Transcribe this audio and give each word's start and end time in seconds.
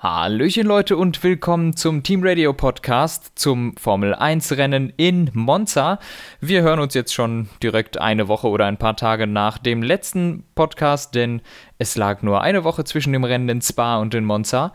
Hallöchen 0.00 0.64
Leute 0.64 0.96
und 0.96 1.24
willkommen 1.24 1.74
zum 1.74 2.04
Team 2.04 2.20
Radio 2.22 2.52
Podcast 2.52 3.32
zum 3.34 3.76
Formel 3.76 4.14
1 4.14 4.52
Rennen 4.52 4.92
in 4.96 5.28
Monza. 5.34 5.98
Wir 6.40 6.62
hören 6.62 6.78
uns 6.78 6.94
jetzt 6.94 7.12
schon 7.12 7.48
direkt 7.64 8.00
eine 8.00 8.28
Woche 8.28 8.46
oder 8.46 8.66
ein 8.66 8.76
paar 8.76 8.94
Tage 8.94 9.26
nach 9.26 9.58
dem 9.58 9.82
letzten 9.82 10.44
Podcast, 10.54 11.16
denn 11.16 11.42
es 11.78 11.96
lag 11.96 12.22
nur 12.22 12.42
eine 12.42 12.62
Woche 12.62 12.84
zwischen 12.84 13.12
dem 13.12 13.24
Rennen 13.24 13.48
in 13.48 13.60
Spa 13.60 13.98
und 13.98 14.14
in 14.14 14.24
Monza. 14.24 14.72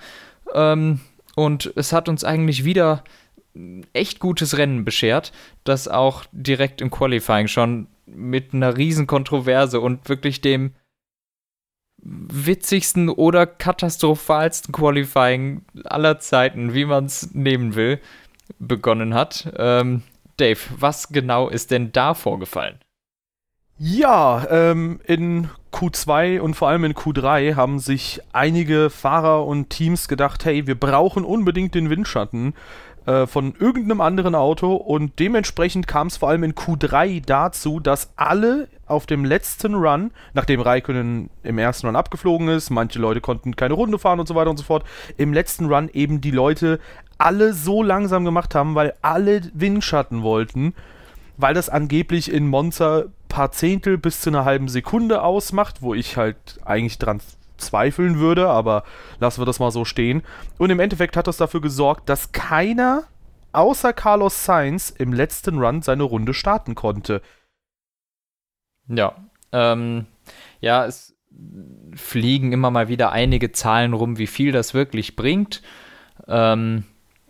Ähm, 0.53 0.99
und 1.35 1.71
es 1.77 1.93
hat 1.93 2.09
uns 2.09 2.25
eigentlich 2.25 2.65
wieder 2.65 3.05
echt 3.93 4.19
gutes 4.19 4.57
Rennen 4.57 4.83
beschert, 4.83 5.31
das 5.63 5.87
auch 5.87 6.25
direkt 6.33 6.81
im 6.81 6.91
Qualifying 6.91 7.47
schon 7.47 7.87
mit 8.05 8.53
einer 8.53 8.75
riesen 8.75 9.07
Kontroverse 9.07 9.79
und 9.79 10.09
wirklich 10.09 10.41
dem 10.41 10.73
witzigsten 12.03 13.09
oder 13.09 13.45
katastrophalsten 13.45 14.73
Qualifying 14.73 15.63
aller 15.85 16.19
Zeiten, 16.19 16.73
wie 16.73 16.85
man 16.85 17.05
es 17.05 17.33
nehmen 17.33 17.75
will, 17.75 17.99
begonnen 18.59 19.13
hat. 19.13 19.51
Ähm, 19.57 20.03
Dave, 20.37 20.59
was 20.77 21.09
genau 21.09 21.49
ist 21.49 21.71
denn 21.71 21.91
da 21.91 22.13
vorgefallen? 22.13 22.79
Ja, 23.77 24.45
ähm, 24.49 24.99
in 25.05 25.49
Q2 25.71 26.39
und 26.39 26.53
vor 26.53 26.69
allem 26.69 26.83
in 26.83 26.93
Q3 26.93 27.55
haben 27.55 27.79
sich 27.79 28.21
einige 28.31 28.89
Fahrer 28.89 29.45
und 29.45 29.69
Teams 29.69 30.07
gedacht, 30.07 30.45
hey, 30.45 30.67
wir 30.67 30.79
brauchen 30.79 31.25
unbedingt 31.25 31.73
den 31.73 31.89
Windschatten 31.89 32.53
äh, 33.05 33.27
von 33.27 33.53
irgendeinem 33.59 34.01
anderen 34.01 34.35
Auto 34.35 34.73
und 34.75 35.19
dementsprechend 35.19 35.87
kam 35.87 36.07
es 36.07 36.17
vor 36.17 36.29
allem 36.29 36.43
in 36.43 36.53
Q3 36.53 37.23
dazu, 37.25 37.79
dass 37.79 38.11
alle 38.15 38.67
auf 38.85 39.05
dem 39.05 39.25
letzten 39.25 39.75
Run, 39.75 40.11
nachdem 40.33 40.61
Raikkonen 40.61 41.29
im 41.43 41.57
ersten 41.57 41.87
Run 41.87 41.95
abgeflogen 41.95 42.47
ist, 42.47 42.69
manche 42.69 42.99
Leute 42.99 43.21
konnten 43.21 43.55
keine 43.55 43.73
Runde 43.73 43.99
fahren 43.99 44.19
und 44.19 44.27
so 44.27 44.35
weiter 44.35 44.49
und 44.49 44.57
so 44.57 44.63
fort, 44.63 44.85
im 45.17 45.33
letzten 45.33 45.65
Run 45.65 45.89
eben 45.93 46.21
die 46.21 46.31
Leute 46.31 46.79
alle 47.17 47.53
so 47.53 47.83
langsam 47.83 48.25
gemacht 48.25 48.55
haben, 48.55 48.75
weil 48.75 48.93
alle 49.01 49.41
Windschatten 49.53 50.23
wollten, 50.23 50.73
weil 51.37 51.53
das 51.53 51.69
angeblich 51.69 52.31
in 52.31 52.47
Monza 52.47 53.05
paar 53.33 53.51
Zehntel 53.51 53.97
bis 53.97 54.21
zu 54.21 54.29
einer 54.29 54.45
halben 54.45 54.67
Sekunde 54.67 55.23
ausmacht, 55.23 55.81
wo 55.81 55.95
ich 55.95 56.17
halt 56.17 56.59
eigentlich 56.63 56.99
dran 56.99 57.19
zweifeln 57.65 58.19
würde, 58.19 58.49
aber 58.49 58.83
lassen 59.19 59.41
wir 59.41 59.45
das 59.45 59.59
mal 59.59 59.71
so 59.71 59.85
stehen. 59.85 60.23
Und 60.57 60.69
im 60.69 60.79
Endeffekt 60.79 61.17
hat 61.17 61.27
das 61.27 61.37
dafür 61.37 61.61
gesorgt, 61.61 62.09
dass 62.09 62.31
keiner 62.31 63.03
außer 63.51 63.93
Carlos 63.93 64.45
Sainz 64.45 64.89
im 64.89 65.13
letzten 65.13 65.59
Run 65.59 65.81
seine 65.81 66.03
Runde 66.03 66.33
starten 66.33 66.75
konnte. 66.75 67.21
Ja, 68.87 69.15
ähm, 69.51 70.07
ja, 70.59 70.85
es 70.85 71.15
fliegen 71.95 72.51
immer 72.51 72.71
mal 72.71 72.87
wieder 72.87 73.11
einige 73.11 73.51
Zahlen 73.51 73.93
rum, 73.93 74.17
wie 74.17 74.27
viel 74.27 74.51
das 74.51 74.73
wirklich 74.73 75.15
bringt. 75.15 75.61
Ähm, 76.27 76.83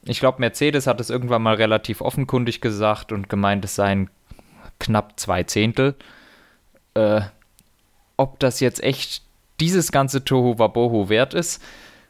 ich 0.06 0.20
glaube, 0.20 0.40
Mercedes 0.40 0.88
hat 0.88 1.00
es 1.00 1.10
irgendwann 1.10 1.44
mal 1.44 1.56
relativ 1.56 2.02
offenkundig 2.02 2.60
gesagt 2.60 3.12
und 3.12 3.30
gemeint, 3.30 3.64
es 3.64 3.76
seien 3.76 4.10
knapp 4.80 5.20
zwei 5.20 5.44
Zehntel. 5.44 5.96
Äh, 6.94 7.22
ob 8.18 8.40
das 8.40 8.60
jetzt 8.60 8.84
echt 8.84 9.24
dieses 9.60 9.92
ganze 9.92 10.24
Tohu 10.24 10.60
Wabohu 10.60 11.10
wert 11.10 11.34
ist, 11.34 11.62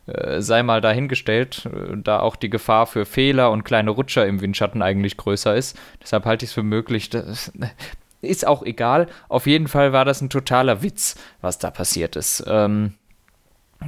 äh, 0.06 0.42
sei 0.42 0.64
mal 0.64 0.82
dahingestellt, 0.82 1.66
äh, 1.66 1.98
da 1.98 2.20
auch 2.20 2.36
die 2.36 2.50
Gefahr 2.50 2.88
für 2.88 3.06
Fehler 3.06 3.52
und 3.52 3.64
kleine 3.64 3.92
Rutscher 3.92 4.26
im 4.28 4.42
Windschatten 4.42 4.82
eigentlich 4.82 5.18
größer 5.18 5.56
ist. 5.56 5.80
Deshalb 6.02 6.26
halte 6.26 6.46
ich 6.46 6.52
es 6.52 6.54
für 6.54 6.64
möglich, 6.64 7.10
das 7.10 7.52
ist 8.22 8.46
auch 8.46 8.64
egal. 8.64 9.08
Auf 9.30 9.48
jeden 9.48 9.68
Fall 9.68 9.94
war 9.94 10.06
das 10.06 10.22
ein 10.22 10.30
totaler 10.30 10.84
Witz, 10.84 11.16
was 11.42 11.58
da 11.58 11.72
passiert 11.72 12.16
ist. 12.16 12.44
Ähm, 12.48 12.94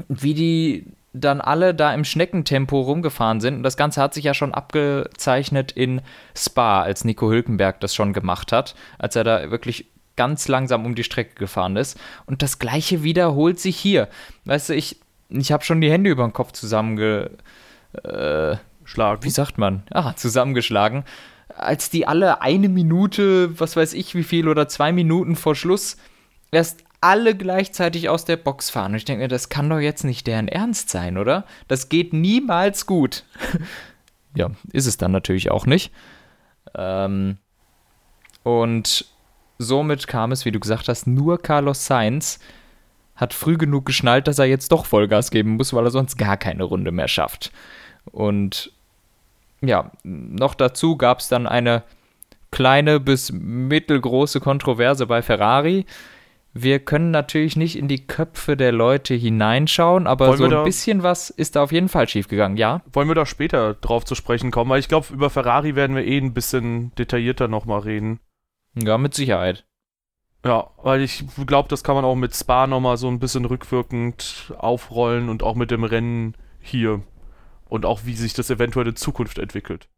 wie 0.08 0.34
die 0.34 0.86
dann 1.16 1.40
alle 1.40 1.74
da 1.74 1.94
im 1.94 2.04
Schneckentempo 2.04 2.80
rumgefahren 2.82 3.40
sind. 3.40 3.56
Und 3.56 3.64
das 3.64 3.78
Ganze 3.78 4.02
hat 4.02 4.14
sich 4.14 4.26
ja 4.26 4.34
schon 4.34 4.54
abgezeichnet 4.54 5.72
in 5.72 6.02
Spa, 6.38 6.82
als 6.82 7.06
Nico 7.06 7.30
Hülkenberg 7.30 7.80
das 7.80 7.96
schon 7.96 8.12
gemacht 8.12 8.52
hat, 8.52 8.76
als 9.00 9.16
er 9.16 9.24
da 9.24 9.50
wirklich 9.50 9.88
ganz 10.16 10.48
langsam 10.48 10.86
um 10.86 10.96
die 10.96 11.04
Strecke 11.04 11.36
gefahren 11.36 11.76
ist. 11.76 12.00
Und 12.26 12.42
das 12.42 12.60
gleiche 12.60 13.04
wiederholt 13.04 13.60
sich 13.60 13.78
hier. 13.78 14.08
Weißt 14.46 14.70
du, 14.70 14.76
ich, 14.76 15.00
ich 15.30 15.52
habe 15.52 15.64
schon 15.64 15.82
die 15.82 15.92
Hände 15.92 16.10
über 16.10 16.24
den 16.24 16.34
Kopf 16.34 16.52
zusammengeschlagen. 16.54 17.38
Äh, 18.04 19.24
wie 19.24 19.30
sagt 19.30 19.58
man? 19.58 19.84
Ah, 19.92 20.16
zusammengeschlagen. 20.16 21.04
Als 21.50 21.90
die 21.90 22.08
alle 22.08 22.42
eine 22.42 22.70
Minute, 22.70 23.60
was 23.60 23.76
weiß 23.76 23.94
ich 23.94 24.16
wie 24.16 24.24
viel, 24.24 24.48
oder 24.48 24.68
zwei 24.68 24.92
Minuten 24.92 25.36
vor 25.36 25.56
Schluss 25.56 25.98
erst 26.52 26.84
alle 27.02 27.36
gleichzeitig 27.36 28.10
aus 28.10 28.26
der 28.26 28.38
Box 28.38 28.70
fahren. 28.70 28.92
Und 28.92 28.98
ich 28.98 29.06
denke 29.06 29.24
mir, 29.24 29.28
das 29.28 29.50
kann 29.50 29.70
doch 29.70 29.80
jetzt 29.80 30.04
nicht 30.04 30.26
deren 30.26 30.48
Ernst 30.48 30.90
sein, 30.90 31.18
oder? 31.18 31.46
Das 31.68 31.90
geht 31.90 32.14
niemals 32.14 32.86
gut. 32.86 33.26
ja, 34.36 34.50
ist 34.72 34.88
es 34.88 34.98
dann 34.98 35.12
natürlich 35.12 35.52
auch 35.52 35.66
nicht. 35.66 35.92
Ähm, 36.74 37.38
und 38.44 39.06
somit 39.58 40.08
kam 40.08 40.32
es, 40.32 40.46
wie 40.46 40.52
du 40.52 40.60
gesagt 40.60 40.88
hast, 40.88 41.08
nur 41.08 41.42
Carlos 41.42 41.86
Sainz 41.86 42.40
hat 43.16 43.34
früh 43.34 43.58
genug 43.58 43.86
geschnallt, 43.86 44.28
dass 44.28 44.40
er 44.40 44.46
jetzt 44.46 44.72
doch 44.72 44.86
Vollgas 44.86 45.32
geben 45.32 45.52
muss, 45.52 45.74
weil 45.74 45.86
er 45.86 45.92
sonst 45.92 46.18
gar 46.18 46.38
keine 46.38 46.64
Runde 46.64 46.92
mehr 46.92 47.08
schafft. 47.08 47.52
Und 48.12 48.72
ja, 49.62 49.92
noch 50.04 50.54
dazu 50.54 50.98
gab 50.98 51.20
es 51.20 51.30
dann 51.30 51.48
eine 51.48 51.84
kleine 52.52 53.00
bis 53.00 53.32
mittelgroße 53.32 54.40
Kontroverse 54.40 55.08
bei 55.08 55.22
Ferrari. 55.22 55.86
Wir 56.54 56.80
können 56.80 57.12
natürlich 57.12 57.58
nicht 57.58 57.78
in 57.78 57.90
die 57.90 58.08
Köpfe 58.08 58.56
der 58.56 58.72
Leute 58.72 59.14
hineinschauen, 59.14 60.08
aber 60.08 60.28
Wollen 60.28 60.52
so 60.52 60.58
ein 60.58 60.64
bisschen 60.64 61.04
was 61.04 61.30
ist 61.30 61.58
da 61.58 61.64
auf 61.64 61.74
jeden 61.74 61.90
Fall 61.90 62.08
schiefgegangen, 62.08 62.58
ja. 62.58 62.82
Wollen 62.94 63.10
wir 63.10 63.16
da 63.16 63.26
später 63.26 63.74
drauf 63.74 64.06
zu 64.06 64.16
sprechen 64.16 64.52
kommen, 64.52 64.70
weil 64.70 64.80
ich 64.80 64.88
glaube, 64.88 65.14
über 65.14 65.30
Ferrari 65.30 65.76
werden 65.76 65.98
wir 65.98 66.06
eh 66.06 66.18
ein 66.18 66.34
bisschen 66.34 66.94
detaillierter 66.96 67.50
nochmal 67.50 67.82
reden. 67.82 68.20
Ja, 68.76 68.98
mit 68.98 69.14
Sicherheit. 69.14 69.66
Ja, 70.46 70.70
weil 70.78 71.02
ich 71.02 71.24
glaube, 71.48 71.70
das 71.70 71.84
kann 71.84 71.96
man 71.96 72.06
auch 72.06 72.16
mit 72.16 72.36
Spa 72.36 72.68
nochmal 72.68 72.98
so 72.98 73.08
ein 73.08 73.20
bisschen 73.20 73.46
rückwirkend 73.46 74.54
aufrollen 74.58 75.30
und 75.30 75.42
auch 75.42 75.56
mit 75.56 75.72
dem 75.72 75.84
Rennen 75.84 76.36
hier. 76.60 77.02
Und 77.68 77.86
auch 77.86 78.02
wie 78.06 78.14
sich 78.14 78.34
das 78.34 78.52
eventuell 78.52 78.88
in 78.88 78.96
Zukunft 78.96 79.40
entwickelt. 79.40 79.90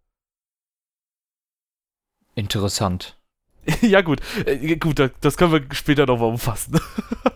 Interessant. 2.33 3.17
ja, 3.81 4.01
gut. 4.01 4.21
Äh, 4.45 4.77
gut, 4.77 5.11
das 5.19 5.35
können 5.35 5.51
wir 5.51 5.75
später 5.75 6.05
nochmal 6.05 6.29
umfassen. 6.29 6.79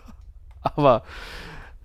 Aber, 0.62 1.02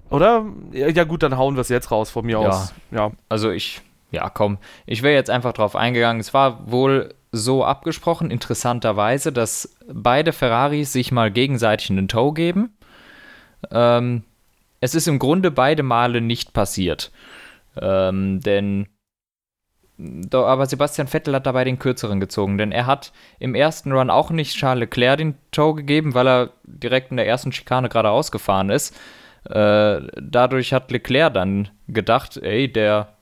oder? 0.09 0.45
Ja, 0.71 1.03
gut, 1.03 1.23
dann 1.23 1.35
hauen 1.35 1.55
wir 1.55 1.61
es 1.61 1.69
jetzt 1.69 1.91
raus 1.91 2.09
von 2.09 2.25
mir 2.25 2.39
ja. 2.39 2.47
aus. 2.47 2.73
Ja. 2.91 3.11
Also 3.27 3.51
ich, 3.51 3.81
ja, 4.11 4.29
komm. 4.29 4.59
Ich 4.85 5.01
wäre 5.01 5.15
jetzt 5.15 5.29
einfach 5.29 5.51
drauf 5.51 5.75
eingegangen. 5.75 6.21
Es 6.21 6.33
war 6.33 6.71
wohl 6.71 7.13
so 7.31 7.63
abgesprochen, 7.63 8.31
interessanterweise, 8.31 9.31
dass 9.31 9.77
beide 9.91 10.33
Ferraris 10.33 10.93
sich 10.93 11.11
mal 11.11 11.31
gegenseitig 11.31 11.89
einen 11.89 12.07
Tow 12.07 12.33
geben. 12.33 12.77
Ähm, 13.71 14.23
es 14.79 14.95
ist 14.95 15.07
im 15.07 15.19
Grunde 15.19 15.51
beide 15.51 15.83
Male 15.83 16.21
nicht 16.21 16.53
passiert. 16.53 17.11
Ähm, 17.79 18.41
denn 18.41 18.87
aber 20.31 20.67
Sebastian 20.67 21.07
Vettel 21.07 21.33
hat 21.33 21.47
dabei 21.47 21.63
den 21.63 21.79
kürzeren 21.79 22.19
gezogen, 22.19 22.59
denn 22.59 22.71
er 22.71 22.85
hat 22.85 23.11
im 23.39 23.55
ersten 23.55 23.91
Run 23.91 24.11
auch 24.11 24.29
nicht 24.29 24.55
Charles 24.55 24.81
Leclerc 24.81 25.17
den 25.17 25.35
Tow 25.51 25.73
gegeben, 25.73 26.13
weil 26.13 26.27
er 26.27 26.49
direkt 26.65 27.09
in 27.09 27.17
der 27.17 27.27
ersten 27.27 27.51
Schikane 27.51 27.89
gerade 27.89 28.11
ausgefahren 28.11 28.69
ist. 28.69 28.95
Äh, 29.45 30.01
dadurch 30.21 30.73
hat 30.73 30.91
Leclerc 30.91 31.33
dann 31.33 31.69
gedacht, 31.87 32.37
ey, 32.37 32.71
der 32.71 33.16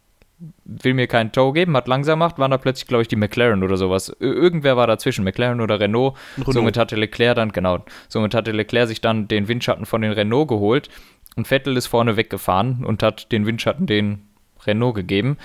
will 0.66 0.96
mir 0.96 1.08
keinen 1.08 1.32
Tow 1.32 1.54
geben, 1.54 1.78
hat 1.78 1.88
langsam 1.88 2.20
gemacht, 2.20 2.40
waren 2.40 2.52
da 2.52 2.58
plötzlich, 2.58 2.88
glaube 2.88 3.04
ich, 3.04 3.08
die 3.08 3.16
McLaren 3.16 3.64
oder 3.64 3.78
sowas. 3.78 4.16
Irgendwer 4.20 4.76
war 4.76 4.88
dazwischen, 4.88 5.24
McLaren 5.24 5.62
oder 5.62 5.80
Renault. 5.80 6.18
Renault. 6.38 6.54
Somit 6.54 6.78
hatte 6.78 6.96
Leclerc 6.96 7.36
dann, 7.36 7.52
genau, 7.52 7.86
somit 8.10 8.34
hatte 8.34 8.52
Leclerc 8.52 8.88
sich 8.88 9.00
dann 9.00 9.28
den 9.28 9.48
Windschatten 9.48 9.86
von 9.86 10.02
den 10.02 10.12
Renault 10.12 10.48
geholt 10.48 10.90
und 11.36 11.48
Vettel 11.48 11.78
ist 11.78 11.88
vorne 11.88 12.18
weggefahren 12.18 12.84
und 12.84 13.04
hat 13.04 13.32
den 13.32 13.46
Windschatten 13.46 13.86
den 13.86 14.28
Renault 14.66 14.96
gegeben. 14.96 15.38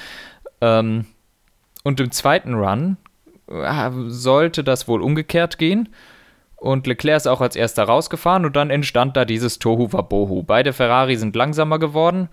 Ähm, 0.61 1.05
und 1.83 2.01
im 2.01 2.11
zweiten 2.11 2.55
Run 2.55 2.97
äh, 3.49 3.91
sollte 4.07 4.65
das 4.65 4.89
wohl 4.89 5.03
umgekehrt 5.03 5.59
gehen. 5.59 5.91
Und 6.57 6.87
Leclerc 6.87 7.17
ist 7.17 7.27
auch 7.27 7.41
als 7.41 7.57
erster 7.57 7.85
rausgefahren 7.85 8.45
und 8.45 8.55
dann 8.55 8.71
entstand 8.71 9.17
da 9.17 9.25
dieses 9.25 9.59
Tohu 9.59 9.93
Wabohu. 9.93 10.43
Beide 10.43 10.73
Ferrari 10.73 11.17
sind 11.17 11.35
langsamer 11.35 11.79
geworden 11.79 12.29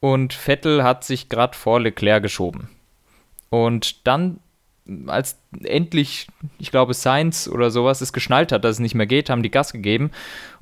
und 0.00 0.32
Vettel 0.32 0.82
hat 0.82 1.04
sich 1.04 1.28
gerade 1.28 1.56
vor 1.56 1.80
Leclerc 1.80 2.22
geschoben. 2.22 2.68
Und 3.50 4.06
dann, 4.06 4.40
als 5.06 5.38
endlich, 5.62 6.26
ich 6.58 6.70
glaube, 6.70 6.94
Sainz 6.94 7.48
oder 7.48 7.70
sowas 7.70 8.00
es 8.00 8.12
geschnallt 8.12 8.52
hat, 8.52 8.64
dass 8.64 8.76
es 8.76 8.80
nicht 8.80 8.94
mehr 8.94 9.06
geht, 9.06 9.30
haben 9.30 9.42
die 9.42 9.50
Gas 9.50 9.72
gegeben. 9.72 10.10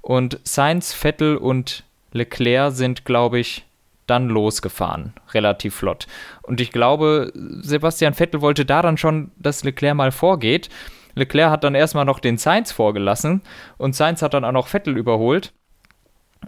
Und 0.01 0.39
Sainz, 0.45 0.93
Vettel 0.93 1.37
und 1.37 1.85
Leclerc 2.13 2.73
sind, 2.73 3.05
glaube 3.05 3.39
ich, 3.39 3.65
dann 4.07 4.29
losgefahren, 4.29 5.13
relativ 5.33 5.75
flott. 5.75 6.07
Und 6.43 6.61
ich 6.61 6.71
glaube, 6.71 7.33
Sebastian 7.35 8.15
Vettel 8.15 8.41
wollte 8.41 8.65
da 8.65 8.83
dann 8.83 8.99
schon, 8.99 9.31
dass 9.39 9.65
Leclerc 9.65 9.97
mal 9.97 10.13
vorgeht. 10.13 10.69
Leclerc 11.15 11.51
hat 11.51 11.65
dann 11.65 11.75
erstmal 11.75 12.05
noch 12.05 12.19
den 12.19 12.39
Sainz 12.39 12.73
vorgelassen 12.73 13.43
und 13.79 13.95
Sainz 13.95 14.23
hat 14.23 14.35
dann 14.35 14.45
auch 14.45 14.53
noch 14.53 14.69
Vettel 14.69 14.97
überholt. 14.97 15.53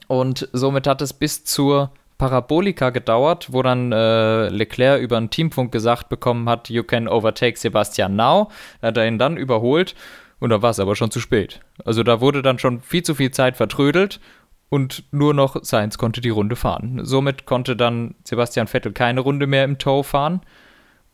Und 0.09 0.49
somit 0.53 0.87
hat 0.87 1.01
es 1.03 1.13
bis 1.13 1.45
zur 1.45 1.93
Parabolika 2.19 2.91
gedauert, 2.91 3.53
wo 3.53 3.63
dann 3.63 3.93
äh, 3.93 4.49
Leclerc 4.49 5.01
über 5.01 5.17
einen 5.17 5.31
Teamfunk 5.31 5.73
gesagt 5.73 6.09
bekommen 6.09 6.49
hat, 6.49 6.71
you 6.71 6.83
can 6.83 7.09
overtake 7.09 7.59
Sebastian 7.59 8.17
now. 8.17 8.51
Er 8.81 8.89
hat 8.89 8.97
er 8.97 9.07
ihn 9.07 9.19
dann 9.19 9.37
überholt 9.37 9.95
und 10.39 10.51
da 10.51 10.63
war 10.63 10.71
es 10.71 10.81
aber 10.81 10.97
schon 10.97 11.11
zu 11.11 11.21
spät. 11.21 11.61
Also 11.85 12.03
da 12.03 12.21
wurde 12.21 12.43
dann 12.43 12.59
schon 12.59 12.81
viel 12.81 13.03
zu 13.03 13.15
viel 13.15 13.31
Zeit 13.31 13.57
vertrödelt 13.57 14.21
und 14.69 15.05
nur 15.13 15.35
noch 15.35 15.57
Sainz 15.63 15.99
konnte 15.99 16.21
die 16.21 16.31
Runde 16.31 16.57
fahren. 16.57 17.01
Somit 17.05 17.47
konnte 17.47 17.77
dann 17.77 18.15
Sebastian 18.25 18.67
Vettel 18.67 18.93
keine 18.93 19.21
Runde 19.21 19.47
mehr 19.47 19.65
im 19.65 19.79
Tow 19.79 20.07
fahren 20.07 20.41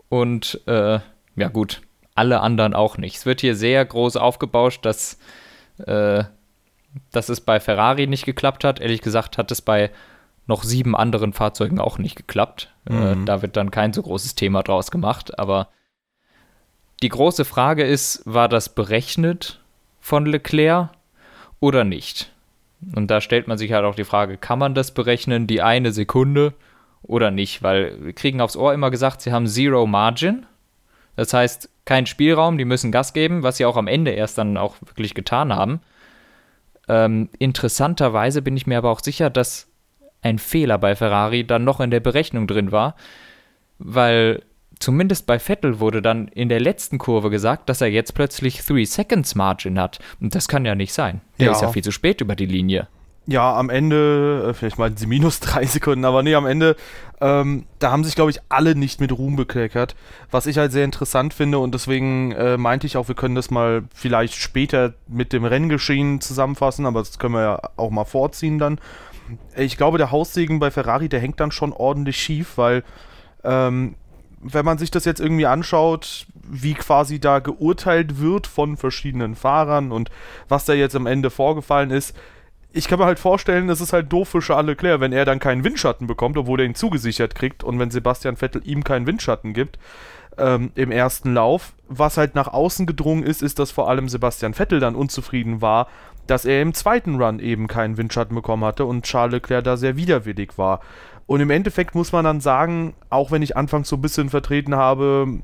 und 0.09 0.61
äh, 0.67 0.99
ja 1.37 1.49
gut, 1.49 1.81
alle 2.15 2.41
anderen 2.41 2.75
auch 2.75 2.99
nicht. 2.99 3.17
Es 3.17 3.27
wird 3.27 3.41
hier 3.41 3.55
sehr 3.55 3.85
groß 3.85 4.17
aufgebauscht, 4.17 4.85
dass, 4.85 5.19
äh, 5.87 6.25
dass 7.13 7.29
es 7.29 7.41
bei 7.41 7.61
Ferrari 7.61 8.07
nicht 8.07 8.27
geklappt 8.27 8.65
hat. 8.65 8.81
Ehrlich 8.81 9.01
gesagt 9.01 9.39
hat 9.39 9.51
es 9.51 9.63
bei 9.63 9.91
noch 10.51 10.65
sieben 10.65 10.95
anderen 10.95 11.33
Fahrzeugen 11.33 11.81
auch 11.81 11.97
nicht 11.97 12.17
geklappt. 12.17 12.75
Äh, 12.89 12.93
mhm. 12.93 13.23
Äh, 13.23 13.25
da 13.25 13.41
wird 13.41 13.57
dann 13.57 13.71
kein 13.71 13.95
so 13.95 14.03
großes 14.03 14.35
Thema 14.35 14.63
draus 14.63 14.91
gemacht. 14.91 15.39
Aber 15.39 15.69
die 17.03 17.09
große 17.09 17.47
Frage 17.47 17.85
ist, 17.85 18.23
war 18.27 18.49
das 18.49 18.69
berechnet 18.69 19.61
von 20.01 20.27
Leclerc 20.27 20.91
oder 21.61 21.85
nicht? 21.85 22.33
Und 22.95 23.11
da 23.11 23.21
stellt 23.21 23.49
man 23.49 23.59
sich 23.59 23.73
halt 23.73 23.85
auch 23.85 23.95
die 23.95 24.05
Frage, 24.05 24.37
kann 24.37 24.59
man 24.59 24.75
das 24.75 24.93
berechnen, 24.93 25.47
die 25.47 25.63
eine 25.63 25.93
Sekunde 25.93 26.55
oder 27.03 27.31
nicht? 27.31 27.63
Weil 27.63 27.97
wir 28.05 28.13
kriegen 28.13 28.41
aufs 28.41 28.57
Ohr 28.57 28.75
immer 28.75 28.91
gesagt, 28.91 29.23
sie 29.23 29.33
haben 29.33 29.47
Zero 29.47 29.87
Margin. 29.87 30.47
Das 31.17 31.33
heißt, 31.33 31.69
kein 31.85 32.07
Spielraum, 32.07 32.57
die 32.57 32.65
müssen 32.65 32.93
Gas 32.93 33.13
geben, 33.13 33.43
was 33.43 33.57
sie 33.57 33.67
auch 33.67 33.77
am 33.77 33.87
Ende 33.87 34.13
erst 34.13 34.39
dann 34.39 34.57
auch 34.57 34.77
wirklich 34.81 35.15
getan 35.15 35.55
haben. 35.55 35.81
Ähm, 36.89 37.29
interessanterweise 37.39 38.43
bin 38.43 38.57
ich 38.57 38.67
mir 38.67 38.79
aber 38.79 38.91
auch 38.91 39.01
sicher, 39.01 39.31
dass 39.31 39.70
ein 40.23 40.39
Fehler 40.39 40.79
bei 40.79 40.95
Ferrari 40.97 41.47
dann 41.47 41.65
noch 41.65 41.81
in 41.81 41.91
der 41.91 42.01
Berechnung 42.01 42.47
drin 42.47 42.73
war, 42.73 42.95
weil 43.79 44.43
zumindest 44.79 45.27
bei 45.27 45.39
Vettel 45.39 45.81
wurde 45.81 46.03
dann 46.03 46.29
in 46.29 46.49
der 46.49 46.61
letzten 46.61 46.99
Kurve 46.99 47.31
gesagt, 47.31 47.69
dass 47.69 47.81
er 47.81 47.89
jetzt 47.89 48.15
plötzlich 48.15 48.65
3 48.65 48.85
Seconds 48.85 49.35
Margin 49.35 49.79
hat. 49.79 49.99
Und 50.21 50.35
das 50.35 50.49
kann 50.49 50.65
ja 50.65 50.75
nicht 50.75 50.93
sein. 50.93 51.21
Der 51.39 51.47
ja. 51.47 51.53
ist 51.53 51.63
ja 51.63 51.69
viel 51.69 51.85
zu 51.85 51.93
spät 51.93 52.21
über 52.21 52.35
die 52.35 52.47
Linie. 52.47 52.89
Ja, 53.27 53.55
am 53.57 53.71
Ende, 53.71 54.49
äh, 54.49 54.55
vielleicht 54.55 54.79
meinen 54.79 54.97
sie 54.97 55.07
minus 55.07 55.41
drei 55.41 55.65
Sekunden, 55.65 56.05
aber 56.05 56.23
nee, 56.23 56.35
am 56.35 56.47
Ende, 56.47 56.75
ähm, 57.21 57.67
da 57.79 57.93
haben 57.93 58.03
sich, 58.03 58.15
glaube 58.15 58.31
ich, 58.31 58.41
alle 58.49 58.75
nicht 58.75 59.01
mit 59.01 59.13
Ruhm 59.13 59.37
bekleckert. 59.37 59.95
Was 60.31 60.47
ich 60.47 60.59
halt 60.59 60.73
sehr 60.73 60.85
interessant 60.85 61.35
finde 61.35 61.59
und 61.59 61.73
deswegen 61.75 62.33
äh, 62.33 62.57
meinte 62.57 62.87
ich 62.87 62.97
auch, 62.97 63.09
wir 63.09 63.15
können 63.15 63.35
das 63.35 63.51
mal 63.51 63.85
vielleicht 63.95 64.35
später 64.35 64.95
mit 65.07 65.33
dem 65.33 65.45
Renngeschehen 65.45 66.21
zusammenfassen, 66.21 66.87
aber 66.87 67.01
das 67.01 67.19
können 67.19 67.35
wir 67.35 67.43
ja 67.43 67.61
auch 67.77 67.91
mal 67.91 68.05
vorziehen 68.05 68.59
dann 68.59 68.81
ich 69.57 69.77
glaube, 69.77 69.99
der 69.99 70.11
Haussegen 70.11 70.59
bei 70.59 70.71
Ferrari, 70.71 71.09
der 71.09 71.21
hängt 71.21 71.41
dann 71.41 71.53
schon 71.53 71.73
ordentlich 71.73 72.17
schief, 72.17 72.57
weil 72.57 72.83
ähm, 73.45 73.97
wenn 74.41 74.65
man 74.65 74.79
sich 74.79 74.91
das 74.91 75.05
jetzt 75.05 75.21
irgendwie 75.21 75.47
anschaut, 75.47 76.27
wie 76.43 76.75
quasi 76.75 77.21
da 77.21 77.39
geurteilt 77.39 78.21
wird 78.21 78.47
von 78.47 78.77
verschiedenen 78.77 79.35
Fahrern 79.35 79.93
und 79.93 80.11
was 80.49 80.65
da 80.65 80.73
jetzt 80.73 80.97
am 80.97 81.07
Ende 81.07 81.31
vorgefallen 81.31 81.91
ist, 81.91 82.17
ich 82.73 82.87
kann 82.87 82.99
mir 82.99 83.05
halt 83.05 83.19
vorstellen, 83.19 83.69
das 83.69 83.81
ist 83.81 83.93
halt 83.93 84.13
doof 84.13 84.29
für 84.29 84.41
Charles 84.41 84.69
Leclerc, 84.69 85.01
wenn 85.01 85.13
er 85.13 85.25
dann 85.25 85.41
keinen 85.41 85.65
Windschatten 85.65 86.07
bekommt, 86.07 86.37
obwohl 86.39 86.61
er 86.61 86.67
ihn 86.67 86.75
zugesichert 86.75 87.35
kriegt 87.35 87.65
und 87.65 87.79
wenn 87.79 87.91
Sebastian 87.91 88.37
Vettel 88.37 88.63
ihm 88.65 88.85
keinen 88.85 89.07
Windschatten 89.07 89.55
gibt 89.55 89.79
ähm, 90.39 90.71
im 90.75 90.93
ersten 90.93 91.35
Lauf. 91.35 91.73
Was 91.89 92.17
halt 92.17 92.35
nach 92.35 92.49
außen 92.49 92.87
gedrungen 92.87 93.25
ist, 93.25 93.43
ist, 93.43 93.59
dass 93.59 93.73
vor 93.73 93.89
allem 93.89 94.09
Sebastian 94.09 94.55
Vettel 94.55 94.79
dann 94.79 94.95
unzufrieden 94.95 95.61
war, 95.61 95.89
dass 96.31 96.45
er 96.45 96.63
im 96.63 96.75
zweiten 96.75 97.21
Run 97.21 97.41
eben 97.41 97.67
keinen 97.67 97.97
Windschatten 97.97 98.37
bekommen 98.37 98.65
hatte 98.65 98.85
und 98.85 99.05
Charles 99.05 99.33
Leclerc 99.33 99.65
da 99.65 99.77
sehr 99.77 99.97
widerwillig 99.97 100.57
war. 100.59 100.81
Und 101.27 101.41
im 101.41 101.51
Endeffekt 101.51 101.95
muss 101.97 102.13
man 102.13 102.25
dann 102.25 102.41
sagen, 102.41 102.95
auch 103.09 103.33
wenn 103.33 103.43
ich 103.43 103.57
anfangs 103.57 103.89
so 103.89 103.97
ein 103.97 104.03
bisschen 104.03 104.31
vertreten 104.31 104.77
habe, 104.77 105.41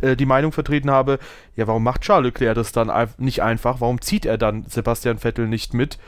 äh, 0.00 0.16
die 0.16 0.26
Meinung 0.26 0.50
vertreten 0.50 0.90
habe, 0.90 1.20
ja, 1.54 1.68
warum 1.68 1.84
macht 1.84 2.02
Charles 2.02 2.32
Leclerc 2.32 2.56
das 2.56 2.72
dann 2.72 2.90
nicht 3.18 3.42
einfach? 3.42 3.80
Warum 3.80 4.00
zieht 4.00 4.26
er 4.26 4.38
dann 4.38 4.64
Sebastian 4.66 5.18
Vettel 5.18 5.46
nicht 5.46 5.72
mit? 5.72 5.98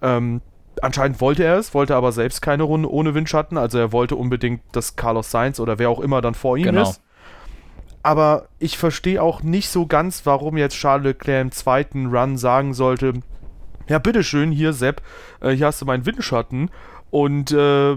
Ähm, 0.00 0.40
anscheinend 0.80 1.20
wollte 1.20 1.44
er 1.44 1.58
es, 1.58 1.74
wollte 1.74 1.94
aber 1.94 2.12
selbst 2.12 2.40
keine 2.40 2.62
Runde 2.62 2.90
ohne 2.90 3.14
Windschatten. 3.14 3.58
Also 3.58 3.76
er 3.76 3.92
wollte 3.92 4.16
unbedingt, 4.16 4.62
dass 4.72 4.96
Carlos 4.96 5.30
Sainz 5.30 5.60
oder 5.60 5.78
wer 5.78 5.90
auch 5.90 6.00
immer 6.00 6.22
dann 6.22 6.34
vor 6.34 6.56
ihm 6.56 6.64
genau. 6.64 6.82
ist. 6.82 7.02
Aber 8.02 8.48
ich 8.58 8.78
verstehe 8.78 9.22
auch 9.22 9.42
nicht 9.42 9.68
so 9.68 9.86
ganz, 9.86 10.24
warum 10.24 10.56
jetzt 10.56 10.74
Charles 10.74 11.04
Leclerc 11.04 11.42
im 11.42 11.52
zweiten 11.52 12.06
Run 12.06 12.38
sagen 12.38 12.72
sollte, 12.72 13.20
ja, 13.88 13.98
bitteschön, 13.98 14.52
hier, 14.52 14.72
Sepp, 14.72 15.02
äh, 15.40 15.50
hier 15.50 15.66
hast 15.66 15.80
du 15.80 15.86
meinen 15.86 16.06
Windschatten. 16.06 16.70
Und 17.10 17.52
äh, 17.52 17.96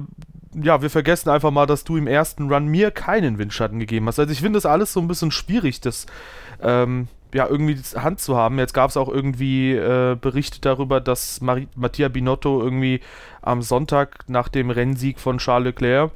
ja, 0.61 0.81
wir 0.81 0.89
vergessen 0.89 1.29
einfach 1.29 1.51
mal, 1.51 1.65
dass 1.65 1.83
du 1.83 1.97
im 1.97 2.07
ersten 2.07 2.51
Run 2.51 2.67
mir 2.67 2.91
keinen 2.91 3.37
Windschatten 3.37 3.79
gegeben 3.79 4.07
hast. 4.07 4.19
Also 4.19 4.31
ich 4.31 4.39
finde 4.39 4.57
das 4.57 4.65
alles 4.65 4.93
so 4.93 4.99
ein 4.99 5.07
bisschen 5.07 5.31
schwierig, 5.31 5.81
das 5.81 6.05
ähm, 6.61 7.07
ja 7.33 7.47
irgendwie 7.47 7.77
Hand 7.95 8.19
zu 8.19 8.37
haben. 8.37 8.59
Jetzt 8.59 8.73
gab 8.73 8.89
es 8.89 8.97
auch 8.97 9.09
irgendwie 9.09 9.73
äh, 9.73 10.15
Berichte 10.19 10.61
darüber, 10.61 11.01
dass 11.01 11.41
Mari 11.41 11.67
Mattia 11.75 12.07
Binotto 12.07 12.61
irgendwie 12.61 13.01
am 13.41 13.61
Sonntag 13.61 14.23
nach 14.27 14.47
dem 14.47 14.69
Rennsieg 14.69 15.19
von 15.19 15.37
Charles 15.37 15.65
Leclerc 15.65 16.11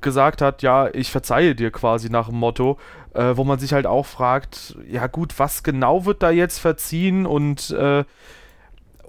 gesagt 0.00 0.42
hat, 0.42 0.62
ja, 0.62 0.88
ich 0.92 1.12
verzeihe 1.12 1.54
dir 1.54 1.70
quasi 1.70 2.10
nach 2.10 2.28
dem 2.28 2.38
Motto, 2.38 2.78
äh, 3.14 3.36
wo 3.36 3.44
man 3.44 3.60
sich 3.60 3.72
halt 3.72 3.86
auch 3.86 4.04
fragt, 4.04 4.76
ja 4.90 5.06
gut, 5.06 5.38
was 5.38 5.62
genau 5.62 6.04
wird 6.04 6.24
da 6.24 6.30
jetzt 6.30 6.58
verziehen 6.58 7.24
und 7.24 7.70
äh, 7.70 8.04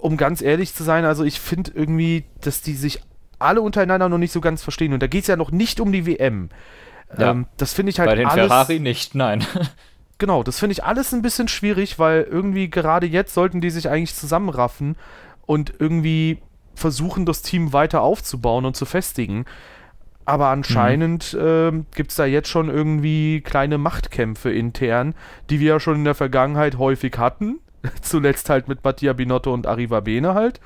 um 0.07 0.15
ganz 0.15 0.41
ehrlich 0.41 0.73
zu 0.73 0.85
sein, 0.85 1.03
also 1.03 1.25
ich 1.25 1.41
finde 1.41 1.71
irgendwie, 1.75 2.23
dass 2.39 2.61
die 2.61 2.75
sich 2.75 3.01
alle 3.39 3.61
untereinander 3.61 4.07
noch 4.07 4.17
nicht 4.17 4.31
so 4.31 4.39
ganz 4.39 4.63
verstehen. 4.63 4.93
Und 4.93 5.03
da 5.03 5.07
geht 5.07 5.23
es 5.23 5.27
ja 5.27 5.35
noch 5.35 5.51
nicht 5.51 5.81
um 5.81 5.91
die 5.91 6.05
WM. 6.05 6.47
Ja. 7.17 7.31
Ähm, 7.31 7.45
das 7.57 7.73
finde 7.73 7.89
ich 7.89 7.99
halt 7.99 8.09
Bei 8.09 8.15
den 8.15 8.25
alles, 8.25 8.47
Ferrari 8.47 8.79
nicht, 8.79 9.15
nein. 9.15 9.45
genau, 10.17 10.43
das 10.43 10.59
finde 10.59 10.71
ich 10.71 10.85
alles 10.85 11.13
ein 11.13 11.21
bisschen 11.21 11.49
schwierig, 11.49 11.99
weil 11.99 12.21
irgendwie 12.23 12.69
gerade 12.69 13.05
jetzt 13.05 13.33
sollten 13.33 13.59
die 13.59 13.69
sich 13.69 13.89
eigentlich 13.89 14.15
zusammenraffen 14.15 14.95
und 15.45 15.73
irgendwie 15.77 16.37
versuchen, 16.73 17.25
das 17.25 17.41
Team 17.41 17.73
weiter 17.73 18.01
aufzubauen 18.01 18.63
und 18.63 18.77
zu 18.77 18.85
festigen. 18.85 19.43
Aber 20.23 20.47
anscheinend 20.47 21.33
mhm. 21.33 21.39
äh, 21.39 21.95
gibt 21.95 22.11
es 22.11 22.15
da 22.15 22.25
jetzt 22.25 22.47
schon 22.47 22.69
irgendwie 22.69 23.41
kleine 23.41 23.77
Machtkämpfe 23.77 24.53
intern, 24.53 25.15
die 25.49 25.59
wir 25.59 25.67
ja 25.67 25.79
schon 25.81 25.95
in 25.95 26.05
der 26.05 26.15
Vergangenheit 26.15 26.77
häufig 26.77 27.17
hatten. 27.17 27.59
Zuletzt 28.01 28.49
halt 28.49 28.67
mit 28.67 28.83
Mattia 28.83 29.13
Binotto 29.13 29.53
und 29.53 29.67
Arriva 29.67 29.99
Bene 29.99 30.33
halt. 30.33 30.59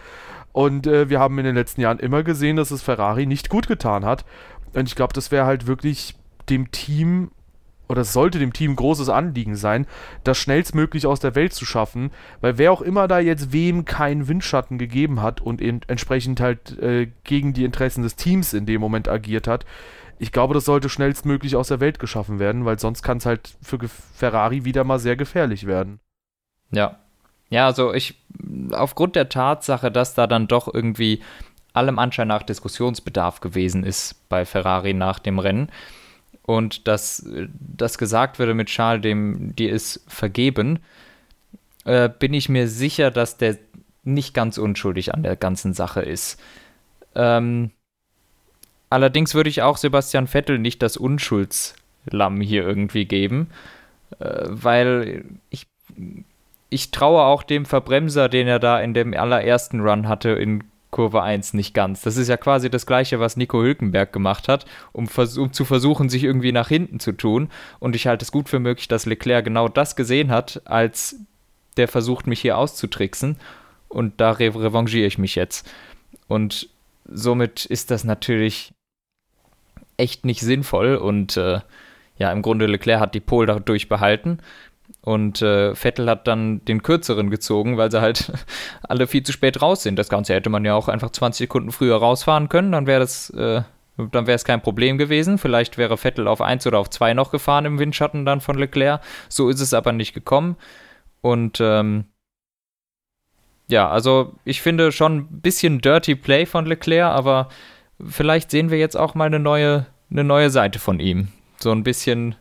Und 0.51 0.87
äh, 0.87 1.09
wir 1.09 1.19
haben 1.19 1.37
in 1.37 1.45
den 1.45 1.55
letzten 1.55 1.81
Jahren 1.81 1.99
immer 1.99 2.23
gesehen, 2.23 2.57
dass 2.57 2.71
es 2.71 2.81
Ferrari 2.81 3.25
nicht 3.25 3.49
gut 3.49 3.67
getan 3.67 4.05
hat. 4.05 4.25
Und 4.73 4.87
ich 4.87 4.95
glaube, 4.95 5.13
das 5.13 5.31
wäre 5.31 5.45
halt 5.45 5.67
wirklich 5.67 6.15
dem 6.49 6.71
Team 6.71 7.31
oder 7.91 8.01
es 8.01 8.13
sollte 8.13 8.39
dem 8.39 8.53
Team 8.53 8.77
großes 8.77 9.09
Anliegen 9.09 9.57
sein, 9.57 9.85
das 10.23 10.37
schnellstmöglich 10.37 11.05
aus 11.05 11.19
der 11.19 11.35
Welt 11.35 11.53
zu 11.53 11.65
schaffen, 11.65 12.11
weil 12.39 12.57
wer 12.57 12.71
auch 12.71 12.81
immer 12.81 13.09
da 13.09 13.19
jetzt 13.19 13.51
wem 13.51 13.83
keinen 13.83 14.29
Windschatten 14.29 14.77
gegeben 14.77 15.21
hat 15.21 15.41
und 15.41 15.61
entsprechend 15.61 16.39
halt 16.39 16.79
äh, 16.79 17.11
gegen 17.25 17.51
die 17.51 17.65
Interessen 17.65 18.01
des 18.01 18.15
Teams 18.15 18.53
in 18.53 18.65
dem 18.65 18.79
Moment 18.79 19.09
agiert 19.09 19.45
hat, 19.45 19.65
ich 20.19 20.31
glaube, 20.31 20.53
das 20.53 20.65
sollte 20.65 20.87
schnellstmöglich 20.87 21.55
aus 21.55 21.67
der 21.67 21.79
Welt 21.81 21.99
geschaffen 21.99 22.39
werden, 22.39 22.63
weil 22.63 22.79
sonst 22.79 23.01
kann 23.03 23.17
es 23.17 23.25
halt 23.25 23.57
für 23.61 23.79
Ferrari 24.15 24.63
wieder 24.63 24.83
mal 24.83 24.99
sehr 24.99 25.17
gefährlich 25.17 25.67
werden. 25.67 25.99
Ja. 26.71 27.00
Ja, 27.51 27.67
also 27.67 27.93
ich, 27.93 28.15
aufgrund 28.71 29.15
der 29.15 29.29
Tatsache, 29.29 29.91
dass 29.91 30.15
da 30.15 30.25
dann 30.25 30.47
doch 30.47 30.73
irgendwie 30.73 31.21
allem 31.73 31.99
Anschein 31.99 32.29
nach 32.29 32.43
Diskussionsbedarf 32.43 33.41
gewesen 33.41 33.83
ist 33.83 34.27
bei 34.29 34.45
Ferrari 34.45 34.93
nach 34.93 35.19
dem 35.19 35.37
Rennen 35.37 35.69
und 36.43 36.87
dass 36.87 37.25
das 37.59 37.97
gesagt 37.97 38.39
würde 38.39 38.53
mit 38.53 38.67
Charles, 38.69 39.01
dem, 39.01 39.55
die 39.55 39.67
ist 39.67 40.01
vergeben, 40.07 40.79
äh, 41.85 42.09
bin 42.09 42.33
ich 42.33 42.49
mir 42.49 42.67
sicher, 42.67 43.11
dass 43.11 43.37
der 43.37 43.57
nicht 44.03 44.33
ganz 44.33 44.57
unschuldig 44.57 45.13
an 45.13 45.23
der 45.23 45.35
ganzen 45.35 45.73
Sache 45.73 46.01
ist. 46.01 46.39
Ähm, 47.15 47.71
allerdings 48.89 49.33
würde 49.35 49.49
ich 49.49 49.61
auch 49.61 49.77
Sebastian 49.77 50.27
Vettel 50.27 50.57
nicht 50.57 50.81
das 50.81 50.97
Unschuldslamm 50.97 52.41
hier 52.41 52.63
irgendwie 52.65 53.05
geben, 53.05 53.49
äh, 54.19 54.45
weil 54.47 55.25
ich 55.49 55.67
ich 56.71 56.89
traue 56.89 57.21
auch 57.21 57.43
dem 57.43 57.65
Verbremser, 57.65 58.29
den 58.29 58.47
er 58.47 58.57
da 58.57 58.79
in 58.79 58.93
dem 58.93 59.13
allerersten 59.13 59.81
Run 59.81 60.07
hatte 60.07 60.29
in 60.29 60.63
Kurve 60.89 61.21
1 61.21 61.53
nicht 61.53 61.73
ganz. 61.73 62.01
Das 62.01 62.15
ist 62.15 62.29
ja 62.29 62.37
quasi 62.37 62.69
das 62.69 62.85
gleiche, 62.85 63.19
was 63.19 63.37
Nico 63.37 63.61
Hülkenberg 63.61 64.11
gemacht 64.13 64.47
hat, 64.47 64.65
um, 64.93 65.07
um, 65.37 65.53
zu 65.53 65.65
versuchen, 65.65 66.09
sich 66.09 66.23
irgendwie 66.23 66.53
nach 66.53 66.69
hinten 66.69 66.99
zu 66.99 67.11
tun. 67.11 67.49
Und 67.79 67.95
ich 67.95 68.07
halte 68.07 68.23
es 68.23 68.31
gut 68.31 68.47
für 68.47 68.59
möglich, 68.59 68.87
dass 68.87 69.05
Leclerc 69.05 69.43
genau 69.43 69.67
das 69.67 69.97
gesehen 69.97 70.31
hat, 70.31 70.61
als 70.65 71.17
der 71.75 71.89
versucht, 71.89 72.25
mich 72.25 72.39
hier 72.39 72.57
auszutricksen. 72.57 73.37
Und 73.89 74.21
da 74.21 74.31
re 74.31 74.53
revanchiere 74.55 75.07
ich 75.07 75.17
mich 75.17 75.35
jetzt. 75.35 75.69
Und 76.27 76.69
somit 77.05 77.65
ist 77.65 77.91
das 77.91 78.05
natürlich 78.05 78.73
echt 79.97 80.23
nicht 80.23 80.41
sinnvoll. 80.41 80.95
Und 80.95 81.35
äh, 81.35 81.59
ja, 82.17 82.31
im 82.31 82.41
Grunde 82.41 82.65
Leclerc 82.65 83.01
hat 83.01 83.13
die 83.13 83.19
Pole 83.19 83.47
dadurch 83.47 83.89
behalten. 83.89 84.39
Und 85.01 85.41
äh, 85.41 85.73
Vettel 85.73 86.09
hat 86.09 86.27
dann 86.27 86.63
den 86.65 86.83
kürzeren 86.83 87.29
gezogen, 87.29 87.77
weil 87.77 87.89
sie 87.89 88.01
halt 88.01 88.31
alle 88.83 89.07
viel 89.07 89.23
zu 89.23 89.31
spät 89.31 89.61
raus 89.61 89.83
sind. 89.83 89.97
Das 89.97 90.09
Ganze 90.09 90.33
hätte 90.33 90.49
man 90.49 90.65
ja 90.65 90.75
auch 90.75 90.87
einfach 90.87 91.11
20 91.11 91.45
Sekunden 91.45 91.71
früher 91.71 91.97
rausfahren 91.97 92.49
können, 92.49 92.71
dann 92.71 92.87
wäre 92.87 92.99
das, 92.99 93.29
äh, 93.31 93.61
dann 93.97 94.27
wäre 94.27 94.35
es 94.35 94.45
kein 94.45 94.61
Problem 94.61 94.97
gewesen. 94.97 95.37
Vielleicht 95.37 95.77
wäre 95.77 95.97
Vettel 95.97 96.27
auf 96.27 96.41
1 96.41 96.67
oder 96.67 96.79
auf 96.79 96.89
2 96.89 97.13
noch 97.13 97.31
gefahren 97.31 97.65
im 97.65 97.79
Windschatten 97.79 98.25
dann 98.25 98.41
von 98.41 98.57
Leclerc. 98.57 99.01
So 99.29 99.49
ist 99.49 99.61
es 99.61 99.73
aber 99.73 99.91
nicht 99.91 100.13
gekommen. 100.13 100.55
Und 101.21 101.59
ähm, 101.61 102.05
ja, 103.67 103.89
also 103.89 104.33
ich 104.43 104.61
finde 104.61 104.91
schon 104.91 105.17
ein 105.17 105.41
bisschen 105.41 105.79
Dirty 105.79 106.15
Play 106.15 106.45
von 106.45 106.65
Leclerc, 106.65 107.11
aber 107.11 107.49
vielleicht 108.05 108.51
sehen 108.51 108.69
wir 108.69 108.77
jetzt 108.77 108.97
auch 108.97 109.15
mal 109.15 109.25
eine 109.25 109.39
neue, 109.39 109.87
eine 110.11 110.23
neue 110.23 110.49
Seite 110.49 110.77
von 110.77 110.99
ihm. 110.99 111.29
So 111.59 111.71
ein 111.71 111.83
bisschen 111.83 112.35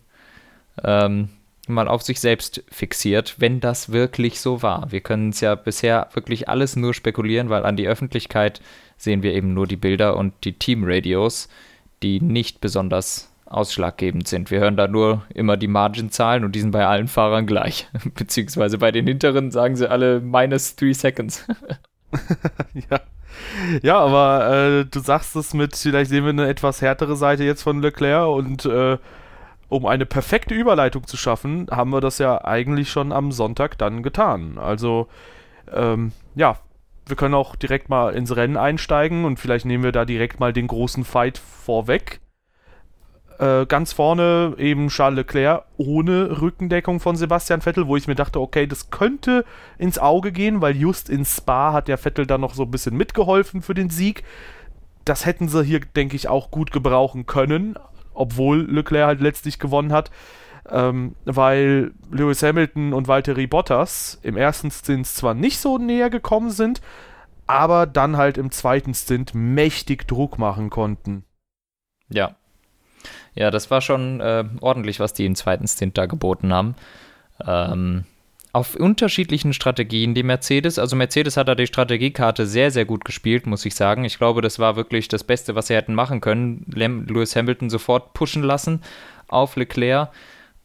ähm, 0.82 1.28
mal 1.70 1.88
auf 1.88 2.02
sich 2.02 2.20
selbst 2.20 2.62
fixiert, 2.70 3.36
wenn 3.38 3.60
das 3.60 3.92
wirklich 3.92 4.40
so 4.40 4.62
war. 4.62 4.90
Wir 4.90 5.00
können 5.00 5.30
es 5.30 5.40
ja 5.40 5.54
bisher 5.54 6.08
wirklich 6.12 6.48
alles 6.48 6.76
nur 6.76 6.94
spekulieren, 6.94 7.50
weil 7.50 7.64
an 7.64 7.76
die 7.76 7.88
Öffentlichkeit 7.88 8.60
sehen 8.96 9.22
wir 9.22 9.32
eben 9.32 9.54
nur 9.54 9.66
die 9.66 9.76
Bilder 9.76 10.16
und 10.16 10.34
die 10.44 10.52
Teamradios, 10.52 11.48
die 12.02 12.20
nicht 12.20 12.60
besonders 12.60 13.30
ausschlaggebend 13.46 14.28
sind. 14.28 14.50
Wir 14.50 14.60
hören 14.60 14.76
da 14.76 14.86
nur 14.86 15.24
immer 15.34 15.56
die 15.56 15.66
Margin-Zahlen 15.66 16.44
und 16.44 16.54
die 16.54 16.60
sind 16.60 16.70
bei 16.70 16.86
allen 16.86 17.08
Fahrern 17.08 17.46
gleich. 17.46 17.88
Beziehungsweise 18.14 18.78
bei 18.78 18.92
den 18.92 19.06
hinteren 19.06 19.50
sagen 19.50 19.76
sie 19.76 19.90
alle 19.90 20.20
minus 20.20 20.76
3 20.76 20.92
seconds. 20.92 21.46
ja. 22.90 23.00
Ja, 23.82 23.98
aber 23.98 24.80
äh, 24.80 24.84
du 24.84 25.00
sagst 25.00 25.34
es 25.36 25.54
mit, 25.54 25.76
vielleicht 25.76 26.10
sehen 26.10 26.24
wir 26.24 26.30
eine 26.30 26.48
etwas 26.48 26.82
härtere 26.82 27.16
Seite 27.16 27.44
jetzt 27.44 27.62
von 27.62 27.80
Leclerc 27.80 28.28
und 28.28 28.64
äh, 28.66 28.98
um 29.70 29.86
eine 29.86 30.04
perfekte 30.04 30.54
Überleitung 30.54 31.06
zu 31.06 31.16
schaffen, 31.16 31.68
haben 31.70 31.90
wir 31.90 32.00
das 32.00 32.18
ja 32.18 32.44
eigentlich 32.44 32.90
schon 32.90 33.12
am 33.12 33.32
Sonntag 33.32 33.78
dann 33.78 34.02
getan. 34.02 34.58
Also, 34.58 35.06
ähm, 35.72 36.12
ja, 36.34 36.58
wir 37.06 37.16
können 37.16 37.34
auch 37.34 37.56
direkt 37.56 37.88
mal 37.88 38.12
ins 38.12 38.34
Rennen 38.34 38.56
einsteigen 38.56 39.24
und 39.24 39.38
vielleicht 39.38 39.64
nehmen 39.64 39.84
wir 39.84 39.92
da 39.92 40.04
direkt 40.04 40.40
mal 40.40 40.52
den 40.52 40.66
großen 40.66 41.04
Fight 41.04 41.38
vorweg. 41.38 42.20
Äh, 43.38 43.64
ganz 43.66 43.92
vorne 43.92 44.54
eben 44.58 44.88
Charles 44.88 45.18
Leclerc 45.18 45.64
ohne 45.76 46.40
Rückendeckung 46.40 46.98
von 46.98 47.16
Sebastian 47.16 47.60
Vettel, 47.60 47.86
wo 47.86 47.96
ich 47.96 48.08
mir 48.08 48.16
dachte, 48.16 48.40
okay, 48.40 48.66
das 48.66 48.90
könnte 48.90 49.44
ins 49.78 50.00
Auge 50.00 50.32
gehen, 50.32 50.60
weil 50.60 50.76
just 50.76 51.08
in 51.08 51.24
Spa 51.24 51.72
hat 51.72 51.86
der 51.86 51.96
Vettel 51.96 52.26
dann 52.26 52.40
noch 52.40 52.54
so 52.54 52.64
ein 52.64 52.70
bisschen 52.72 52.96
mitgeholfen 52.96 53.62
für 53.62 53.74
den 53.74 53.88
Sieg. 53.88 54.24
Das 55.04 55.26
hätten 55.26 55.48
sie 55.48 55.64
hier, 55.64 55.80
denke 55.80 56.16
ich, 56.16 56.28
auch 56.28 56.50
gut 56.50 56.72
gebrauchen 56.72 57.26
können 57.26 57.76
obwohl 58.20 58.70
Leclerc 58.70 59.06
halt 59.06 59.20
letztlich 59.20 59.58
gewonnen 59.58 59.92
hat, 59.92 60.10
ähm, 60.68 61.16
weil 61.24 61.92
Lewis 62.10 62.42
Hamilton 62.42 62.92
und 62.92 63.08
Valtteri 63.08 63.46
Bottas 63.46 64.18
im 64.22 64.36
ersten 64.36 64.70
Stint 64.70 65.06
zwar 65.06 65.34
nicht 65.34 65.58
so 65.58 65.78
näher 65.78 66.10
gekommen 66.10 66.50
sind, 66.50 66.80
aber 67.46 67.86
dann 67.86 68.16
halt 68.16 68.38
im 68.38 68.50
zweiten 68.50 68.94
Stint 68.94 69.34
mächtig 69.34 70.06
Druck 70.06 70.38
machen 70.38 70.70
konnten. 70.70 71.24
Ja. 72.08 72.36
Ja, 73.34 73.50
das 73.50 73.70
war 73.70 73.80
schon 73.80 74.20
äh, 74.20 74.44
ordentlich, 74.60 75.00
was 75.00 75.12
die 75.12 75.24
im 75.24 75.34
zweiten 75.34 75.66
Stint 75.66 75.96
da 75.96 76.06
geboten 76.06 76.52
haben. 76.52 76.74
Ähm, 77.46 78.04
auf 78.52 78.74
unterschiedlichen 78.74 79.52
Strategien 79.52 80.14
die 80.14 80.22
Mercedes. 80.22 80.78
Also 80.78 80.96
Mercedes 80.96 81.36
hat 81.36 81.48
da 81.48 81.54
die 81.54 81.66
Strategiekarte 81.66 82.46
sehr, 82.46 82.70
sehr 82.70 82.84
gut 82.84 83.04
gespielt, 83.04 83.46
muss 83.46 83.64
ich 83.64 83.74
sagen. 83.74 84.04
Ich 84.04 84.18
glaube, 84.18 84.42
das 84.42 84.58
war 84.58 84.76
wirklich 84.76 85.08
das 85.08 85.24
Beste, 85.24 85.54
was 85.54 85.68
sie 85.68 85.74
hätten 85.74 85.94
machen 85.94 86.20
können. 86.20 86.64
Lewis 86.68 87.36
Hamilton 87.36 87.70
sofort 87.70 88.12
pushen 88.12 88.42
lassen 88.42 88.82
auf 89.28 89.56
Leclerc 89.56 90.10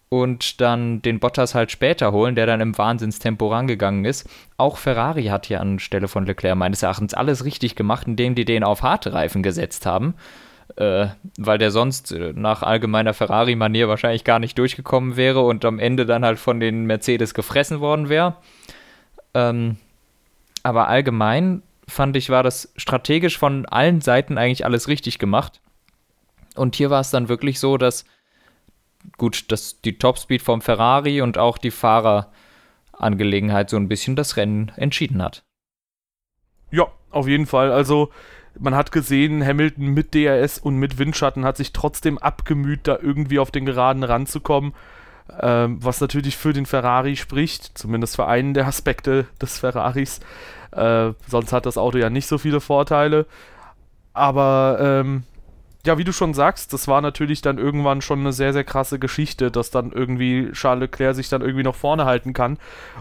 und 0.09 0.61
dann 0.61 1.01
den 1.01 1.19
Bottas 1.19 1.53
halt 1.53 1.71
später 1.71 2.11
holen, 2.11 2.35
der 2.35 2.45
dann 2.45 2.61
im 2.61 2.77
Wahnsinnstempo 2.77 3.47
rangegangen 3.49 4.05
ist. 4.05 4.27
Auch 4.57 4.77
Ferrari 4.77 5.25
hat 5.25 5.45
hier 5.45 5.61
anstelle 5.61 6.07
von 6.07 6.25
Leclerc 6.25 6.57
meines 6.57 6.81
Erachtens 6.81 7.13
alles 7.13 7.45
richtig 7.45 7.75
gemacht, 7.75 8.07
indem 8.07 8.33
die 8.33 8.45
den 8.45 8.63
auf 8.63 8.81
harte 8.81 9.13
Reifen 9.13 9.43
gesetzt 9.43 9.85
haben 9.85 10.15
äh, 10.77 11.07
weil 11.37 11.57
der 11.57 11.71
sonst 11.71 12.11
äh, 12.11 12.33
nach 12.35 12.63
allgemeiner 12.63 13.13
Ferrari-Manier 13.13 13.87
wahrscheinlich 13.87 14.23
gar 14.23 14.39
nicht 14.39 14.57
durchgekommen 14.57 15.15
wäre 15.15 15.41
und 15.41 15.63
am 15.65 15.79
Ende 15.79 16.05
dann 16.05 16.25
halt 16.25 16.39
von 16.39 16.59
den 16.59 16.85
Mercedes 16.85 17.33
gefressen 17.33 17.79
worden 17.79 18.09
wäre. 18.09 18.35
Ähm, 19.33 19.77
aber 20.63 20.87
allgemein 20.87 21.61
fand 21.87 22.17
ich, 22.17 22.29
war 22.29 22.43
das 22.43 22.73
strategisch 22.75 23.37
von 23.37 23.65
allen 23.65 24.01
Seiten 24.01 24.37
eigentlich 24.37 24.65
alles 24.65 24.87
richtig 24.87 25.19
gemacht. 25.19 25.61
Und 26.55 26.75
hier 26.75 26.89
war 26.89 27.01
es 27.01 27.11
dann 27.11 27.29
wirklich 27.29 27.59
so, 27.59 27.77
dass 27.77 28.05
gut, 29.17 29.51
dass 29.51 29.81
die 29.81 29.97
Topspeed 29.97 30.41
vom 30.41 30.61
Ferrari 30.61 31.21
und 31.21 31.37
auch 31.37 31.57
die 31.57 31.71
Fahrerangelegenheit 31.71 33.69
so 33.69 33.77
ein 33.77 33.87
bisschen 33.87 34.15
das 34.15 34.37
Rennen 34.37 34.71
entschieden 34.75 35.21
hat. 35.21 35.43
Ja, 36.71 36.87
auf 37.11 37.27
jeden 37.27 37.45
Fall. 37.45 37.71
Also 37.71 38.09
man 38.59 38.75
hat 38.75 38.91
gesehen, 38.91 39.45
Hamilton 39.45 39.87
mit 39.87 40.13
DRS 40.13 40.59
und 40.59 40.77
mit 40.77 40.97
Windschatten 40.97 41.45
hat 41.45 41.57
sich 41.57 41.73
trotzdem 41.73 42.17
abgemüht, 42.17 42.81
da 42.83 42.97
irgendwie 43.01 43.39
auf 43.39 43.51
den 43.51 43.65
Geraden 43.65 44.03
ranzukommen. 44.03 44.73
Ähm, 45.39 45.79
was 45.81 46.01
natürlich 46.01 46.37
für 46.37 46.53
den 46.53 46.67
Ferrari 46.67 47.15
spricht, 47.15 47.77
zumindest 47.77 48.15
für 48.15 48.27
einen 48.27 48.53
der 48.53 48.67
Aspekte 48.67 49.25
des 49.41 49.57
Ferraris. 49.57 50.19
Äh, 50.71 51.13
sonst 51.27 51.51
hat 51.51 51.65
das 51.65 51.77
Auto 51.77 51.97
ja 51.97 52.09
nicht 52.09 52.27
so 52.27 52.37
viele 52.37 52.61
Vorteile. 52.61 53.25
Aber 54.13 54.77
ähm, 54.79 55.23
ja, 55.85 55.97
wie 55.97 56.03
du 56.03 56.11
schon 56.11 56.33
sagst, 56.33 56.73
das 56.73 56.87
war 56.87 57.01
natürlich 57.01 57.41
dann 57.41 57.57
irgendwann 57.57 58.01
schon 58.01 58.19
eine 58.19 58.33
sehr, 58.33 58.53
sehr 58.53 58.63
krasse 58.63 58.97
Geschichte, 58.99 59.51
dass 59.51 59.69
dann 59.69 59.91
irgendwie 59.91 60.51
Charles 60.51 60.81
Leclerc 60.81 61.15
sich 61.15 61.29
dann 61.29 61.41
irgendwie 61.41 61.63
noch 61.63 61.75
vorne 61.75 62.05
halten 62.05 62.33
kann. 62.33 62.57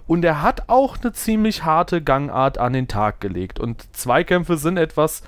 Und 0.07 0.25
er 0.25 0.43
hat 0.43 0.69
auch 0.69 0.99
eine 1.01 1.13
ziemlich 1.13 1.65
harte 1.65 2.03
Gangart 2.03 2.59
an 2.59 2.75
den 2.75 2.87
Tag 2.87 3.21
gelegt. 3.21 3.59
Und 3.59 3.95
Zweikämpfe 3.97 4.59
sind 4.59 4.77
etwas, 4.77 5.23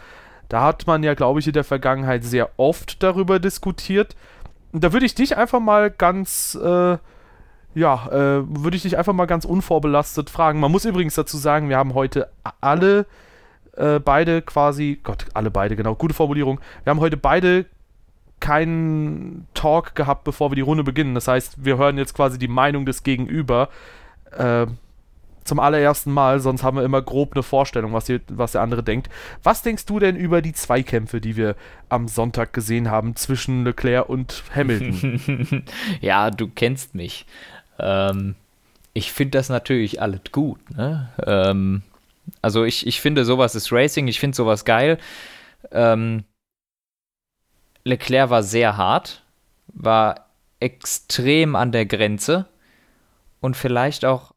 da 0.49 0.63
hat 0.63 0.87
man 0.87 1.03
ja, 1.03 1.15
glaube 1.15 1.41
ich, 1.41 1.47
in 1.47 1.55
der 1.55 1.65
Vergangenheit 1.65 2.25
sehr 2.25 2.51
oft 2.59 3.03
darüber 3.03 3.39
diskutiert. 3.39 4.15
Und 4.73 4.85
da 4.85 4.93
würde 4.93 5.07
ich 5.07 5.15
dich 5.15 5.37
einfach 5.37 5.61
mal 5.61 5.91
ganz, 5.91 6.57
äh, 6.63 6.99
ja, 7.75 8.07
äh, 8.09 8.43
würde 8.47 8.77
ich 8.77 8.83
dich 8.83 8.99
einfach 8.99 9.15
mal 9.15 9.27
ganz 9.27 9.45
unvorbelastet 9.45 10.29
fragen. 10.29 10.61
Man 10.61 10.71
muss 10.71 10.85
übrigens 10.85 11.15
dazu 11.15 11.39
sagen, 11.39 11.69
wir 11.69 11.79
haben 11.79 11.95
heute 11.95 12.29
alle 12.61 13.07
äh, 13.77 14.01
beide 14.01 14.43
quasi, 14.43 14.99
Gott, 15.03 15.27
alle 15.35 15.51
beide, 15.51 15.77
genau, 15.77 15.95
gute 15.95 16.15
Formulierung. 16.15 16.61
Wir 16.85 16.91
haben 16.91 17.01
heute 17.01 17.17
beide 17.17 17.67
keinen 18.41 19.47
Talk 19.55 19.95
gehabt, 19.95 20.25
bevor 20.25 20.51
wir 20.51 20.57
die 20.57 20.63
Runde 20.63 20.85
beginnen. 20.85 21.15
Das 21.15 21.29
heißt, 21.29 21.65
wir 21.65 21.79
hören 21.79 21.99
jetzt 21.99 22.15
quasi 22.15 22.39
die 22.39 22.49
Meinung 22.49 22.85
des 22.85 23.03
Gegenüber 23.03 23.69
äh, 24.33 24.67
zum 25.47 25.61
allerersten 25.61 26.11
Mal, 26.11 26.41
sonst 26.41 26.63
haben 26.63 26.77
wir 26.77 26.85
immer 26.85 27.01
grob 27.01 27.33
eine 27.35 27.43
Vorstellung, 27.43 27.93
was, 27.93 28.07
die, 28.07 28.21
was 28.29 28.53
der 28.53 28.63
andere 28.63 28.83
denkt. 28.83 29.09
Was 29.43 29.63
denkst 29.63 29.87
du 29.87 29.99
denn 29.99 30.17
über 30.17 30.43
die 30.43 30.53
Zweikämpfe, 30.53 31.21
die 31.21 31.37
wir 31.37 31.55
am 31.89 32.09
Sonntag 32.09 32.53
gesehen 32.53 32.91
haben 32.91 33.15
zwischen 33.17 33.65
Leclerc 33.65 34.09
und 34.09 34.43
Hamilton? 34.55 35.63
ja, 36.01 36.31
du 36.31 36.49
kennst 36.49 36.95
mich. 36.95 37.27
Ähm, 37.79 38.35
ich 38.93 39.13
finde 39.13 39.39
das 39.39 39.49
natürlich 39.49 40.03
alles 40.03 40.21
gut. 40.33 40.59
Ne? 40.77 41.11
Ähm, 41.25 41.83
also 42.43 42.65
ich, 42.65 42.87
ich 42.87 43.01
finde, 43.01 43.25
sowas 43.25 43.55
ist 43.55 43.73
Racing, 43.73 44.09
ich 44.09 44.21
finde 44.21 44.37
sowas 44.37 44.65
geil. 44.65 44.99
Ähm, 45.71 46.25
Leclerc 47.85 48.31
war 48.31 48.43
sehr 48.43 48.77
hart, 48.77 49.23
war 49.69 50.27
extrem 50.61 51.55
an 51.55 51.73
der 51.73 51.87
Grenze 51.87 52.47
und 53.41 53.57
vielleicht 53.57 54.05
auch 54.05 54.33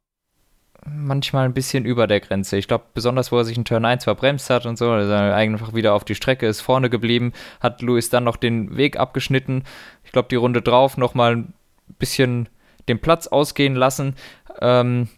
manchmal 0.85 1.45
ein 1.45 1.53
bisschen 1.53 1.85
über 1.85 2.07
der 2.07 2.19
Grenze. 2.19 2.57
Ich 2.57 2.67
glaube, 2.67 2.85
besonders 2.93 3.31
wo 3.31 3.37
er 3.37 3.45
sich 3.45 3.57
in 3.57 3.65
Turn 3.65 3.85
1 3.85 4.03
verbremst 4.05 4.49
hat 4.49 4.65
und 4.65 4.77
so, 4.77 4.91
also 4.91 5.13
einfach 5.13 5.73
wieder 5.73 5.93
auf 5.93 6.05
die 6.05 6.15
Strecke 6.15 6.47
ist 6.47 6.61
vorne 6.61 6.89
geblieben, 6.89 7.33
hat 7.59 7.81
Louis 7.81 8.09
dann 8.09 8.23
noch 8.23 8.37
den 8.37 8.77
Weg 8.77 8.97
abgeschnitten. 8.97 9.63
Ich 10.03 10.11
glaube, 10.11 10.29
die 10.29 10.35
Runde 10.35 10.61
drauf 10.61 10.97
nochmal 10.97 11.35
ein 11.35 11.53
bisschen 11.97 12.49
den 12.87 12.99
Platz 12.99 13.27
ausgehen 13.27 13.75
lassen. 13.75 14.15
Ähm, 14.61 15.09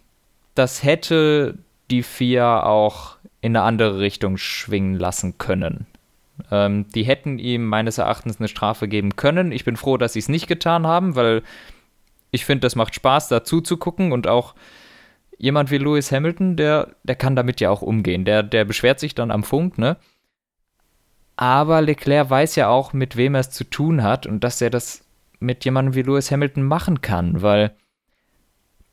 das 0.56 0.84
hätte 0.84 1.58
die 1.92 2.04
vier 2.04 2.66
auch 2.66 3.18
in 3.42 3.56
eine 3.56 3.66
andere 3.66 4.00
Richtung 4.00 4.38
schwingen 4.38 4.96
lassen 4.96 5.38
können. 5.38 5.88
Ähm, 6.50 6.88
die 6.96 7.04
hätten 7.04 7.40
ihm 7.40 7.66
meines 7.68 7.98
Erachtens 7.98 8.40
eine 8.40 8.48
Strafe 8.48 8.88
geben 8.88 9.16
können. 9.16 9.52
Ich 9.52 9.66
bin 9.66 9.76
froh, 9.76 9.98
dass 9.98 10.14
sie 10.14 10.20
es 10.20 10.30
nicht 10.30 10.48
getan 10.48 10.88
haben, 10.88 11.16
weil 11.16 11.44
ich 12.32 12.46
finde, 12.46 12.62
das 12.62 12.76
macht 12.76 12.96
Spaß, 12.96 13.28
dazu 13.28 13.62
zu 13.62 13.78
gucken 13.78 14.12
und 14.12 14.28
auch 14.28 14.56
jemand 15.38 15.72
wie 15.72 15.78
Lewis 15.78 16.12
Hamilton, 16.12 16.56
der, 16.56 16.96
der 17.04 17.16
kann 17.16 17.36
damit 17.36 17.60
ja 17.60 17.70
auch 17.70 17.82
umgehen. 17.82 18.26
Der, 18.26 18.44
der 18.44 18.64
beschwert 18.64 19.00
sich 19.00 19.16
dann 19.16 19.32
am 19.32 19.44
Funk, 19.44 19.78
ne? 19.78 19.98
Aber 21.36 21.82
Leclerc 21.82 22.30
weiß 22.30 22.56
ja 22.56 22.70
auch, 22.70 22.94
mit 22.94 23.18
wem 23.18 23.36
er 23.36 23.42
es 23.42 23.50
zu 23.50 23.64
tun 23.64 24.04
hat 24.04 24.28
und 24.28 24.44
dass 24.44 24.62
er 24.62 24.70
das 24.70 25.04
mit 25.40 25.66
jemandem 25.66 25.96
wie 25.96 26.04
Lewis 26.04 26.32
Hamilton 26.32 26.64
machen 26.64 27.02
kann, 27.02 27.42
weil 27.42 27.72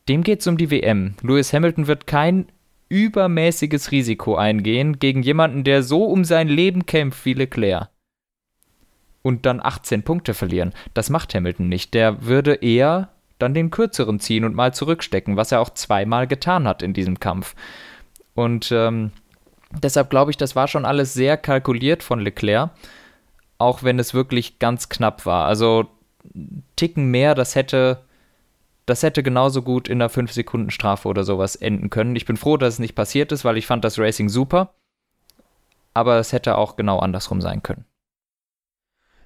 dem 0.09 0.23
geht 0.23 0.41
es 0.41 0.47
um 0.47 0.57
die 0.57 0.71
WM. 0.71 1.15
Lewis 1.21 1.53
Hamilton 1.53 1.87
wird 1.87 2.07
kein 2.07 2.47
übermäßiges 2.89 3.91
Risiko 3.91 4.37
eingehen 4.37 4.99
gegen 4.99 5.23
jemanden, 5.23 5.65
der 5.65 5.83
so 5.83 6.05
um 6.05 6.25
sein 6.25 6.49
Leben 6.49 6.87
kämpft 6.87 7.25
wie 7.25 7.35
Leclerc. 7.35 7.89
Und 9.23 9.47
dann 9.47 9.61
18 9.63 10.05
Punkte 10.05 10.33
verlieren. 10.33 10.73
Das 10.95 11.11
macht 11.11 11.35
Hamilton 11.35 11.69
nicht. 11.69 11.93
Der 11.93 12.25
würde 12.25 12.55
eher 12.55 13.11
dann 13.39 13.55
den 13.55 13.71
kürzeren 13.71 14.21
ziehen 14.21 14.45
und 14.45 14.55
mal 14.55 14.73
zurückstecken, 14.73 15.37
was 15.37 15.53
er 15.53 15.61
auch 15.61 15.71
zweimal 15.71 16.27
getan 16.27 16.67
hat 16.67 16.83
in 16.83 16.93
diesem 16.93 17.21
Kampf. 17.21 17.55
Und 18.35 18.71
ähm, 18.73 19.13
deshalb 19.83 20.11
glaube 20.11 20.31
ich, 20.31 20.37
das 20.37 20.57
war 20.57 20.69
schon 20.69 20.85
alles 20.85 21.15
sehr 21.15 21.37
kalkuliert 21.37 22.03
von 22.03 22.21
Leclerc, 22.21 22.71
auch 23.59 23.83
wenn 23.83 23.99
es 23.99 24.15
wirklich 24.15 24.59
ganz 24.59 24.89
knapp 24.89 25.27
war. 25.27 25.47
Also 25.47 25.87
Ticken 26.77 27.11
mehr, 27.11 27.35
das 27.35 27.55
hätte, 27.55 28.03
das 28.89 29.03
hätte 29.03 29.23
genauso 29.23 29.63
gut 29.63 29.89
in 29.89 30.01
einer 30.01 30.11
5-Sekunden-Strafe 30.11 31.09
oder 31.09 31.25
sowas 31.25 31.57
enden 31.57 31.91
können. 31.91 32.17
Ich 32.17 32.27
bin 32.27 32.37
froh, 32.37 32.57
dass 32.57 32.75
es 32.75 32.79
nicht 32.79 32.95
passiert 32.95 33.33
ist, 33.33 33.45
weil 33.45 33.57
ich 33.57 33.67
fand 33.67 33.85
das 33.85 33.99
Racing 33.99 34.29
super. 34.29 34.75
Aber 35.95 36.19
es 36.19 36.33
hätte 36.33 36.57
auch 36.57 36.77
genau 36.77 36.99
andersrum 36.99 37.41
sein 37.41 37.63
können. 37.63 37.85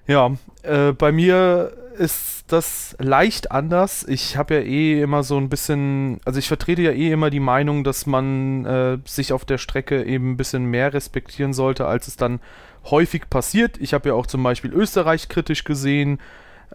Ja, 0.05 0.31
äh, 0.63 0.91
bei 0.91 1.11
mir 1.11 1.71
ist 1.97 2.51
das 2.51 2.95
leicht 2.99 3.51
anders. 3.51 4.05
Ich 4.07 4.35
habe 4.35 4.55
ja 4.55 4.59
eh 4.61 5.01
immer 5.01 5.23
so 5.23 5.37
ein 5.37 5.47
bisschen, 5.47 6.19
also 6.25 6.39
ich 6.39 6.47
vertrete 6.47 6.81
ja 6.81 6.91
eh 6.91 7.11
immer 7.11 7.29
die 7.29 7.39
Meinung, 7.39 7.83
dass 7.83 8.05
man 8.05 8.65
äh, 8.65 8.97
sich 9.05 9.31
auf 9.31 9.45
der 9.45 9.57
Strecke 9.57 10.03
eben 10.03 10.31
ein 10.31 10.37
bisschen 10.37 10.65
mehr 10.65 10.93
respektieren 10.93 11.53
sollte, 11.53 11.85
als 11.85 12.07
es 12.07 12.17
dann 12.17 12.41
häufig 12.85 13.29
passiert. 13.29 13.77
Ich 13.79 13.93
habe 13.93 14.09
ja 14.09 14.15
auch 14.15 14.25
zum 14.27 14.43
Beispiel 14.43 14.73
Österreich 14.73 15.29
kritisch 15.29 15.63
gesehen, 15.63 16.19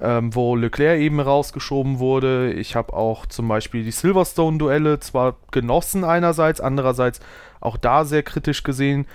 ähm, 0.01 0.35
wo 0.35 0.57
Leclerc 0.57 1.01
eben 1.01 1.21
rausgeschoben 1.21 1.99
wurde. 1.99 2.53
Ich 2.53 2.77
habe 2.77 2.93
auch 2.93 3.27
zum 3.27 3.49
Beispiel 3.49 3.85
die 3.85 3.91
Silverstone-Duelle 3.91 5.01
zwar 5.01 5.37
genossen 5.51 6.05
einerseits, 6.05 6.61
andererseits 6.61 7.21
auch 7.61 7.77
da 7.77 8.05
sehr 8.05 8.23
kritisch 8.23 8.63
gesehen 8.63 9.07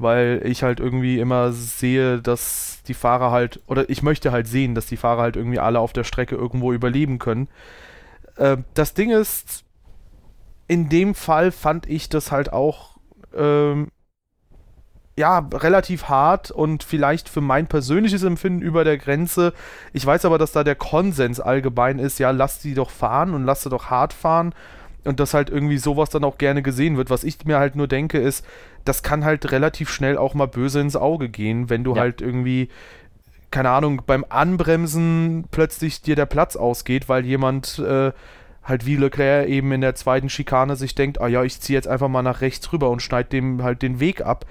weil 0.00 0.40
ich 0.44 0.62
halt 0.62 0.80
irgendwie 0.80 1.20
immer 1.20 1.52
sehe, 1.52 2.22
dass 2.22 2.82
die 2.86 2.94
Fahrer 2.94 3.30
halt, 3.30 3.60
oder 3.66 3.90
ich 3.90 4.02
möchte 4.02 4.32
halt 4.32 4.48
sehen, 4.48 4.74
dass 4.74 4.86
die 4.86 4.96
Fahrer 4.96 5.20
halt 5.20 5.36
irgendwie 5.36 5.58
alle 5.58 5.78
auf 5.78 5.92
der 5.92 6.04
Strecke 6.04 6.36
irgendwo 6.36 6.72
überleben 6.72 7.18
können. 7.18 7.48
Äh, 8.36 8.56
das 8.72 8.94
Ding 8.94 9.10
ist, 9.10 9.62
in 10.68 10.88
dem 10.88 11.14
Fall 11.14 11.52
fand 11.52 11.86
ich 11.86 12.08
das 12.08 12.32
halt 12.32 12.50
auch, 12.50 12.96
ähm, 13.36 13.88
ja, 15.20 15.46
relativ 15.52 16.04
hart 16.08 16.50
und 16.50 16.82
vielleicht 16.82 17.28
für 17.28 17.42
mein 17.42 17.66
persönliches 17.66 18.22
Empfinden 18.22 18.62
über 18.62 18.84
der 18.84 18.96
Grenze. 18.96 19.52
Ich 19.92 20.04
weiß 20.04 20.24
aber, 20.24 20.38
dass 20.38 20.52
da 20.52 20.64
der 20.64 20.74
Konsens 20.74 21.40
allgemein 21.40 21.98
ist, 21.98 22.18
ja, 22.18 22.30
lass 22.30 22.58
die 22.58 22.74
doch 22.74 22.90
fahren 22.90 23.34
und 23.34 23.44
lass 23.44 23.62
sie 23.62 23.70
doch 23.70 23.90
hart 23.90 24.14
fahren 24.14 24.54
und 25.04 25.20
dass 25.20 25.34
halt 25.34 25.50
irgendwie 25.50 25.76
sowas 25.76 26.08
dann 26.08 26.24
auch 26.24 26.38
gerne 26.38 26.62
gesehen 26.62 26.96
wird. 26.96 27.10
Was 27.10 27.22
ich 27.22 27.44
mir 27.44 27.58
halt 27.58 27.76
nur 27.76 27.86
denke, 27.86 28.18
ist, 28.18 28.46
das 28.84 29.02
kann 29.02 29.24
halt 29.24 29.52
relativ 29.52 29.90
schnell 29.90 30.16
auch 30.16 30.32
mal 30.32 30.48
böse 30.48 30.80
ins 30.80 30.96
Auge 30.96 31.28
gehen, 31.28 31.68
wenn 31.68 31.84
du 31.84 31.94
ja. 31.94 32.00
halt 32.00 32.22
irgendwie, 32.22 32.70
keine 33.50 33.70
Ahnung, 33.70 34.02
beim 34.06 34.24
Anbremsen 34.28 35.44
plötzlich 35.50 36.00
dir 36.00 36.16
der 36.16 36.26
Platz 36.26 36.56
ausgeht, 36.56 37.10
weil 37.10 37.26
jemand 37.26 37.78
äh, 37.78 38.12
halt 38.62 38.86
wie 38.86 38.96
Leclerc 38.96 39.48
eben 39.48 39.70
in 39.72 39.82
der 39.82 39.94
zweiten 39.94 40.30
Schikane 40.30 40.76
sich 40.76 40.94
denkt, 40.94 41.20
ah 41.20 41.28
ja, 41.28 41.44
ich 41.44 41.60
ziehe 41.60 41.76
jetzt 41.76 41.88
einfach 41.88 42.08
mal 42.08 42.22
nach 42.22 42.40
rechts 42.40 42.72
rüber 42.72 42.88
und 42.88 43.02
schneide 43.02 43.28
dem 43.28 43.62
halt 43.62 43.82
den 43.82 44.00
Weg 44.00 44.22
ab. 44.22 44.46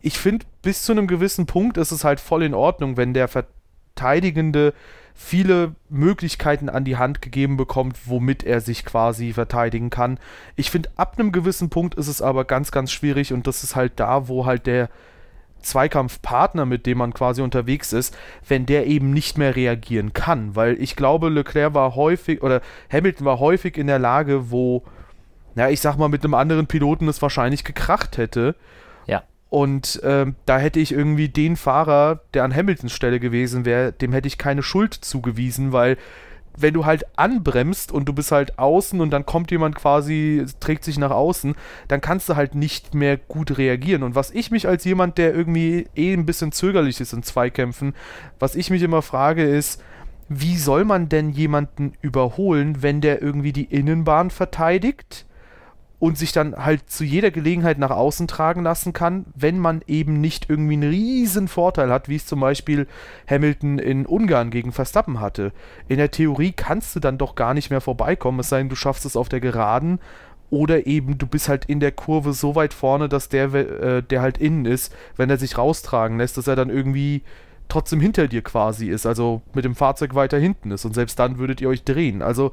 Ich 0.00 0.18
finde, 0.18 0.46
bis 0.62 0.82
zu 0.82 0.92
einem 0.92 1.06
gewissen 1.06 1.46
Punkt 1.46 1.76
ist 1.76 1.90
es 1.92 2.04
halt 2.04 2.20
voll 2.20 2.42
in 2.42 2.54
Ordnung, 2.54 2.96
wenn 2.96 3.14
der 3.14 3.28
Verteidigende 3.28 4.74
viele 5.14 5.74
Möglichkeiten 5.90 6.68
an 6.68 6.84
die 6.84 6.96
Hand 6.96 7.20
gegeben 7.20 7.56
bekommt, 7.56 7.98
womit 8.06 8.42
er 8.42 8.60
sich 8.60 8.84
quasi 8.84 9.32
verteidigen 9.34 9.90
kann. 9.90 10.18
Ich 10.56 10.70
finde, 10.70 10.88
ab 10.96 11.16
einem 11.18 11.30
gewissen 11.32 11.68
Punkt 11.68 11.94
ist 11.96 12.08
es 12.08 12.22
aber 12.22 12.44
ganz, 12.44 12.72
ganz 12.72 12.90
schwierig 12.90 13.32
und 13.32 13.46
das 13.46 13.62
ist 13.62 13.76
halt 13.76 13.92
da, 13.96 14.28
wo 14.28 14.46
halt 14.46 14.66
der 14.66 14.88
Zweikampfpartner, 15.60 16.64
mit 16.64 16.86
dem 16.86 16.98
man 16.98 17.12
quasi 17.12 17.42
unterwegs 17.42 17.92
ist, 17.92 18.16
wenn 18.48 18.64
der 18.64 18.86
eben 18.86 19.12
nicht 19.12 19.36
mehr 19.36 19.56
reagieren 19.56 20.14
kann. 20.14 20.56
Weil 20.56 20.80
ich 20.80 20.96
glaube, 20.96 21.28
Leclerc 21.28 21.74
war 21.74 21.94
häufig 21.94 22.42
oder 22.42 22.62
Hamilton 22.90 23.26
war 23.26 23.38
häufig 23.38 23.76
in 23.76 23.86
der 23.86 23.98
Lage, 23.98 24.50
wo, 24.50 24.84
ja, 25.54 25.68
ich 25.68 25.80
sag 25.80 25.96
mal, 25.96 26.08
mit 26.08 26.24
einem 26.24 26.34
anderen 26.34 26.66
Piloten 26.66 27.08
es 27.08 27.20
wahrscheinlich 27.20 27.64
gekracht 27.64 28.16
hätte. 28.16 28.54
Und 29.50 30.00
ähm, 30.04 30.36
da 30.46 30.58
hätte 30.58 30.78
ich 30.78 30.92
irgendwie 30.92 31.28
den 31.28 31.56
Fahrer, 31.56 32.20
der 32.34 32.44
an 32.44 32.54
Hamiltons 32.54 32.92
Stelle 32.92 33.18
gewesen 33.18 33.64
wäre, 33.64 33.92
dem 33.92 34.12
hätte 34.12 34.28
ich 34.28 34.38
keine 34.38 34.62
Schuld 34.62 34.94
zugewiesen, 34.94 35.72
weil 35.72 35.96
wenn 36.56 36.74
du 36.74 36.84
halt 36.84 37.04
anbremst 37.16 37.90
und 37.90 38.06
du 38.06 38.12
bist 38.12 38.32
halt 38.32 38.58
außen 38.58 39.00
und 39.00 39.10
dann 39.10 39.26
kommt 39.26 39.50
jemand 39.50 39.74
quasi, 39.74 40.44
trägt 40.60 40.84
sich 40.84 40.98
nach 40.98 41.10
außen, 41.10 41.54
dann 41.88 42.00
kannst 42.00 42.28
du 42.28 42.36
halt 42.36 42.54
nicht 42.54 42.94
mehr 42.94 43.16
gut 43.16 43.56
reagieren. 43.58 44.02
Und 44.02 44.14
was 44.14 44.30
ich 44.30 44.50
mich 44.50 44.68
als 44.68 44.84
jemand, 44.84 45.18
der 45.18 45.34
irgendwie 45.34 45.88
eh 45.96 46.12
ein 46.12 46.26
bisschen 46.26 46.52
zögerlich 46.52 47.00
ist 47.00 47.12
in 47.12 47.22
Zweikämpfen, 47.22 47.94
was 48.38 48.54
ich 48.54 48.70
mich 48.70 48.82
immer 48.82 49.02
frage 49.02 49.44
ist, 49.44 49.82
wie 50.28 50.56
soll 50.56 50.84
man 50.84 51.08
denn 51.08 51.30
jemanden 51.30 51.94
überholen, 52.02 52.82
wenn 52.82 53.00
der 53.00 53.20
irgendwie 53.20 53.52
die 53.52 53.64
Innenbahn 53.64 54.30
verteidigt? 54.30 55.26
Und 56.00 56.16
sich 56.16 56.32
dann 56.32 56.56
halt 56.56 56.90
zu 56.90 57.04
jeder 57.04 57.30
Gelegenheit 57.30 57.78
nach 57.78 57.90
außen 57.90 58.26
tragen 58.26 58.62
lassen 58.62 58.94
kann, 58.94 59.26
wenn 59.34 59.58
man 59.58 59.82
eben 59.86 60.20
nicht 60.20 60.48
irgendwie 60.48 60.72
einen 60.72 60.90
riesen 60.90 61.46
Vorteil 61.46 61.90
hat, 61.90 62.08
wie 62.08 62.16
es 62.16 62.26
zum 62.26 62.40
Beispiel 62.40 62.88
Hamilton 63.28 63.78
in 63.78 64.06
Ungarn 64.06 64.50
gegen 64.50 64.72
Verstappen 64.72 65.20
hatte. 65.20 65.52
In 65.88 65.98
der 65.98 66.10
Theorie 66.10 66.52
kannst 66.52 66.96
du 66.96 67.00
dann 67.00 67.18
doch 67.18 67.34
gar 67.34 67.52
nicht 67.52 67.68
mehr 67.68 67.82
vorbeikommen, 67.82 68.40
es 68.40 68.48
sei 68.48 68.58
denn, 68.58 68.70
du 68.70 68.76
schaffst 68.76 69.04
es 69.04 69.14
auf 69.14 69.28
der 69.28 69.40
Geraden 69.40 70.00
oder 70.48 70.86
eben 70.86 71.18
du 71.18 71.26
bist 71.26 71.50
halt 71.50 71.66
in 71.66 71.80
der 71.80 71.92
Kurve 71.92 72.32
so 72.32 72.54
weit 72.54 72.72
vorne, 72.72 73.10
dass 73.10 73.28
der, 73.28 73.52
äh, 73.52 74.02
der 74.02 74.22
halt 74.22 74.38
innen 74.38 74.64
ist, 74.64 74.94
wenn 75.16 75.28
er 75.28 75.36
sich 75.36 75.58
raustragen 75.58 76.16
lässt, 76.16 76.38
dass 76.38 76.46
er 76.46 76.56
dann 76.56 76.70
irgendwie 76.70 77.22
trotzdem 77.68 78.00
hinter 78.00 78.26
dir 78.26 78.42
quasi 78.42 78.88
ist, 78.88 79.04
also 79.04 79.42
mit 79.52 79.66
dem 79.66 79.74
Fahrzeug 79.74 80.14
weiter 80.14 80.38
hinten 80.38 80.70
ist 80.70 80.86
und 80.86 80.94
selbst 80.94 81.18
dann 81.18 81.38
würdet 81.38 81.60
ihr 81.60 81.68
euch 81.68 81.84
drehen. 81.84 82.22
Also 82.22 82.52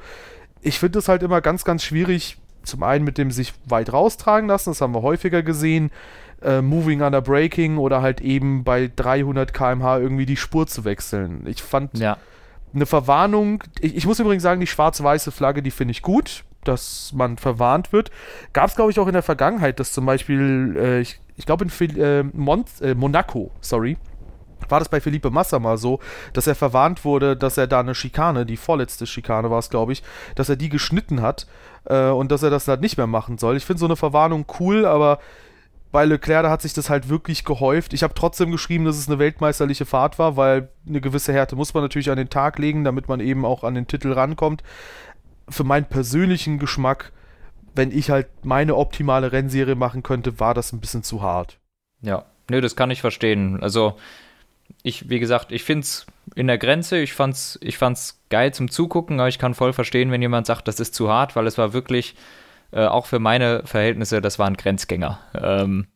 ich 0.62 0.80
finde 0.80 1.00
es 1.00 1.08
halt 1.08 1.24
immer 1.24 1.40
ganz, 1.40 1.64
ganz 1.64 1.84
schwierig, 1.84 2.38
zum 2.68 2.84
einen 2.84 3.04
mit 3.04 3.18
dem 3.18 3.32
sich 3.32 3.54
weit 3.66 3.92
raustragen 3.92 4.48
lassen, 4.48 4.72
das 4.72 4.82
haben 4.82 4.94
wir 4.94 5.02
häufiger 5.02 5.44
gesehen, 5.44 5.92
äh, 6.42 6.62
Moving 6.62 7.02
under 7.02 7.22
Braking 7.22 7.78
oder 7.78 8.02
halt 8.02 8.22
eben 8.22 8.64
bei 8.64 8.92
300 8.96 9.54
km/h 9.54 10.00
irgendwie 10.00 10.26
die 10.26 10.38
Spur 10.38 10.68
zu 10.68 10.86
wechseln. 10.86 11.44
Ich 11.48 11.64
fand 11.64 11.98
ja. 11.98 12.18
eine 12.74 12.86
Verwarnung, 12.86 13.64
ich, 13.80 13.96
ich 13.96 14.06
muss 14.06 14.20
übrigens 14.20 14.44
sagen, 14.44 14.60
die 14.60 14.68
schwarz-weiße 14.68 15.32
Flagge, 15.32 15.64
die 15.64 15.72
finde 15.72 15.92
ich 15.92 16.02
gut, 16.02 16.44
dass 16.64 17.12
man 17.16 17.38
verwarnt 17.38 17.94
wird. 17.94 18.12
Gab 18.54 18.70
es, 18.70 18.76
glaube 18.76 18.92
ich, 18.92 19.00
auch 19.00 19.08
in 19.08 19.14
der 19.14 19.24
Vergangenheit, 19.24 19.80
dass 19.80 19.94
zum 19.94 20.06
Beispiel, 20.06 20.76
äh, 20.78 21.00
ich, 21.02 21.20
ich 21.38 21.46
glaube 21.46 21.66
in 21.66 21.98
äh, 21.98 22.24
Mon 22.34 22.66
äh, 22.82 22.94
Monaco, 22.94 23.52
sorry, 23.62 23.98
war 24.70 24.80
das 24.80 24.90
bei 24.90 25.02
Felipe 25.02 25.30
Massa 25.30 25.60
mal 25.60 25.78
so, 25.78 26.00
dass 26.34 26.48
er 26.48 26.56
verwarnt 26.56 27.06
wurde, 27.06 27.36
dass 27.38 27.58
er 27.58 27.68
da 27.68 27.80
eine 27.80 27.96
Schikane, 27.96 28.46
die 28.46 28.58
vorletzte 28.58 29.06
Schikane 29.06 29.50
war 29.50 29.60
es, 29.60 29.70
glaube 29.70 29.94
ich, 29.94 30.04
dass 30.36 30.50
er 30.50 30.56
die 30.56 30.70
geschnitten 30.70 31.22
hat 31.22 31.48
äh, 31.86 32.10
und 32.10 32.32
dass 32.32 32.44
er 32.44 32.50
das 32.50 32.68
halt 32.68 32.82
nicht 32.82 32.98
mehr 32.98 33.08
machen 33.08 33.38
soll. 33.38 33.58
Ich 33.58 33.66
finde 33.66 33.80
so 33.80 33.86
eine 33.86 33.96
Verwarnung 33.96 34.46
cool, 34.60 34.86
aber 34.86 35.20
bei 35.92 36.06
Leclerc, 36.06 36.44
da 36.44 36.50
hat 36.50 36.62
sich 36.62 36.74
das 36.74 36.90
halt 36.90 37.10
wirklich 37.10 37.46
gehäuft. 37.46 37.94
Ich 37.94 38.04
habe 38.04 38.14
trotzdem 38.14 38.52
geschrieben, 38.52 38.86
dass 38.86 38.98
es 38.98 39.08
eine 39.08 39.20
weltmeisterliche 39.20 39.86
Fahrt 39.86 40.20
war, 40.20 40.36
weil 40.36 40.70
eine 40.88 41.02
gewisse 41.02 41.34
Härte 41.34 41.56
muss 41.56 41.74
man 41.74 41.84
natürlich 41.84 42.12
an 42.12 42.18
den 42.18 42.30
Tag 42.30 42.60
legen, 42.60 42.84
damit 42.84 43.08
man 43.08 43.20
eben 43.20 43.46
auch 43.46 43.64
an 43.64 43.74
den 43.74 43.88
Titel 43.88 44.12
rankommt. 44.12 44.64
Für 45.50 45.64
meinen 45.64 45.86
persönlichen 45.86 46.60
Geschmack, 46.60 47.14
wenn 47.74 47.92
ich 47.92 48.10
halt 48.10 48.28
meine 48.44 48.76
optimale 48.76 49.32
Rennserie 49.32 49.76
machen 49.76 50.04
könnte, 50.04 50.40
war 50.40 50.54
das 50.54 50.74
ein 50.74 50.82
bisschen 50.82 51.04
zu 51.04 51.22
hart. 51.22 51.58
Ja, 52.02 52.26
nö, 52.50 52.60
das 52.60 52.76
kann 52.76 52.92
ich 52.92 53.02
verstehen. 53.02 53.64
Also 53.64 53.96
ich, 54.84 55.10
wie 55.10 55.20
gesagt, 55.20 55.52
ich 55.52 55.64
finde 55.64 55.82
es 55.82 56.06
in 56.36 56.48
der 56.48 56.58
Grenze, 56.58 56.98
ich 56.98 57.14
fand's, 57.14 57.58
ich 57.62 57.78
fand's 57.78 58.22
geil 58.30 58.54
zum 58.54 58.70
Zugucken, 58.70 59.20
aber 59.20 59.30
ich 59.30 59.40
kann 59.40 59.54
voll 59.54 59.74
verstehen, 59.74 60.12
wenn 60.12 60.22
jemand 60.22 60.48
sagt, 60.48 60.68
das 60.68 60.80
ist 60.80 60.94
zu 60.94 61.10
hart, 61.10 61.36
weil 61.36 61.48
es 61.48 61.58
war 61.58 61.74
wirklich, 61.74 62.16
äh, 62.72 62.86
auch 62.86 63.06
für 63.06 63.20
meine 63.20 63.64
Verhältnisse, 63.66 64.22
das 64.22 64.40
war 64.40 64.48
ein 64.48 64.58
Grenzgänger. 64.58 65.20
Ähm, 65.34 65.88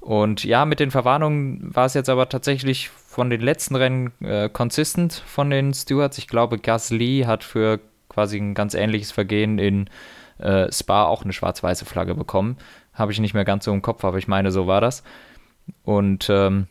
und 0.00 0.44
ja, 0.44 0.66
mit 0.66 0.80
den 0.80 0.90
Verwarnungen 0.90 1.74
war 1.74 1.86
es 1.86 1.94
jetzt 1.94 2.10
aber 2.10 2.28
tatsächlich 2.28 2.90
von 2.90 3.30
den 3.30 3.40
letzten 3.40 3.74
Rennen 3.74 4.12
äh, 4.20 4.50
consistent 4.50 5.22
von 5.26 5.48
den 5.48 5.72
Stewards. 5.72 6.18
Ich 6.18 6.28
glaube, 6.28 6.58
Gasly 6.58 7.24
hat 7.26 7.42
für 7.42 7.80
quasi 8.10 8.36
ein 8.38 8.54
ganz 8.54 8.74
ähnliches 8.74 9.12
Vergehen 9.12 9.58
in 9.58 9.88
äh, 10.38 10.70
Spa 10.70 11.04
auch 11.04 11.24
eine 11.24 11.32
schwarz-weiße 11.32 11.86
Flagge 11.86 12.14
bekommen. 12.14 12.58
Habe 12.92 13.12
ich 13.12 13.20
nicht 13.20 13.32
mehr 13.32 13.46
ganz 13.46 13.64
so 13.64 13.72
im 13.72 13.80
Kopf, 13.80 14.04
aber 14.04 14.18
ich 14.18 14.28
meine, 14.28 14.52
so 14.52 14.66
war 14.66 14.82
das. 14.82 15.02
Und 15.84 16.28
ähm, 16.28 16.66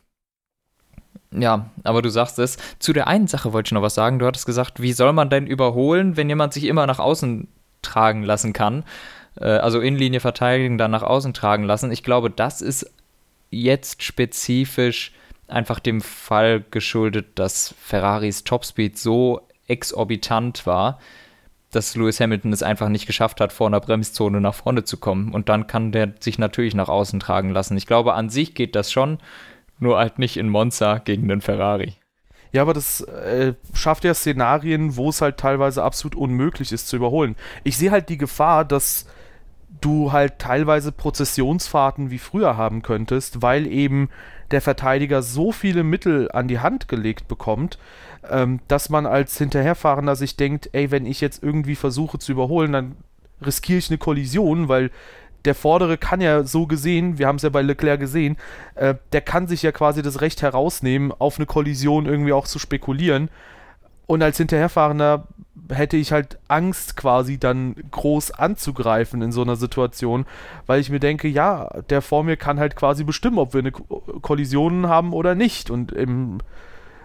ja, 1.37 1.69
aber 1.83 2.01
du 2.01 2.09
sagst 2.09 2.39
es. 2.39 2.57
Zu 2.79 2.93
der 2.93 3.07
einen 3.07 3.27
Sache 3.27 3.53
wollte 3.53 3.69
ich 3.69 3.71
noch 3.71 3.81
was 3.81 3.95
sagen. 3.95 4.19
Du 4.19 4.25
hattest 4.25 4.45
gesagt, 4.45 4.81
wie 4.81 4.93
soll 4.93 5.13
man 5.13 5.29
denn 5.29 5.47
überholen, 5.47 6.17
wenn 6.17 6.29
jemand 6.29 6.53
sich 6.53 6.65
immer 6.65 6.85
nach 6.87 6.99
außen 6.99 7.47
tragen 7.81 8.23
lassen 8.23 8.53
kann? 8.53 8.83
Äh, 9.39 9.45
also 9.45 9.79
Innenlinie 9.79 10.19
verteidigen, 10.19 10.77
dann 10.77 10.91
nach 10.91 11.03
außen 11.03 11.33
tragen 11.33 11.63
lassen. 11.63 11.91
Ich 11.91 12.03
glaube, 12.03 12.29
das 12.29 12.61
ist 12.61 12.91
jetzt 13.51 14.03
spezifisch 14.03 15.11
einfach 15.47 15.79
dem 15.79 16.01
Fall 16.01 16.63
geschuldet, 16.71 17.27
dass 17.35 17.73
Ferraris 17.79 18.43
Topspeed 18.43 18.97
so 18.97 19.41
exorbitant 19.67 20.65
war, 20.65 20.99
dass 21.71 21.95
Lewis 21.95 22.19
Hamilton 22.19 22.53
es 22.53 22.63
einfach 22.63 22.89
nicht 22.89 23.07
geschafft 23.07 23.41
hat, 23.41 23.51
vor 23.51 23.67
einer 23.67 23.79
Bremszone 23.79 24.39
nach 24.41 24.53
vorne 24.53 24.83
zu 24.83 24.97
kommen. 24.97 25.33
Und 25.33 25.49
dann 25.49 25.67
kann 25.67 25.91
der 25.91 26.13
sich 26.19 26.37
natürlich 26.37 26.75
nach 26.75 26.89
außen 26.89 27.19
tragen 27.19 27.49
lassen. 27.49 27.77
Ich 27.77 27.87
glaube, 27.87 28.13
an 28.13 28.29
sich 28.29 28.53
geht 28.53 28.75
das 28.75 28.91
schon 28.91 29.17
nur 29.83 29.97
halt 29.97 30.17
nicht 30.17 30.37
in 30.37 30.49
Monza 30.49 30.97
gegen 30.97 31.27
den 31.27 31.41
Ferrari. 31.41 31.93
Ja, 32.51 32.61
aber 32.61 32.73
das 32.73 33.01
äh, 33.01 33.53
schafft 33.73 34.03
ja 34.03 34.13
Szenarien, 34.13 34.95
wo 34.95 35.09
es 35.09 35.21
halt 35.21 35.37
teilweise 35.37 35.83
absolut 35.83 36.15
unmöglich 36.15 36.71
ist 36.71 36.87
zu 36.87 36.95
überholen. 36.95 37.35
Ich 37.63 37.77
sehe 37.77 37.91
halt 37.91 38.09
die 38.09 38.17
Gefahr, 38.17 38.63
dass 38.63 39.07
du 39.81 40.11
halt 40.11 40.39
teilweise 40.39 40.91
Prozessionsfahrten 40.91 42.11
wie 42.11 42.19
früher 42.19 42.55
haben 42.55 42.83
könntest, 42.83 43.41
weil 43.41 43.67
eben 43.67 44.09
der 44.51 44.61
Verteidiger 44.61 45.23
so 45.23 45.51
viele 45.51 45.83
Mittel 45.83 46.31
an 46.31 46.47
die 46.47 46.59
Hand 46.59 46.87
gelegt 46.87 47.27
bekommt, 47.27 47.79
ähm, 48.29 48.59
dass 48.67 48.89
man 48.89 49.07
als 49.07 49.37
Hinterherfahrender 49.37 50.15
sich 50.15 50.37
denkt, 50.37 50.69
ey, 50.73 50.91
wenn 50.91 51.07
ich 51.07 51.21
jetzt 51.21 51.43
irgendwie 51.43 51.75
versuche 51.75 52.19
zu 52.19 52.31
überholen, 52.31 52.71
dann 52.71 52.95
riskiere 53.41 53.79
ich 53.79 53.89
eine 53.89 53.97
Kollision, 53.97 54.69
weil 54.69 54.91
der 55.45 55.55
Vordere 55.55 55.97
kann 55.97 56.21
ja 56.21 56.43
so 56.43 56.67
gesehen, 56.67 57.17
wir 57.17 57.27
haben 57.27 57.35
es 57.35 57.41
ja 57.41 57.49
bei 57.49 57.61
Leclerc 57.61 57.99
gesehen, 57.99 58.37
äh, 58.75 58.95
der 59.11 59.21
kann 59.21 59.47
sich 59.47 59.61
ja 59.61 59.71
quasi 59.71 60.01
das 60.01 60.21
Recht 60.21 60.41
herausnehmen, 60.41 61.11
auf 61.11 61.37
eine 61.37 61.45
Kollision 61.45 62.05
irgendwie 62.05 62.33
auch 62.33 62.47
zu 62.47 62.59
spekulieren. 62.59 63.29
Und 64.05 64.21
als 64.21 64.37
Hinterherfahrender 64.37 65.27
hätte 65.69 65.97
ich 65.97 66.11
halt 66.11 66.37
Angst, 66.47 66.97
quasi 66.97 67.37
dann 67.37 67.75
groß 67.91 68.31
anzugreifen 68.31 69.21
in 69.21 69.31
so 69.31 69.41
einer 69.41 69.55
Situation, 69.55 70.25
weil 70.65 70.81
ich 70.81 70.89
mir 70.89 70.99
denke, 70.99 71.27
ja, 71.27 71.69
der 71.89 72.01
vor 72.01 72.23
mir 72.23 72.37
kann 72.37 72.59
halt 72.59 72.75
quasi 72.75 73.03
bestimmen, 73.03 73.37
ob 73.37 73.53
wir 73.53 73.59
eine 73.59 73.71
Kollision 73.71 74.87
haben 74.87 75.13
oder 75.13 75.35
nicht. 75.35 75.69
Und 75.69 75.91
im 75.91 76.39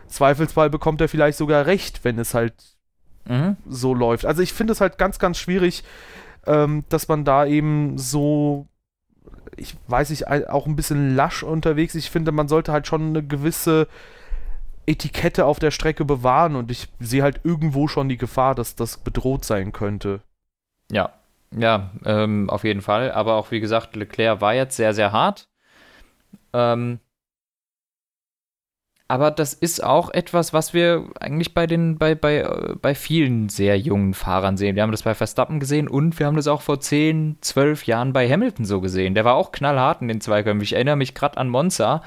Zweifelsfall 0.09 0.70
bekommt 0.70 1.01
er 1.01 1.09
vielleicht 1.09 1.38
sogar 1.38 1.66
recht, 1.66 2.05
wenn 2.05 2.18
es 2.18 2.35
halt 2.35 2.55
mhm. 3.27 3.57
so 3.68 3.94
läuft. 3.94 4.27
Also 4.27 4.42
ich 4.42 4.53
finde 4.53 4.72
es 4.72 4.81
halt 4.81 4.98
ganz, 4.98 5.18
ganz 5.18 5.38
schwierig, 5.38 5.85
ähm, 6.48 6.84
dass 6.88 7.06
man 7.08 7.24
da 7.24 7.46
eben 7.46 7.98
so, 7.98 8.66
ich 9.56 9.76
weiß 9.87 10.11
nicht, 10.11 10.26
auch 10.26 10.66
ein 10.66 10.76
bisschen 10.76 11.14
lasch 11.14 11.42
unterwegs. 11.42 11.94
Ich 11.94 12.11
finde, 12.11 12.32
man 12.32 12.48
sollte 12.48 12.72
halt 12.72 12.87
schon 12.87 13.08
eine 13.08 13.22
gewisse 13.22 13.87
Etikette 14.87 15.44
auf 15.44 15.58
der 15.58 15.70
Strecke 15.70 16.04
bewahren 16.04 16.56
und 16.56 16.70
ich 16.70 16.88
sehe 16.98 17.22
halt 17.22 17.40
irgendwo 17.44 17.88
schon 17.88 18.08
die 18.08 18.16
Gefahr, 18.16 18.54
dass 18.54 18.74
das 18.74 18.96
bedroht 18.96 19.44
sein 19.44 19.72
könnte. 19.72 20.22
Ja, 20.90 21.12
ja, 21.56 21.90
ähm, 22.04 22.48
auf 22.48 22.64
jeden 22.64 22.80
Fall. 22.80 23.12
Aber 23.12 23.34
auch 23.34 23.50
wie 23.50 23.61
gesagt, 23.61 23.94
Leclerc 23.94 24.40
war 24.40 24.54
jetzt 24.54 24.76
sehr, 24.76 24.94
sehr 24.94 25.12
hart. 25.12 25.48
Ähm, 26.54 27.00
aber 29.11 29.31
das 29.31 29.55
ist 29.55 29.83
auch 29.83 30.11
etwas, 30.11 30.53
was 30.53 30.75
wir 30.75 31.09
eigentlich 31.18 31.55
bei 31.55 31.66
den, 31.66 31.97
bei, 31.97 32.14
bei, 32.14 32.40
äh, 32.40 32.75
bei 32.81 32.94
vielen 32.94 33.49
sehr 33.49 33.79
jungen 33.79 34.12
Fahrern 34.12 34.59
sehen. 34.59 34.77
Wir 34.77 34.83
haben 34.83 34.92
das 34.92 35.03
bei 35.03 35.14
Verstappen 35.14 35.61
gesehen 35.61 35.88
und 35.88 36.18
wir 36.18 36.27
haben 36.27 36.37
das 36.37 36.47
auch 36.47 36.61
vor 36.61 36.79
10, 36.79 37.38
12 37.40 37.87
Jahren 37.87 38.12
bei 38.12 38.29
Hamilton 38.29 38.66
so 38.66 38.83
gesehen. 38.83 39.14
Der 39.14 39.25
war 39.25 39.35
auch 39.35 39.51
knallhart 39.51 40.03
in 40.03 40.09
den 40.09 40.21
Zweikämpfen. 40.21 40.62
Ich 40.62 40.75
erinnere 40.75 40.97
mich 40.97 41.14
gerade 41.14 41.38
an 41.38 41.49
Monza, 41.49 42.03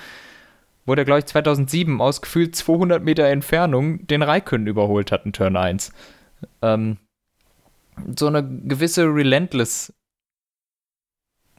wo 0.85 0.93
der, 0.93 1.05
glaube 1.05 1.19
ich, 1.19 1.25
2007 1.25 1.99
aus 1.99 2.21
gefühlt 2.21 2.55
200 2.55 3.03
Meter 3.03 3.25
Entfernung 3.25 4.05
den 4.05 4.21
Raikön 4.21 4.67
überholt 4.67 5.11
hat 5.11 5.25
in 5.25 5.33
Turn 5.33 5.57
1. 5.57 5.91
Ähm, 6.61 6.97
so 8.15 8.27
eine 8.27 8.47
gewisse 8.47 9.05
Relentless 9.05 9.91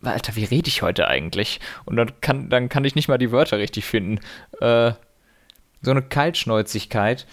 Alter, 0.04 0.34
wie 0.34 0.44
rede 0.44 0.66
ich 0.66 0.82
heute 0.82 1.06
eigentlich? 1.06 1.60
Und 1.84 1.94
dann 1.94 2.10
kann, 2.20 2.48
dann 2.48 2.68
kann 2.68 2.84
ich 2.84 2.96
nicht 2.96 3.06
mal 3.06 3.18
die 3.18 3.30
Wörter 3.30 3.58
richtig 3.58 3.84
finden. 3.84 4.18
Äh, 4.60 4.94
so 5.82 5.90
eine 5.90 6.02
Kaltschnäuzigkeit. 6.02 7.26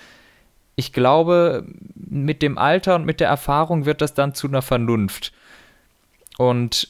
Ich 0.76 0.94
glaube, 0.94 1.66
mit 1.96 2.42
dem 2.42 2.58
Alter 2.58 2.96
und 2.96 3.06
mit 3.06 3.20
der 3.20 3.28
Erfahrung 3.28 3.86
wird 3.86 4.02
das 4.02 4.14
dann 4.14 4.34
zu 4.34 4.48
einer 4.48 4.62
Vernunft. 4.62 5.34
Und 6.38 6.90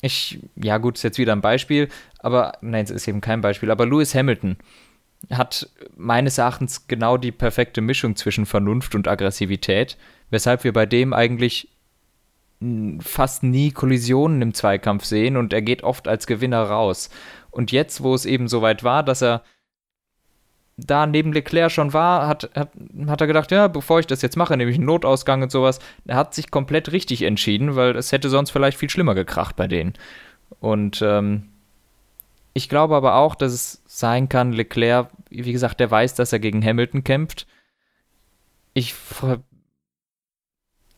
ich, 0.00 0.40
ja 0.56 0.78
gut, 0.78 0.96
ist 0.96 1.04
jetzt 1.04 1.18
wieder 1.18 1.32
ein 1.32 1.40
Beispiel, 1.40 1.88
aber 2.18 2.52
nein, 2.60 2.84
es 2.84 2.90
ist 2.90 3.06
eben 3.06 3.20
kein 3.20 3.40
Beispiel, 3.40 3.70
aber 3.70 3.86
Lewis 3.86 4.14
Hamilton 4.14 4.56
hat 5.30 5.68
meines 5.96 6.38
Erachtens 6.38 6.88
genau 6.88 7.16
die 7.16 7.30
perfekte 7.30 7.80
Mischung 7.80 8.16
zwischen 8.16 8.44
Vernunft 8.44 8.94
und 8.94 9.06
Aggressivität, 9.06 9.96
weshalb 10.30 10.64
wir 10.64 10.72
bei 10.72 10.86
dem 10.86 11.12
eigentlich 11.12 11.68
fast 13.00 13.42
nie 13.42 13.70
Kollisionen 13.72 14.42
im 14.42 14.54
Zweikampf 14.54 15.04
sehen 15.04 15.36
und 15.36 15.52
er 15.52 15.62
geht 15.62 15.82
oft 15.82 16.06
als 16.06 16.26
Gewinner 16.26 16.62
raus. 16.62 17.10
Und 17.50 17.72
jetzt, 17.72 18.02
wo 18.02 18.14
es 18.14 18.24
eben 18.24 18.48
so 18.48 18.62
weit 18.62 18.84
war, 18.84 19.02
dass 19.02 19.22
er 19.22 19.42
da 20.76 21.06
neben 21.06 21.32
Leclerc 21.32 21.70
schon 21.70 21.92
war, 21.92 22.26
hat, 22.26 22.50
hat, 22.54 22.70
hat 23.06 23.20
er 23.20 23.26
gedacht, 23.26 23.50
ja, 23.50 23.68
bevor 23.68 24.00
ich 24.00 24.06
das 24.06 24.22
jetzt 24.22 24.36
mache, 24.36 24.56
nämlich 24.56 24.76
einen 24.76 24.86
Notausgang 24.86 25.42
und 25.42 25.52
sowas, 25.52 25.78
er 26.06 26.16
hat 26.16 26.34
sich 26.34 26.50
komplett 26.50 26.92
richtig 26.92 27.22
entschieden, 27.22 27.76
weil 27.76 27.96
es 27.96 28.12
hätte 28.12 28.30
sonst 28.30 28.50
vielleicht 28.50 28.78
viel 28.78 28.90
schlimmer 28.90 29.14
gekracht 29.14 29.56
bei 29.56 29.68
denen. 29.68 29.94
Und 30.60 31.02
ähm, 31.02 31.48
ich 32.54 32.68
glaube 32.68 32.96
aber 32.96 33.16
auch, 33.16 33.34
dass 33.34 33.52
es 33.52 33.82
sein 33.86 34.28
kann, 34.28 34.52
Leclerc, 34.52 35.10
wie 35.30 35.52
gesagt, 35.52 35.80
der 35.80 35.90
weiß, 35.90 36.14
dass 36.14 36.32
er 36.32 36.38
gegen 36.38 36.64
Hamilton 36.64 37.04
kämpft. 37.04 37.46
Ich 38.74 38.94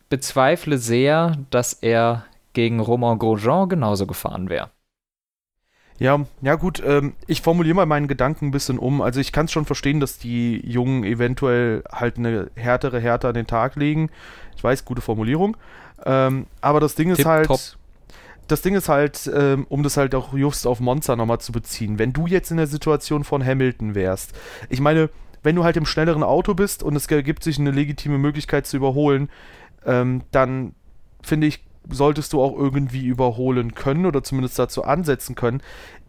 bezweifle 0.09 0.79
sehr, 0.79 1.39
dass 1.51 1.73
er 1.73 2.25
gegen 2.53 2.81
Romain 2.81 3.19
Grosjean 3.19 3.69
genauso 3.69 4.07
gefahren 4.07 4.49
wäre. 4.49 4.71
Ja, 5.99 6.27
ja 6.43 6.57
gut, 6.57 6.83
ähm, 6.85 7.15
ich 7.27 7.41
formuliere 7.41 7.77
mal 7.77 7.87
meinen 7.87 8.09
Gedanken 8.09 8.47
ein 8.47 8.51
bisschen 8.51 8.79
um. 8.79 9.01
Also 9.01 9.21
ich 9.21 9.33
kann 9.33 9.47
es 9.47 9.53
schon 9.53 9.65
verstehen, 9.65 10.01
dass 10.01 10.19
die 10.19 10.61
Jungen 10.69 11.05
eventuell 11.05 11.85
halt 11.91 12.19
eine 12.19 12.51
härtere 12.57 13.01
Härte 13.01 13.29
an 13.29 13.35
den 13.35 13.47
Tag 13.47 13.77
legen. 13.77 14.11
Ich 14.57 14.65
weiß, 14.65 14.85
gute 14.85 15.03
Formulierung. 15.03 15.57
Ähm, 16.05 16.47
aber 16.61 16.81
das 16.81 16.97
Ding 16.97 17.11
ist 17.11 17.19
Tip 17.19 17.27
halt. 17.27 17.47
Top. 17.47 17.61
Das 18.49 18.61
Ding 18.61 18.75
ist 18.75 18.89
halt, 18.89 19.31
ähm, 19.35 19.67
um 19.71 19.83
das 19.83 19.97
halt 19.97 20.15
auch 20.15 20.35
just 20.35 20.67
auf 20.67 20.79
Monza 20.81 21.17
nochmal 21.17 21.41
zu 21.41 21.51
beziehen, 21.53 21.99
wenn 21.99 22.13
du 22.13 22.27
jetzt 22.27 22.51
in 22.51 22.59
der 22.59 22.67
Situation 22.67 23.25
von 23.25 23.43
Hamilton 23.43 23.95
wärst, 23.95 24.35
ich 24.69 24.81
meine, 24.81 25.09
wenn 25.43 25.57
du 25.57 25.65
halt 25.65 25.79
im 25.79 25.87
schnelleren 25.87 26.23
Auto 26.23 26.53
bist 26.53 26.83
und 26.83 26.95
es 26.95 27.07
ergibt 27.07 27.43
sich 27.43 27.59
eine 27.59 27.71
legitime 27.71 28.19
Möglichkeit 28.19 28.67
zu 28.67 28.77
überholen, 28.77 29.31
ähm, 29.87 30.23
dann 30.31 30.75
finde 31.23 31.47
ich, 31.47 31.65
solltest 31.90 32.33
du 32.33 32.42
auch 32.42 32.57
irgendwie 32.57 33.07
überholen 33.07 33.75
können 33.75 34.07
oder 34.07 34.23
zumindest 34.23 34.59
dazu 34.59 34.85
ansetzen 34.85 35.35
können. 35.35 35.62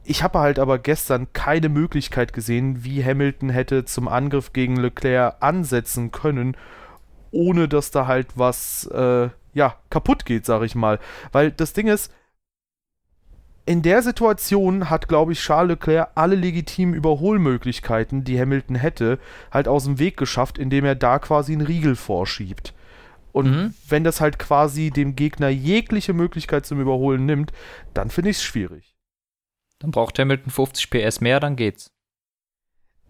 Ich 0.04 0.24
habe 0.24 0.40
halt 0.40 0.60
aber 0.60 0.78
gestern 0.78 1.28
keine 1.34 1.70
Möglichkeit 1.70 2.32
gesehen, 2.32 2.84
wie 2.84 3.04
Hamilton 3.04 3.50
hätte 3.50 3.86
zum 3.86 4.08
Angriff 4.08 4.54
gegen 4.54 4.78
Leclerc 4.78 5.38
ansetzen 5.40 6.12
können, 6.12 6.56
ohne 7.32 7.68
dass 7.68 7.92
da 7.92 8.08
halt 8.08 8.28
was 8.36 8.86
äh, 8.94 9.30
ja 9.54 9.76
kaputt 9.90 10.26
geht, 10.26 10.46
sag 10.46 10.62
ich 10.62 10.76
mal. 10.76 11.00
Weil 11.32 11.52
das 11.52 11.74
Ding 11.74 11.88
ist, 11.88 12.12
in 13.66 13.82
der 13.82 14.04
Situation 14.04 14.92
hat, 14.92 15.08
glaube 15.08 15.32
ich, 15.32 15.40
Charles 15.40 15.80
Leclerc 15.80 16.12
alle 16.14 16.36
legitimen 16.36 16.94
Überholmöglichkeiten, 16.94 18.24
die 18.24 18.40
Hamilton 18.40 18.76
hätte, 18.76 19.18
halt 19.52 19.68
aus 19.68 19.86
dem 19.86 19.98
Weg 19.98 20.18
geschafft, 20.18 20.60
indem 20.60 20.86
er 20.86 20.94
da 20.94 21.18
quasi 21.18 21.54
einen 21.54 21.66
Riegel 21.66 21.96
vorschiebt. 21.96 22.75
Und 23.36 23.52
mhm. 23.52 23.74
wenn 23.90 24.06
das 24.06 24.22
halt 24.22 24.40
quasi 24.40 24.92
dem 24.92 25.18
Gegner 25.18 25.50
jegliche 25.50 26.14
Möglichkeit 26.14 26.66
zum 26.66 26.80
Überholen 26.80 27.26
nimmt, 27.26 27.52
dann 27.94 28.10
finde 28.10 28.30
ich 28.30 28.38
es 28.38 28.44
schwierig. 28.44 28.96
Dann 29.80 29.92
braucht 29.92 30.18
Hamilton 30.18 30.50
50 30.50 30.90
PS 30.90 31.20
mehr, 31.20 31.42
dann 31.42 31.58
geht's. 31.58 31.92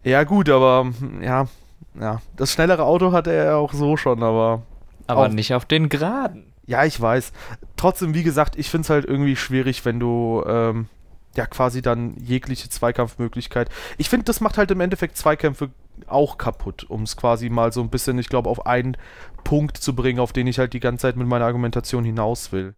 Ja, 0.04 0.24
gut, 0.24 0.50
aber 0.50 0.92
ja, 1.22 1.48
ja. 1.94 2.24
Das 2.38 2.52
schnellere 2.52 2.86
Auto 2.86 3.12
hatte 3.12 3.32
er 3.34 3.58
auch 3.58 3.72
so 3.74 3.98
schon, 3.98 4.24
aber. 4.24 4.64
Aber 5.06 5.30
nicht 5.30 5.54
auf 5.54 5.66
den 5.66 5.90
Geraden. 5.90 6.54
Ja, 6.66 6.86
ich 6.86 7.00
weiß. 7.00 7.32
Trotzdem, 7.78 8.16
wie 8.16 8.24
gesagt, 8.24 8.56
ich 8.56 8.72
finde 8.72 8.86
es 8.86 8.90
halt 8.90 9.06
irgendwie 9.06 9.36
schwierig, 9.36 9.86
wenn 9.86 10.00
du 10.00 10.44
ähm, 10.48 10.88
ja 11.38 11.46
quasi 11.46 11.82
dann 11.82 12.16
jegliche 12.18 12.70
Zweikampfmöglichkeit. 12.70 13.70
Ich 13.98 14.10
finde, 14.10 14.26
das 14.26 14.42
macht 14.42 14.58
halt 14.58 14.72
im 14.72 14.82
Endeffekt 14.82 15.18
Zweikämpfe 15.18 15.72
auch 16.08 16.38
kaputt, 16.38 16.86
um 16.90 17.04
es 17.04 17.16
quasi 17.18 17.50
mal 17.50 17.72
so 17.72 17.82
ein 17.82 17.90
bisschen, 17.90 18.20
ich 18.20 18.30
glaube, 18.30 18.50
auf 18.50 18.66
einen 18.66 18.98
Punkt 19.44 19.78
zu 19.78 19.96
bringen, 19.96 20.20
auf 20.20 20.34
den 20.34 20.48
ich 20.48 20.60
halt 20.60 20.74
die 20.74 20.80
ganze 20.80 21.04
Zeit 21.04 21.16
mit 21.16 21.28
meiner 21.28 21.46
Argumentation 21.46 22.04
hinaus 22.04 22.52
will. 22.52 22.76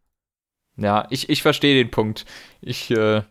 Ja, 0.75 1.07
ich, 1.09 1.29
ich 1.29 1.41
verstehe 1.41 1.75
den 1.75 1.89
Punkt. 1.89 2.25
Ich, 2.61 2.91
äh, 2.91 3.23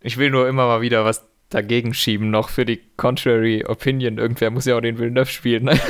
ich 0.00 0.16
will 0.16 0.30
nur 0.30 0.48
immer 0.48 0.66
mal 0.66 0.80
wieder 0.80 1.04
was 1.04 1.26
dagegen 1.50 1.92
schieben, 1.94 2.30
noch 2.30 2.48
für 2.48 2.64
die 2.64 2.80
Contrary 2.96 3.64
Opinion. 3.66 4.18
Irgendwer 4.18 4.50
muss 4.50 4.66
ja 4.66 4.76
auch 4.76 4.80
den 4.80 4.98
Villeneuve 4.98 5.30
spielen. 5.30 5.64
Ne? 5.64 5.72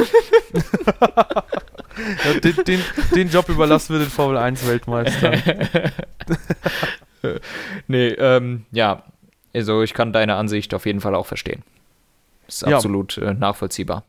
ja, 2.25 2.41
den, 2.43 2.65
den, 2.65 2.81
den, 3.15 3.29
Job 3.29 3.51
überlassen 3.51 3.93
wir 3.95 4.01
den 4.01 4.09
Formel 4.09 4.39
1 4.39 4.67
Weltmeister. 4.67 5.35
nee, 7.89 8.09
ähm, 8.09 8.67
ja. 8.73 9.05
Also 9.55 9.83
ich 9.83 9.95
kann 9.95 10.13
deine 10.13 10.37
Ansicht 10.37 10.75
auf 10.75 10.87
jeden 10.87 11.01
Fall 11.01 11.15
auch 11.15 11.27
verstehen. 11.27 11.63
Ist 12.47 12.63
ja. 12.63 12.77
absolut 12.77 13.19
äh, 13.19 13.35
nachvollziehbar. 13.35 14.05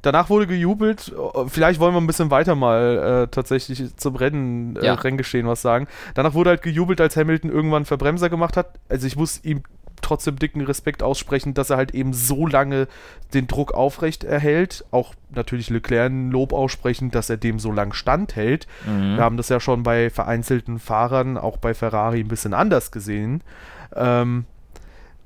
Danach 0.00 0.30
wurde 0.30 0.46
gejubelt. 0.46 1.12
Vielleicht 1.48 1.78
wollen 1.78 1.94
wir 1.94 2.00
ein 2.00 2.06
bisschen 2.06 2.30
weiter 2.30 2.54
mal 2.54 3.24
äh, 3.24 3.28
tatsächlich 3.28 3.94
zum 3.96 4.16
Rennen, 4.16 4.76
äh, 4.76 4.86
ja. 4.86 4.94
Renngeschehen 4.94 5.46
was 5.46 5.60
sagen. 5.60 5.86
Danach 6.14 6.34
wurde 6.34 6.50
halt 6.50 6.62
gejubelt, 6.62 7.00
als 7.00 7.16
Hamilton 7.16 7.50
irgendwann 7.50 7.84
Verbremser 7.84 8.30
gemacht 8.30 8.56
hat. 8.56 8.78
Also 8.88 9.06
ich 9.06 9.16
muss 9.16 9.44
ihm 9.44 9.62
trotzdem 10.02 10.38
dicken 10.38 10.60
Respekt 10.60 11.02
aussprechen, 11.02 11.54
dass 11.54 11.70
er 11.70 11.78
halt 11.78 11.94
eben 11.94 12.12
so 12.12 12.46
lange 12.46 12.88
den 13.32 13.46
Druck 13.46 13.72
aufrecht 13.72 14.24
erhält. 14.24 14.84
Auch 14.90 15.14
natürlich 15.30 15.70
Leclerc 15.70 16.10
ein 16.10 16.30
Lob 16.30 16.52
aussprechen, 16.52 17.10
dass 17.10 17.30
er 17.30 17.38
dem 17.38 17.58
so 17.58 17.72
lang 17.72 17.94
standhält. 17.94 18.66
Mhm. 18.86 19.16
Wir 19.16 19.24
haben 19.24 19.36
das 19.36 19.48
ja 19.48 19.60
schon 19.60 19.82
bei 19.82 20.10
vereinzelten 20.10 20.78
Fahrern, 20.78 21.38
auch 21.38 21.56
bei 21.56 21.72
Ferrari, 21.72 22.20
ein 22.20 22.28
bisschen 22.28 22.52
anders 22.52 22.90
gesehen. 22.90 23.42
Ähm, 23.96 24.44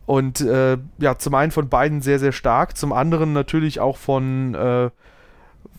Und 0.06 0.40
äh, 0.40 0.78
ja, 0.98 1.18
zum 1.18 1.34
einen 1.34 1.50
von 1.50 1.68
beiden 1.68 2.00
sehr, 2.00 2.20
sehr 2.20 2.30
stark, 2.30 2.76
zum 2.76 2.92
anderen 2.92 3.32
natürlich 3.32 3.80
auch 3.80 3.96
von 3.96 4.54
äh, 4.54 4.90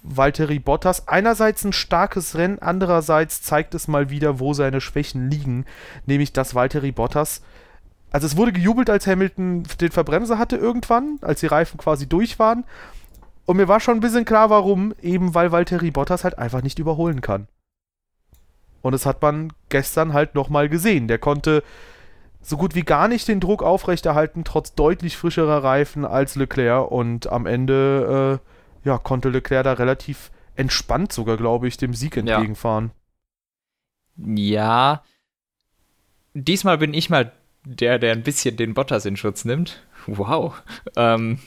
Valtteri 0.03 0.59
Bottas. 0.59 1.07
Einerseits 1.07 1.63
ein 1.63 1.71
starkes 1.71 2.35
Rennen, 2.35 2.59
andererseits 2.59 3.41
zeigt 3.41 3.73
es 3.73 3.87
mal 3.87 4.09
wieder, 4.09 4.39
wo 4.39 4.53
seine 4.53 4.81
Schwächen 4.81 5.29
liegen, 5.29 5.65
nämlich 6.05 6.33
dass 6.33 6.55
Valtteri 6.55 6.91
Bottas 6.91 7.41
also 8.11 8.25
es 8.25 8.37
wurde 8.37 8.53
gejubelt, 8.53 8.89
als 8.89 9.05
Hamilton 9.07 9.63
den 9.81 9.91
Verbremser 9.91 10.37
hatte 10.37 10.55
irgendwann, 10.55 11.19
als 11.21 11.41
die 11.41 11.47
Reifen 11.47 11.77
quasi 11.77 12.07
durch 12.07 12.39
waren. 12.39 12.63
Und 13.45 13.57
mir 13.57 13.67
war 13.67 13.79
schon 13.79 13.97
ein 13.97 14.01
bisschen 14.01 14.25
klar, 14.25 14.49
warum. 14.49 14.93
Eben 15.01 15.33
weil 15.33 15.51
Valtteri 15.51 15.91
Bottas 15.91 16.23
halt 16.23 16.37
einfach 16.37 16.61
nicht 16.61 16.79
überholen 16.79 17.21
kann. 17.21 17.47
Und 18.81 18.93
das 18.93 19.05
hat 19.05 19.21
man 19.21 19.51
gestern 19.69 20.13
halt 20.13 20.35
nochmal 20.35 20.69
gesehen. 20.69 21.07
Der 21.07 21.17
konnte 21.17 21.63
so 22.41 22.55
gut 22.55 22.75
wie 22.75 22.83
gar 22.83 23.07
nicht 23.07 23.27
den 23.27 23.39
Druck 23.39 23.63
aufrechterhalten, 23.63 24.43
trotz 24.43 24.73
deutlich 24.73 25.17
frischerer 25.17 25.63
Reifen 25.63 26.05
als 26.05 26.35
Leclerc. 26.35 26.89
Und 26.89 27.27
am 27.27 27.45
Ende 27.45 28.39
äh, 28.85 28.87
ja, 28.87 28.97
konnte 28.97 29.29
Leclerc 29.29 29.65
da 29.65 29.73
relativ 29.73 30.31
entspannt 30.55 31.11
sogar, 31.11 31.37
glaube 31.37 31.67
ich, 31.67 31.77
dem 31.77 31.93
Sieg 31.93 32.15
entgegenfahren. 32.15 32.91
Ja. 34.17 34.25
ja. 34.25 35.03
Diesmal 36.33 36.77
bin 36.77 36.93
ich 36.93 37.09
mal 37.09 37.31
der, 37.67 37.99
der 37.99 38.13
ein 38.13 38.23
bisschen 38.23 38.55
den 38.55 38.73
Bottas 38.73 39.05
in 39.05 39.17
Schutz 39.17 39.45
nimmt. 39.45 39.81
Wow. 40.07 40.53
Ähm, 40.95 41.39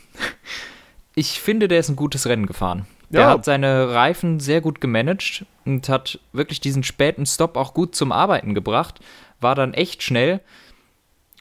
ich 1.14 1.40
finde, 1.40 1.66
der 1.66 1.80
ist 1.80 1.88
ein 1.88 1.96
gutes 1.96 2.26
Rennen 2.26 2.46
gefahren. 2.46 2.86
Der 3.08 3.22
ja. 3.22 3.30
hat 3.30 3.44
seine 3.44 3.92
Reifen 3.92 4.38
sehr 4.38 4.60
gut 4.60 4.80
gemanagt 4.80 5.44
und 5.64 5.88
hat 5.88 6.20
wirklich 6.32 6.60
diesen 6.60 6.84
späten 6.84 7.26
Stop 7.26 7.56
auch 7.56 7.74
gut 7.74 7.96
zum 7.96 8.12
Arbeiten 8.12 8.54
gebracht. 8.54 9.00
War 9.40 9.54
dann 9.54 9.74
echt 9.74 10.02
schnell. 10.02 10.40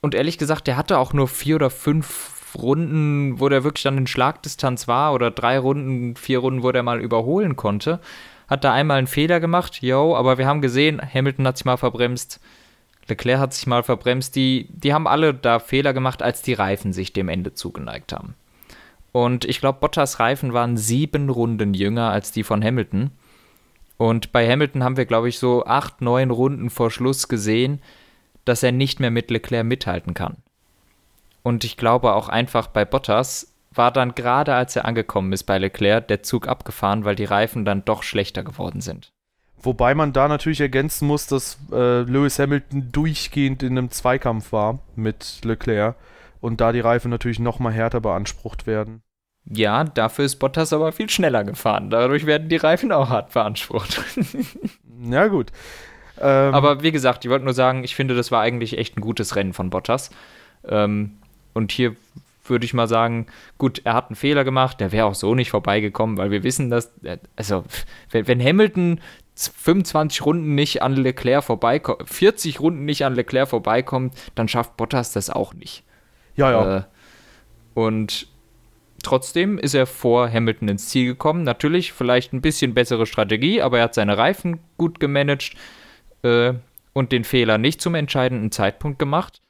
Und 0.02 0.16
ehrlich 0.16 0.38
gesagt, 0.38 0.66
der 0.68 0.78
hatte 0.78 0.98
auch 0.98 1.14
nur 1.14 1.28
vier 1.28 1.56
oder 1.56 1.70
fünf 1.70 2.56
Runden, 2.58 3.40
wo 3.40 3.50
der 3.50 3.64
wirklich 3.64 3.84
dann 3.84 3.98
in 3.98 4.08
Schlagdistanz 4.08 4.88
war. 4.88 5.14
Oder 5.14 5.30
drei 5.30 5.60
Runden, 5.60 6.16
vier 6.16 6.40
Runden, 6.40 6.64
wo 6.64 6.72
der 6.72 6.84
mal 6.84 7.02
überholen 7.02 7.56
konnte. 7.56 8.00
Hat 8.48 8.64
da 8.64 8.74
einmal 8.74 8.98
einen 8.98 9.08
Fehler 9.08 9.40
gemacht, 9.40 9.84
yo, 9.84 10.16
aber 10.16 10.40
wir 10.40 10.48
haben 10.48 10.62
gesehen, 10.62 11.00
Hamilton 11.00 11.46
hat 11.46 11.58
sich 11.58 11.66
mal 11.66 11.78
verbremst. 11.78 12.40
Leclerc 13.10 13.40
hat 13.40 13.54
sich 13.54 13.68
mal 13.68 13.84
verbremst. 13.84 14.36
Die, 14.36 14.68
die 14.70 14.94
haben 14.94 15.08
alle 15.08 15.34
da 15.34 15.60
Fehler 15.60 15.94
gemacht, 15.94 16.22
als 16.22 16.42
die 16.42 16.54
Reifen 16.54 16.94
sich 16.94 17.14
dem 17.14 17.30
Ende 17.30 17.54
zugeneigt 17.54 18.14
haben. 18.14 18.36
Und 19.12 19.46
ich 19.46 19.60
glaube, 19.60 19.80
Bottas 19.80 20.20
Reifen 20.20 20.54
waren 20.54 20.78
sieben 20.78 21.30
Runden 21.30 21.74
jünger 21.74 22.12
als 22.12 22.32
die 22.32 22.44
von 22.44 22.64
Hamilton. 22.64 23.12
Und 23.98 24.32
bei 24.32 24.50
Hamilton 24.50 24.84
haben 24.84 24.98
wir, 24.98 25.06
glaube 25.06 25.30
ich, 25.30 25.40
so 25.40 25.66
acht, 25.66 26.02
neun 26.02 26.32
Runden 26.32 26.70
vor 26.70 26.92
Schluss 26.92 27.28
gesehen, 27.28 27.82
dass 28.46 28.64
er 28.64 28.72
nicht 28.72 29.00
mehr 29.00 29.12
mit 29.12 29.30
Leclerc 29.30 29.66
mithalten 29.66 30.14
kann. 30.14 30.38
Und 31.44 31.64
ich 31.64 31.78
glaube 31.78 32.14
auch 32.14 32.30
einfach 32.30 32.68
bei 32.68 32.86
Bottas 32.86 33.54
war 33.72 33.92
dann 33.92 34.16
gerade 34.16 34.56
als 34.56 34.76
er 34.76 34.86
angekommen 34.86 35.32
ist 35.32 35.44
bei 35.44 35.58
Leclerc 35.58 36.08
der 36.08 36.24
Zug 36.24 36.48
abgefahren, 36.48 37.06
weil 37.06 37.16
die 37.16 37.26
Reifen 37.26 37.66
dann 37.66 37.86
doch 37.86 38.04
schlechter 38.04 38.44
geworden 38.44 38.82
sind. 38.82 39.12
Wobei 39.62 39.94
man 39.94 40.14
da 40.14 40.28
natürlich 40.28 40.62
ergänzen 40.62 41.08
muss, 41.08 41.28
dass 41.28 41.58
äh, 41.72 42.02
Lewis 42.02 42.40
Hamilton 42.40 42.92
durchgehend 42.92 43.62
in 43.62 43.78
einem 43.78 43.92
Zweikampf 43.92 44.54
war 44.54 44.80
mit 44.96 45.42
Leclerc 45.44 45.96
und 46.40 46.62
da 46.62 46.72
die 46.72 46.80
Reifen 46.80 47.12
natürlich 47.12 47.40
noch 47.40 47.60
mal 47.60 47.74
härter 47.74 48.00
beansprucht 48.00 48.68
werden. 48.68 49.02
Ja, 49.46 49.84
dafür 49.84 50.26
ist 50.26 50.38
Bottas 50.38 50.74
aber 50.74 50.92
viel 50.92 51.10
schneller 51.10 51.44
gefahren. 51.44 51.90
Dadurch 51.90 52.26
werden 52.26 52.50
die 52.50 52.58
Reifen 52.58 52.92
auch 52.92 53.10
hart 53.10 53.34
beansprucht. 53.34 54.02
ja, 55.10 55.28
gut. 55.28 55.52
Ähm, 56.20 56.54
aber 56.54 56.84
wie 56.84 56.92
gesagt, 56.92 57.26
ich 57.26 57.32
wollte 57.32 57.46
nur 57.46 57.54
sagen, 57.54 57.84
ich 57.84 57.96
finde, 57.96 58.16
das 58.16 58.32
war 58.32 58.42
eigentlich 58.42 58.78
echt 58.78 58.98
ein 58.98 59.02
gutes 59.02 59.36
Rennen 59.36 59.54
von 59.54 59.70
Bottas. 59.70 60.12
Ähm, 60.68 61.18
und 61.54 61.72
hier 61.72 61.96
würde 62.46 62.66
ich 62.66 62.74
mal 62.74 62.88
sagen, 62.88 63.28
gut, 63.58 63.82
er 63.84 63.94
hat 63.94 64.10
einen 64.10 64.16
Fehler 64.16 64.44
gemacht, 64.44 64.80
der 64.80 64.92
wäre 64.92 65.06
auch 65.06 65.16
so 65.16 65.36
nicht 65.36 65.52
vorbeigekommen, 65.52 66.18
weil 66.18 66.32
wir 66.32 66.44
wissen, 66.44 66.70
dass, 66.70 66.92
also, 67.36 67.64
wenn 68.12 68.44
Hamilton 68.44 69.00
25 69.48 70.26
Runden 70.26 70.56
nicht 70.56 70.82
an 70.82 70.96
Leclerc 70.96 71.44
vorbeikommt, 71.44 72.08
40 72.10 72.60
Runden 72.60 72.86
nicht 72.86 73.06
an 73.06 73.16
Leclerc 73.16 73.50
vorbeikommt, 73.50 74.14
dann 74.36 74.48
schafft 74.48 74.78
Bottas 74.78 75.14
das 75.14 75.30
auch 75.30 75.54
nicht. 75.54 75.84
Ja, 76.36 76.52
ja. 76.52 76.78
Äh, 76.78 76.84
und 77.74 78.28
trotzdem 79.04 79.58
ist 79.58 79.74
er 79.74 79.86
vor 79.86 80.30
Hamilton 80.30 80.68
ins 80.70 80.90
Ziel 80.90 81.06
gekommen. 81.06 81.44
Natürlich 81.44 81.94
vielleicht 81.94 82.34
ein 82.34 82.42
bisschen 82.42 82.74
bessere 82.74 83.06
Strategie, 83.06 83.62
aber 83.62 83.78
er 83.78 83.86
hat 83.86 83.94
seine 83.94 84.18
Reifen 84.18 84.60
gut 84.78 85.00
gemanagt 85.00 85.56
äh, 86.24 86.54
und 86.94 87.12
den 87.12 87.24
Fehler 87.24 87.58
nicht 87.58 87.82
zum 87.82 87.96
entscheidenden 87.96 88.52
Zeitpunkt 88.52 89.00
gemacht. 89.00 89.42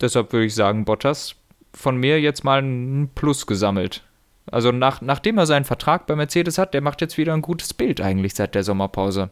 Deshalb 0.00 0.32
würde 0.32 0.46
ich 0.46 0.54
sagen, 0.54 0.84
Bottas 0.84 1.36
von 1.74 1.96
mir 1.96 2.20
jetzt 2.20 2.44
mal 2.44 2.62
ein 2.62 3.10
Plus 3.14 3.46
gesammelt. 3.46 4.02
Also 4.50 4.72
nach, 4.72 5.00
nachdem 5.00 5.38
er 5.38 5.46
seinen 5.46 5.64
Vertrag 5.64 6.06
bei 6.06 6.16
Mercedes 6.16 6.58
hat, 6.58 6.74
der 6.74 6.80
macht 6.80 7.00
jetzt 7.00 7.18
wieder 7.18 7.34
ein 7.34 7.42
gutes 7.42 7.74
Bild 7.74 8.00
eigentlich 8.00 8.34
seit 8.34 8.54
der 8.54 8.64
Sommerpause. 8.64 9.30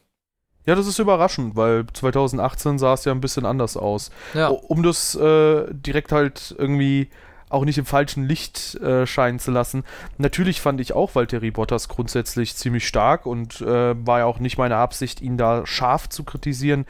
Ja, 0.67 0.75
das 0.75 0.87
ist 0.87 0.99
überraschend, 0.99 1.57
weil 1.57 1.87
2018 1.93 2.79
sah 2.79 2.93
es 2.93 3.05
ja 3.05 3.13
ein 3.13 3.21
bisschen 3.21 3.47
anders 3.47 3.77
aus. 3.77 4.11
Ja. 4.35 4.49
Um 4.49 4.83
das 4.83 5.15
äh, 5.15 5.65
direkt 5.71 6.13
halt 6.13 6.55
irgendwie 6.57 7.09
auch 7.49 7.65
nicht 7.65 7.79
im 7.79 7.87
falschen 7.87 8.27
Licht 8.27 8.77
äh, 8.77 9.07
scheinen 9.07 9.41
zu 9.41 9.51
lassen. 9.51 9.83
Natürlich 10.19 10.61
fand 10.61 10.81
ich 10.81 10.93
auch 10.93 11.15
Valtteri 11.15 11.51
Bottas 11.51 11.89
grundsätzlich 11.89 12.55
ziemlich 12.55 12.87
stark 12.87 13.27
und 13.27 13.61
äh, 13.61 14.07
war 14.07 14.21
ja 14.21 14.27
auch 14.27 14.39
nicht 14.39 14.57
meine 14.57 14.77
Absicht, 14.77 15.21
ihn 15.21 15.37
da 15.37 15.67
scharf 15.67 16.09
zu 16.09 16.23
kritisieren. 16.23 16.87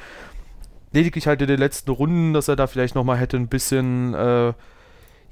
Lediglich 0.93 1.27
halt 1.27 1.41
in 1.41 1.49
den 1.49 1.59
letzten 1.59 1.91
Runden, 1.91 2.35
dass 2.35 2.49
er 2.49 2.57
da 2.57 2.67
vielleicht 2.67 2.95
nochmal 2.95 3.17
hätte 3.17 3.39
ein 3.39 3.49
bisschen 3.49 4.13
äh, 4.13 4.53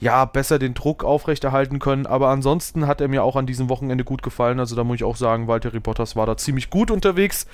ja, 0.01 0.25
besser 0.25 0.59
den 0.59 0.75
Druck 0.75 1.05
aufrechterhalten 1.05 1.79
können. 1.79 2.07
Aber 2.07 2.29
ansonsten 2.29 2.87
hat 2.87 3.01
er 3.01 3.09
mir 3.09 3.25
auch 3.25 3.37
an 3.37 3.47
diesem 3.47 3.69
Wochenende 3.69 4.05
gut 4.05 4.23
gefallen. 4.23 4.61
Also 4.61 4.77
da 4.77 4.85
muss 4.85 4.97
ich 4.97 5.05
auch 5.05 5.17
sagen, 5.17 5.49
Walter 5.49 5.71
Bottas 5.81 6.17
war 6.17 6.27
da 6.27 6.37
ziemlich 6.37 6.71
gut 6.71 6.91
unterwegs. 6.91 7.47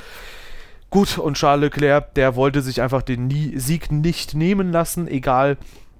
Gut, 0.90 1.18
und 1.18 1.36
Charles 1.36 1.72
Leclerc, 1.72 2.14
der 2.14 2.36
wollte 2.36 2.62
sich 2.62 2.80
einfach 2.80 3.02
den 3.02 3.28
Sieg 3.58 3.90
nicht 3.90 4.34
nehmen 4.34 4.70
lassen, 4.70 5.08
egal 5.08 5.56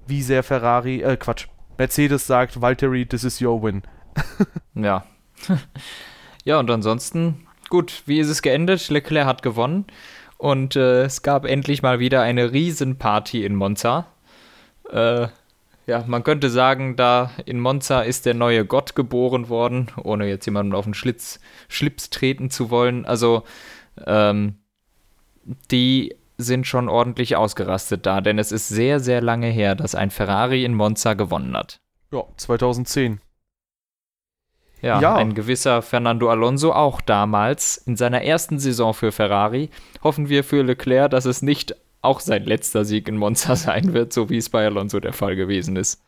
wie 0.07 0.21
sehr 0.21 0.41
Ferrari, 0.43 1.01
äh, 1.01 1.17
Quatsch, 1.17 1.47
Mercedes 1.77 2.27
sagt, 2.27 2.61
Valtteri, 2.61 3.05
this 3.05 3.25
is 3.25 3.41
your 3.41 3.61
win. 3.61 3.81
ja. 4.73 5.03
ja, 6.45 6.59
und 6.59 6.71
ansonsten, 6.71 7.45
gut, 7.69 8.03
wie 8.05 8.19
ist 8.19 8.29
es 8.29 8.41
geendet? 8.41 8.89
Leclerc 8.89 9.25
hat 9.25 9.43
gewonnen 9.43 9.85
und 10.37 10.77
äh, 10.77 11.03
es 11.03 11.23
gab 11.23 11.45
endlich 11.45 11.81
mal 11.81 11.99
wieder 11.99 12.21
eine 12.21 12.53
Riesenparty 12.53 13.43
in 13.43 13.55
Monza. 13.55 14.05
Äh, 14.89 15.27
ja, 15.87 16.03
man 16.07 16.23
könnte 16.23 16.49
sagen, 16.49 16.95
da 16.95 17.31
in 17.45 17.59
Monza 17.59 18.01
ist 18.01 18.25
der 18.25 18.33
neue 18.33 18.65
Gott 18.65 18.95
geboren 18.95 19.49
worden, 19.49 19.91
ohne 20.03 20.27
jetzt 20.27 20.45
jemanden 20.45 20.73
auf 20.73 20.85
den 20.85 20.93
Schlitz, 20.93 21.39
Schlips 21.67 22.09
treten 22.09 22.49
zu 22.49 22.69
wollen. 22.69 23.05
Also, 23.05 23.43
ähm, 24.05 24.55
die 25.69 26.15
sind 26.37 26.65
schon 26.65 26.89
ordentlich 26.89 27.35
ausgerastet 27.35 28.05
da, 28.05 28.19
denn 28.19 28.39
es 28.39 28.51
ist 28.51 28.67
sehr, 28.67 28.99
sehr 28.99 29.21
lange 29.21 29.47
her, 29.47 29.75
dass 29.75 29.95
ein 29.95 30.11
Ferrari 30.11 30.65
in 30.65 30.73
Monza 30.73 31.13
gewonnen 31.13 31.55
hat. 31.55 31.79
Ja, 32.11 32.23
2010. 32.35 33.21
Ja, 34.81 34.99
ja, 34.99 35.15
ein 35.15 35.33
gewisser 35.33 35.81
Fernando 35.81 36.29
Alonso 36.29 36.73
auch 36.73 37.01
damals 37.01 37.77
in 37.77 37.95
seiner 37.95 38.23
ersten 38.23 38.59
Saison 38.59 38.93
für 38.93 39.11
Ferrari. 39.11 39.69
Hoffen 40.03 40.29
wir 40.29 40.43
für 40.43 40.61
Leclerc, 40.63 41.09
dass 41.11 41.25
es 41.25 41.41
nicht 41.41 41.75
auch 42.05 42.19
sein 42.19 42.45
letzter 42.45 42.85
Sieg 42.85 43.07
in 43.07 43.17
Monza 43.17 43.55
sein 43.55 43.93
wird, 43.93 44.13
so 44.13 44.29
wie 44.29 44.37
es 44.37 44.49
bei 44.49 44.65
Alonso 44.65 44.99
der 44.99 45.13
Fall 45.13 45.35
gewesen 45.35 45.75
ist. 45.75 46.01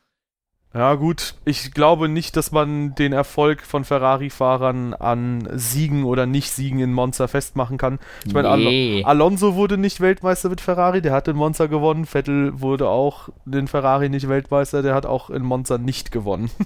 Ja, 0.73 0.95
gut. 0.95 1.33
Ich 1.45 1.71
glaube 1.71 2.09
nicht, 2.09 2.35
dass 2.35 2.51
man 2.51 2.93
den 2.93 3.13
Erfolg 3.13 3.63
von 3.63 3.83
Ferrari-Fahrern 3.83 4.93
an 4.93 5.47
Siegen 5.53 6.03
oder 6.03 6.25
Nicht-Siegen 6.25 6.79
in 6.79 6.93
Monza 6.93 7.27
festmachen 7.27 7.77
kann. 7.77 7.99
Ich 8.25 8.33
meine, 8.33 8.55
nee. 8.57 9.03
Al 9.03 9.11
Alonso 9.11 9.55
wurde 9.55 9.77
nicht 9.77 10.01
Weltmeister 10.01 10.49
mit 10.49 10.61
Ferrari, 10.61 11.01
der 11.01 11.13
hat 11.13 11.27
in 11.29 11.35
Monza 11.37 11.67
gewonnen. 11.67 12.05
Vettel 12.05 12.59
wurde 12.61 12.89
auch 12.89 13.29
in 13.51 13.67
Ferrari 13.67 14.09
nicht 14.09 14.27
Weltmeister, 14.27 14.83
der 14.83 14.93
hat 14.93 15.05
auch 15.05 15.29
in 15.29 15.43
Monza 15.43 15.77
nicht 15.77 16.11
gewonnen. 16.11 16.51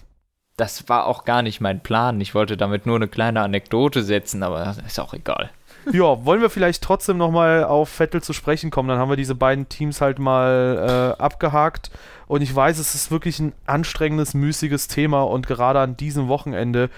Das 0.58 0.88
war 0.90 1.08
auch 1.08 1.24
gar 1.24 1.42
nicht 1.42 1.60
mein 1.60 1.82
Plan. 1.82 2.22
Ich 2.22 2.36
wollte 2.36 2.56
damit 2.56 2.86
nur 2.86 2.98
eine 2.98 3.08
kleine 3.08 3.42
Anekdote 3.42 4.04
setzen, 4.04 4.44
aber 4.44 4.76
ist 4.86 5.00
auch 5.00 5.16
egal 5.16 5.50
ja, 5.92 6.26
wollen 6.26 6.42
wir 6.42 6.50
vielleicht 6.50 6.84
trotzdem 6.84 7.18
nochmal 7.18 7.64
auf 7.64 7.90
Vettel 7.90 8.22
zu 8.22 8.34
sprechen 8.34 8.70
kommen? 8.70 8.90
Dann 8.90 9.00
haben 9.00 9.10
wir 9.10 9.18
diese 9.18 9.36
beiden 9.36 9.70
Teams 9.70 10.02
halt 10.02 10.20
mal 10.20 11.16
äh, 11.18 11.22
abgehakt. 11.22 11.92
Und 12.28 12.42
ich 12.42 12.56
weiß, 12.56 12.78
es 12.78 12.96
ist 12.96 13.12
wirklich 13.12 13.40
ein 13.40 13.54
anstrengendes, 13.66 14.34
müßiges 14.34 14.88
Thema 14.88 15.24
und 15.24 15.48
gerade 15.48 15.80
an 15.80 15.98
diesem 15.98 16.28
Wochenende. 16.28 16.90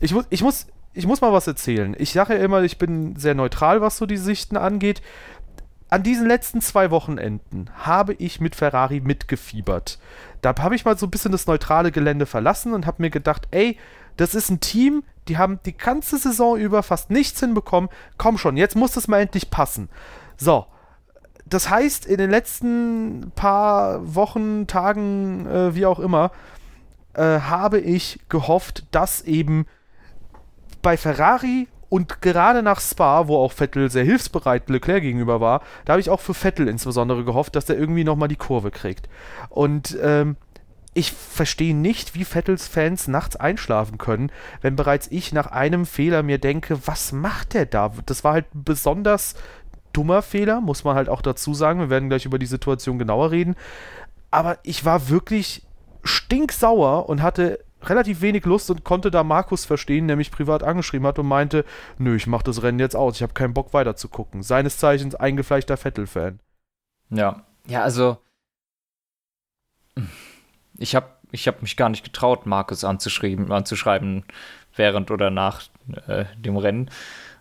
Ich 0.00 0.12
muss, 0.12 0.26
ich 0.30 0.42
muss, 0.42 0.66
ich 0.92 1.06
muss 1.06 1.20
mal 1.20 1.32
was 1.32 1.46
erzählen. 1.46 1.96
Ich 1.98 2.12
sage 2.12 2.34
ja 2.34 2.40
immer, 2.40 2.62
ich 2.62 2.78
bin 2.78 3.16
sehr 3.16 3.34
neutral, 3.34 3.80
was 3.80 3.96
so 3.96 4.06
die 4.06 4.16
Sichten 4.16 4.56
angeht. 4.56 5.02
An 5.88 6.02
diesen 6.02 6.26
letzten 6.26 6.60
zwei 6.60 6.90
Wochenenden 6.90 7.70
habe 7.74 8.14
ich 8.14 8.40
mit 8.40 8.56
Ferrari 8.56 9.00
mitgefiebert. 9.00 9.98
Da 10.42 10.54
habe 10.58 10.74
ich 10.74 10.84
mal 10.84 10.98
so 10.98 11.06
ein 11.06 11.10
bisschen 11.10 11.32
das 11.32 11.46
neutrale 11.46 11.92
Gelände 11.92 12.26
verlassen 12.26 12.72
und 12.72 12.86
habe 12.86 13.02
mir 13.02 13.10
gedacht, 13.10 13.48
ey, 13.52 13.78
das 14.16 14.34
ist 14.34 14.50
ein 14.50 14.60
Team, 14.60 15.04
die 15.28 15.38
haben 15.38 15.60
die 15.64 15.76
ganze 15.76 16.18
Saison 16.18 16.56
über 16.56 16.82
fast 16.82 17.10
nichts 17.10 17.40
hinbekommen. 17.40 17.90
Komm 18.18 18.38
schon, 18.38 18.56
jetzt 18.56 18.76
muss 18.76 18.92
das 18.92 19.08
mal 19.08 19.20
endlich 19.20 19.50
passen. 19.50 19.88
So, 20.36 20.66
das 21.46 21.70
heißt, 21.70 22.06
in 22.06 22.18
den 22.18 22.30
letzten 22.30 23.32
paar 23.34 24.14
Wochen, 24.14 24.66
Tagen, 24.66 25.46
äh, 25.46 25.74
wie 25.74 25.86
auch 25.86 26.00
immer, 26.00 26.32
äh, 27.14 27.40
habe 27.40 27.78
ich 27.78 28.20
gehofft, 28.28 28.84
dass 28.90 29.22
eben 29.22 29.66
bei 30.82 30.96
Ferrari 30.96 31.68
und 31.88 32.20
gerade 32.20 32.62
nach 32.62 32.80
Spa, 32.80 33.28
wo 33.28 33.36
auch 33.36 33.52
Vettel 33.52 33.90
sehr 33.90 34.04
hilfsbereit 34.04 34.68
Leclerc 34.68 35.02
gegenüber 35.02 35.40
war, 35.40 35.62
da 35.84 35.92
habe 35.92 36.00
ich 36.00 36.10
auch 36.10 36.20
für 36.20 36.34
Vettel 36.34 36.68
insbesondere 36.68 37.24
gehofft, 37.24 37.54
dass 37.54 37.64
der 37.64 37.78
irgendwie 37.78 38.04
nochmal 38.04 38.28
die 38.28 38.36
Kurve 38.36 38.72
kriegt. 38.72 39.08
Und 39.48 39.96
ähm, 40.02 40.36
ich 40.96 41.12
verstehe 41.12 41.76
nicht, 41.76 42.14
wie 42.14 42.24
Vettels 42.24 42.66
Fans 42.66 43.06
nachts 43.06 43.36
einschlafen 43.36 43.98
können, 43.98 44.32
wenn 44.62 44.76
bereits 44.76 45.08
ich 45.10 45.30
nach 45.30 45.48
einem 45.48 45.84
Fehler 45.84 46.22
mir 46.22 46.38
denke, 46.38 46.86
was 46.86 47.12
macht 47.12 47.52
der 47.52 47.66
da? 47.66 47.92
Das 48.06 48.24
war 48.24 48.32
halt 48.32 48.46
ein 48.54 48.64
besonders 48.64 49.34
dummer 49.92 50.22
Fehler, 50.22 50.62
muss 50.62 50.84
man 50.84 50.96
halt 50.96 51.10
auch 51.10 51.20
dazu 51.20 51.52
sagen. 51.52 51.80
Wir 51.80 51.90
werden 51.90 52.08
gleich 52.08 52.24
über 52.24 52.38
die 52.38 52.46
Situation 52.46 52.98
genauer 52.98 53.30
reden. 53.30 53.56
Aber 54.30 54.58
ich 54.62 54.86
war 54.86 55.10
wirklich 55.10 55.66
stinksauer 56.02 57.08
und 57.10 57.22
hatte 57.22 57.62
relativ 57.82 58.22
wenig 58.22 58.46
Lust 58.46 58.70
und 58.70 58.82
konnte 58.82 59.10
da 59.10 59.22
Markus 59.22 59.66
verstehen, 59.66 60.08
der 60.08 60.16
mich 60.16 60.30
privat 60.30 60.62
angeschrieben 60.62 61.06
hat 61.06 61.18
und 61.18 61.26
meinte, 61.26 61.66
nö, 61.98 62.16
ich 62.16 62.26
mach 62.26 62.42
das 62.42 62.62
Rennen 62.62 62.78
jetzt 62.78 62.96
aus, 62.96 63.16
ich 63.16 63.22
habe 63.22 63.34
keinen 63.34 63.52
Bock 63.54 63.74
weiter 63.74 63.96
zu 63.96 64.08
gucken. 64.08 64.42
Seines 64.42 64.78
Zeichens 64.78 65.14
eingefleischter 65.14 65.76
Vettel-Fan. 65.76 66.40
Ja, 67.10 67.44
ja, 67.66 67.82
also 67.82 68.16
ich 70.78 70.94
habe 70.94 71.08
ich 71.32 71.48
hab 71.48 71.62
mich 71.62 71.76
gar 71.76 71.88
nicht 71.88 72.04
getraut, 72.04 72.46
Markus 72.46 72.84
anzuschreiben, 72.84 73.50
anzuschreiben 73.52 74.24
während 74.74 75.10
oder 75.10 75.30
nach 75.30 75.62
äh, 76.06 76.24
dem 76.36 76.56
Rennen. 76.56 76.90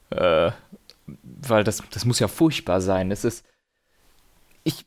Äh, 0.09 0.51
weil 1.07 1.63
das, 1.63 1.83
das 1.91 2.05
muss 2.05 2.19
ja 2.19 2.27
furchtbar 2.27 2.81
sein. 2.81 3.11
Es 3.11 3.23
ist. 3.23 3.45
Ich. 4.63 4.85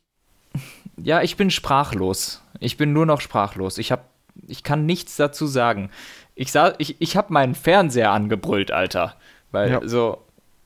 Ja, 0.97 1.21
ich 1.21 1.37
bin 1.37 1.49
sprachlos. 1.49 2.41
Ich 2.59 2.77
bin 2.77 2.93
nur 2.93 3.05
noch 3.05 3.21
sprachlos. 3.21 3.77
Ich 3.77 3.91
hab. 3.91 4.09
Ich 4.47 4.63
kann 4.63 4.85
nichts 4.85 5.15
dazu 5.15 5.47
sagen. 5.47 5.91
Ich, 6.35 6.51
sah, 6.51 6.73
ich, 6.77 7.01
ich 7.01 7.17
habe 7.17 7.33
meinen 7.33 7.55
Fernseher 7.55 8.11
angebrüllt, 8.11 8.71
Alter. 8.71 9.15
Weil 9.51 9.71
ja. 9.71 9.81
so. 9.87 10.23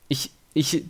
Ich. 0.07 0.31
Ich 0.55 0.85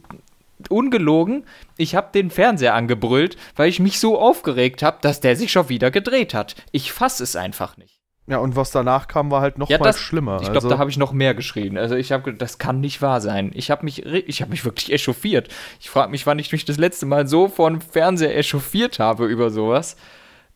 ungelogen, 0.71 1.45
ich 1.77 1.95
habe 1.95 2.09
den 2.13 2.29
Fernseher 2.29 2.73
angebrüllt, 2.73 3.37
weil 3.55 3.69
ich 3.69 3.79
mich 3.79 3.99
so 3.99 4.19
aufgeregt 4.19 4.83
habe, 4.83 4.97
dass 5.01 5.19
der 5.19 5.35
sich 5.35 5.51
schon 5.51 5.69
wieder 5.69 5.91
gedreht 5.91 6.33
hat. 6.33 6.55
Ich 6.71 6.91
fasse 6.91 7.23
es 7.23 7.35
einfach 7.35 7.77
nicht. 7.77 8.03
Ja, 8.25 8.37
und 8.37 8.55
was 8.55 8.71
danach 8.71 9.09
kam, 9.09 9.31
war 9.31 9.41
halt 9.41 9.57
noch 9.57 9.69
ja, 9.69 9.77
mal 9.77 9.83
das, 9.83 9.99
schlimmer. 9.99 10.37
Ich 10.37 10.43
glaube, 10.43 10.57
also. 10.57 10.69
da 10.69 10.77
habe 10.77 10.89
ich 10.89 10.97
noch 10.97 11.11
mehr 11.11 11.33
geschrien. 11.33 11.77
Also 11.77 11.95
ich 11.95 12.13
habe 12.13 12.33
das 12.33 12.57
kann 12.57 12.79
nicht 12.79 13.01
wahr 13.01 13.19
sein. 13.19 13.51
Ich 13.53 13.69
habe 13.69 13.83
mich 13.83 14.05
ich 14.05 14.41
habe 14.41 14.51
mich 14.51 14.63
wirklich 14.63 14.93
echauffiert. 14.93 15.49
Ich 15.81 15.89
frage 15.89 16.09
mich, 16.09 16.25
wann 16.25 16.39
ich 16.39 16.51
mich 16.53 16.63
das 16.63 16.77
letzte 16.77 17.05
Mal 17.05 17.27
so 17.27 17.47
dem 17.47 17.81
Fernseher 17.81 18.35
echauffiert 18.37 18.99
habe 18.99 19.25
über 19.25 19.49
sowas. 19.49 19.97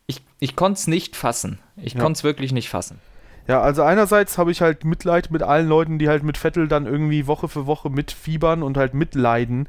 Ich, 0.06 0.22
ich 0.38 0.56
konnte 0.56 0.78
es 0.78 0.86
nicht 0.86 1.14
fassen. 1.14 1.58
Ich 1.76 1.92
ja. 1.92 2.00
konnte 2.00 2.16
es 2.16 2.24
wirklich 2.24 2.52
nicht 2.52 2.70
fassen. 2.70 3.00
Ja, 3.48 3.60
also 3.60 3.82
einerseits 3.82 4.38
habe 4.38 4.50
ich 4.50 4.62
halt 4.62 4.84
Mitleid 4.84 5.30
mit 5.30 5.42
allen 5.42 5.68
Leuten, 5.68 5.98
die 5.98 6.08
halt 6.08 6.22
mit 6.22 6.38
Vettel 6.38 6.68
dann 6.68 6.86
irgendwie 6.86 7.26
Woche 7.26 7.48
für 7.48 7.66
Woche 7.66 7.90
mitfiebern 7.90 8.62
und 8.62 8.76
halt 8.78 8.94
mitleiden. 8.94 9.68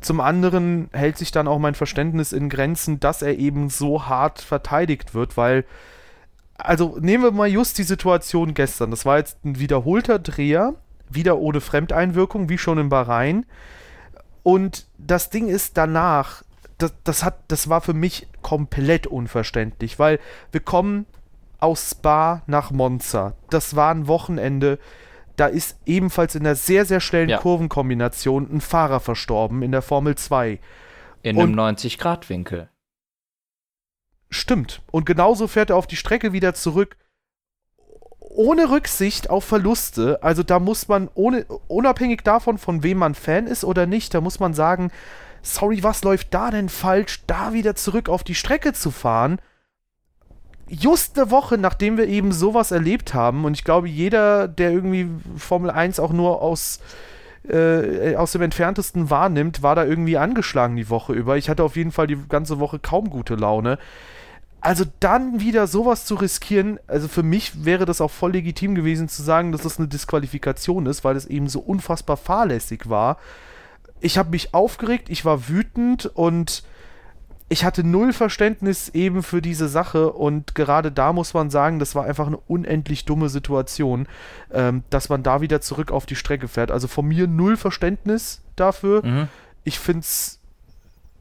Zum 0.00 0.20
anderen 0.20 0.88
hält 0.92 1.18
sich 1.18 1.30
dann 1.30 1.48
auch 1.48 1.58
mein 1.58 1.74
Verständnis 1.74 2.32
in 2.32 2.48
Grenzen, 2.48 3.00
dass 3.00 3.22
er 3.22 3.38
eben 3.38 3.70
so 3.70 4.06
hart 4.06 4.40
verteidigt 4.40 5.14
wird, 5.14 5.36
weil, 5.36 5.64
also 6.56 6.96
nehmen 7.00 7.24
wir 7.24 7.30
mal 7.32 7.48
just 7.48 7.78
die 7.78 7.82
Situation 7.82 8.54
gestern. 8.54 8.90
Das 8.90 9.06
war 9.06 9.18
jetzt 9.18 9.44
ein 9.44 9.58
wiederholter 9.58 10.18
Dreher, 10.18 10.74
wieder 11.08 11.38
ohne 11.38 11.60
Fremdeinwirkung, 11.60 12.48
wie 12.48 12.58
schon 12.58 12.78
in 12.78 12.88
Bahrain. 12.88 13.46
Und 14.42 14.86
das 14.98 15.30
Ding 15.30 15.48
ist 15.48 15.76
danach, 15.76 16.42
das, 16.78 16.92
das, 17.04 17.24
hat, 17.24 17.38
das 17.48 17.68
war 17.68 17.80
für 17.80 17.94
mich 17.94 18.28
komplett 18.42 19.06
unverständlich, 19.06 19.98
weil 19.98 20.20
wir 20.52 20.60
kommen 20.60 21.06
aus 21.58 21.90
Spa 21.90 22.42
nach 22.46 22.70
Monza. 22.70 23.34
Das 23.50 23.76
war 23.76 23.92
ein 23.92 24.06
Wochenende. 24.06 24.78
Da 25.36 25.46
ist 25.46 25.78
ebenfalls 25.84 26.34
in 26.34 26.44
der 26.44 26.56
sehr, 26.56 26.84
sehr 26.84 27.00
schnellen 27.00 27.28
ja. 27.28 27.38
Kurvenkombination 27.38 28.48
ein 28.50 28.60
Fahrer 28.60 29.00
verstorben 29.00 29.62
in 29.62 29.70
der 29.70 29.82
Formel 29.82 30.16
2. 30.16 30.58
In 31.22 31.38
einem 31.38 31.54
90-Grad-Winkel. 31.54 32.68
Stimmt. 34.30 34.82
Und 34.90 35.06
genauso 35.06 35.46
fährt 35.46 35.70
er 35.70 35.76
auf 35.76 35.86
die 35.86 35.96
Strecke 35.96 36.32
wieder 36.32 36.54
zurück. 36.54 36.96
Ohne 38.18 38.70
Rücksicht 38.70 39.30
auf 39.30 39.44
Verluste. 39.44 40.22
Also 40.22 40.42
da 40.42 40.58
muss 40.58 40.88
man, 40.88 41.08
ohne, 41.14 41.44
unabhängig 41.68 42.22
davon, 42.22 42.58
von 42.58 42.82
wem 42.82 42.98
man 42.98 43.14
Fan 43.14 43.46
ist 43.46 43.64
oder 43.64 43.86
nicht, 43.86 44.14
da 44.14 44.20
muss 44.20 44.40
man 44.40 44.54
sagen, 44.54 44.90
sorry, 45.42 45.82
was 45.82 46.02
läuft 46.02 46.34
da 46.34 46.50
denn 46.50 46.68
falsch, 46.68 47.24
da 47.26 47.52
wieder 47.52 47.74
zurück 47.76 48.08
auf 48.08 48.24
die 48.24 48.34
Strecke 48.34 48.72
zu 48.72 48.90
fahren? 48.90 49.38
Just 50.68 51.18
eine 51.18 51.30
Woche, 51.30 51.58
nachdem 51.58 51.96
wir 51.96 52.08
eben 52.08 52.32
sowas 52.32 52.70
erlebt 52.70 53.14
haben, 53.14 53.44
und 53.44 53.54
ich 53.54 53.64
glaube, 53.64 53.88
jeder, 53.88 54.48
der 54.48 54.72
irgendwie 54.72 55.08
Formel 55.36 55.70
1 55.70 56.00
auch 56.00 56.12
nur 56.12 56.42
aus, 56.42 56.80
äh, 57.48 58.16
aus 58.16 58.32
dem 58.32 58.42
entferntesten 58.42 59.10
wahrnimmt, 59.10 59.62
war 59.62 59.74
da 59.74 59.84
irgendwie 59.84 60.18
angeschlagen 60.18 60.76
die 60.76 60.90
Woche 60.90 61.12
über. 61.12 61.36
Ich 61.36 61.48
hatte 61.48 61.62
auf 61.62 61.76
jeden 61.76 61.92
Fall 61.92 62.06
die 62.06 62.18
ganze 62.28 62.58
Woche 62.58 62.78
kaum 62.78 63.10
gute 63.10 63.36
Laune. 63.36 63.78
Also 64.60 64.84
dann 64.98 65.40
wieder 65.40 65.68
sowas 65.68 66.06
zu 66.06 66.16
riskieren, 66.16 66.80
also 66.88 67.06
für 67.06 67.22
mich 67.22 67.64
wäre 67.64 67.84
das 67.84 68.00
auch 68.00 68.10
voll 68.10 68.32
legitim 68.32 68.74
gewesen 68.74 69.08
zu 69.08 69.22
sagen, 69.22 69.52
dass 69.52 69.62
das 69.62 69.78
eine 69.78 69.86
Disqualifikation 69.86 70.86
ist, 70.86 71.04
weil 71.04 71.14
es 71.14 71.26
eben 71.26 71.48
so 71.48 71.60
unfassbar 71.60 72.16
fahrlässig 72.16 72.88
war. 72.88 73.18
Ich 74.00 74.18
habe 74.18 74.30
mich 74.30 74.54
aufgeregt, 74.54 75.08
ich 75.08 75.24
war 75.24 75.48
wütend 75.48 76.06
und 76.06 76.64
ich 77.48 77.64
hatte 77.64 77.84
null 77.84 78.12
Verständnis 78.12 78.88
eben 78.88 79.22
für 79.22 79.40
diese 79.40 79.68
Sache 79.68 80.12
und 80.12 80.54
gerade 80.54 80.90
da 80.90 81.12
muss 81.12 81.32
man 81.32 81.48
sagen, 81.48 81.78
das 81.78 81.94
war 81.94 82.04
einfach 82.04 82.26
eine 82.26 82.38
unendlich 82.38 83.04
dumme 83.04 83.28
Situation, 83.28 84.08
ähm, 84.52 84.82
dass 84.90 85.08
man 85.08 85.22
da 85.22 85.40
wieder 85.40 85.60
zurück 85.60 85.92
auf 85.92 86.06
die 86.06 86.16
Strecke 86.16 86.48
fährt. 86.48 86.72
Also 86.72 86.88
von 86.88 87.06
mir 87.06 87.28
null 87.28 87.56
Verständnis 87.56 88.42
dafür. 88.56 89.04
Mhm. 89.04 89.28
Ich 89.62 89.78
finde 89.78 90.00
es 90.00 90.40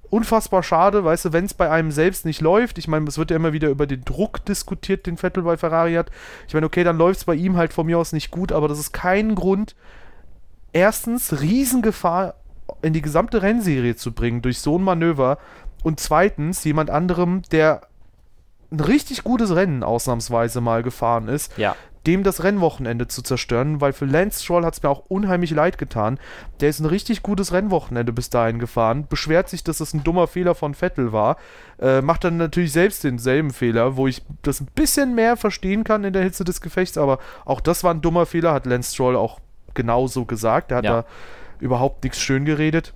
unfassbar 0.10 0.64
schade, 0.64 1.04
weißt 1.04 1.26
du, 1.26 1.34
wenn 1.34 1.46
es 1.46 1.54
bei 1.54 1.70
einem 1.70 1.92
selbst 1.92 2.26
nicht 2.26 2.42
läuft. 2.42 2.80
Ich 2.80 2.88
meine, 2.88 3.08
es 3.08 3.18
wird 3.20 3.30
ja 3.30 3.36
immer 3.36 3.54
wieder 3.54 3.70
über 3.70 3.86
den 3.86 4.04
Druck 4.04 4.44
diskutiert, 4.46 5.06
den 5.06 5.18
Vettel 5.18 5.44
bei 5.44 5.58
Ferrari 5.58 5.94
hat. 5.94 6.10
Ich 6.48 6.56
meine, 6.56 6.66
okay, 6.66 6.84
dann 6.84 6.98
läuft 6.98 7.20
es 7.20 7.26
bei 7.26 7.36
ihm 7.36 7.56
halt 7.56 7.72
von 7.72 7.86
mir 7.86 8.00
aus 8.00 8.14
nicht 8.14 8.32
gut, 8.32 8.52
aber 8.52 8.68
das 8.68 8.80
ist 8.80 8.94
kein 8.94 9.36
Grund, 9.36 9.76
erstens 10.74 11.42
Riesengefahr 11.42 12.36
in 12.82 12.94
die 12.94 13.02
gesamte 13.02 13.42
Rennserie 13.42 13.96
zu 13.96 14.12
bringen 14.12 14.42
durch 14.42 14.60
so 14.60 14.78
ein 14.78 14.84
Manöver, 14.84 15.38
und 15.86 16.00
zweitens 16.00 16.63
jemand 16.63 16.89
anderem, 16.89 17.43
der 17.52 17.82
ein 18.71 18.80
richtig 18.80 19.24
gutes 19.24 19.56
Rennen 19.56 19.84
ausnahmsweise 19.84 20.60
mal 20.60 20.82
gefahren 20.82 21.28
ist, 21.28 21.56
ja. 21.60 21.76
dem 22.08 22.24
das 22.24 22.43
Rennwochenende 22.43 23.08
zu 23.08 23.21
zerstören, 23.21 23.82
weil 23.82 23.93
für 23.93 24.06
Lance 24.06 24.43
Stroll 24.43 24.65
hat 24.65 24.74
es 24.74 24.82
mir 24.82 24.89
auch 24.89 25.04
unheimlich 25.10 25.52
leid 25.52 25.78
getan. 25.78 26.17
Der 26.60 26.69
ist 26.69 26.80
ein 26.80 26.88
richtig 26.88 27.21
gutes 27.21 27.54
Rennwochenende 27.54 28.13
bis 28.13 28.32
dahin 28.32 28.58
gefahren, 28.58 29.06
beschwert 29.08 29.48
sich, 29.48 29.63
dass 29.63 29.78
das 29.78 29.93
ein 29.93 30.04
dummer 30.04 30.26
Fehler 30.26 30.56
von 30.56 30.74
Vettel 30.74 31.13
war, 31.13 31.38
äh, 31.80 32.02
macht 32.02 32.24
dann 32.24 32.38
natürlich 32.38 32.71
selbst 32.71 33.04
denselben 33.04 33.52
Fehler, 33.52 33.95
wo 33.95 34.08
ich 34.08 34.24
das 34.41 34.62
ein 34.62 34.69
bisschen 34.74 35.13
mehr 35.13 35.38
verstehen 35.38 35.84
kann 35.84 36.04
in 36.04 36.13
der 36.13 36.24
Hitze 36.24 36.43
des 36.43 36.62
Gefechts, 36.62 36.98
aber 36.98 37.19
auch 37.45 37.62
das 37.62 37.84
war 37.84 37.93
ein 37.93 38.02
dummer 38.02 38.26
Fehler, 38.26 38.54
hat 38.54 38.65
Lance 38.65 38.91
Stroll 38.91 39.15
auch 39.15 39.39
genauso 39.76 40.26
gesagt. 40.26 40.71
Er 40.71 40.78
hat 40.78 40.86
ja. 40.86 41.02
da 41.02 41.06
überhaupt 41.60 42.04
nichts 42.04 42.19
schön 42.19 42.43
geredet. 42.43 42.95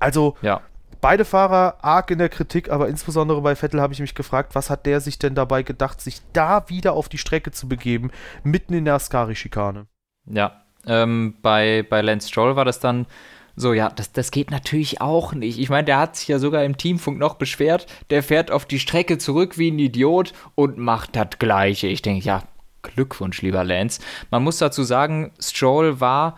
Also, 0.00 0.34
ja 0.42 0.62
beide 1.02 1.26
Fahrer 1.26 1.76
arg 1.82 2.10
in 2.10 2.18
der 2.18 2.30
Kritik, 2.30 2.70
aber 2.70 2.88
insbesondere 2.88 3.42
bei 3.42 3.54
Vettel 3.54 3.82
habe 3.82 3.92
ich 3.92 4.00
mich 4.00 4.14
gefragt, 4.14 4.54
was 4.54 4.70
hat 4.70 4.86
der 4.86 5.00
sich 5.00 5.18
denn 5.18 5.34
dabei 5.34 5.62
gedacht, 5.62 6.00
sich 6.00 6.22
da 6.32 6.68
wieder 6.70 6.94
auf 6.94 7.10
die 7.10 7.18
Strecke 7.18 7.50
zu 7.50 7.68
begeben, 7.68 8.10
mitten 8.42 8.72
in 8.72 8.86
der 8.86 8.94
Ascari-Schikane. 8.94 9.86
Ja, 10.26 10.62
ähm, 10.86 11.34
bei, 11.42 11.84
bei 11.88 12.00
Lance 12.00 12.28
Stroll 12.28 12.56
war 12.56 12.64
das 12.64 12.80
dann 12.80 13.06
so, 13.54 13.74
ja, 13.74 13.90
das, 13.90 14.12
das 14.12 14.30
geht 14.30 14.50
natürlich 14.50 15.02
auch 15.02 15.34
nicht. 15.34 15.58
Ich 15.58 15.68
meine, 15.68 15.84
der 15.84 15.98
hat 15.98 16.16
sich 16.16 16.28
ja 16.28 16.38
sogar 16.38 16.64
im 16.64 16.78
Teamfunk 16.78 17.18
noch 17.18 17.34
beschwert, 17.34 17.86
der 18.08 18.22
fährt 18.22 18.50
auf 18.50 18.64
die 18.64 18.78
Strecke 18.78 19.18
zurück 19.18 19.58
wie 19.58 19.70
ein 19.70 19.78
Idiot 19.78 20.32
und 20.54 20.78
macht 20.78 21.16
das 21.16 21.38
Gleiche. 21.38 21.88
Ich 21.88 22.00
denke, 22.00 22.24
ja, 22.24 22.42
Glückwunsch, 22.82 23.42
lieber 23.42 23.62
Lance. 23.64 24.00
Man 24.30 24.42
muss 24.42 24.58
dazu 24.58 24.82
sagen, 24.82 25.32
Stroll 25.38 26.00
war 26.00 26.36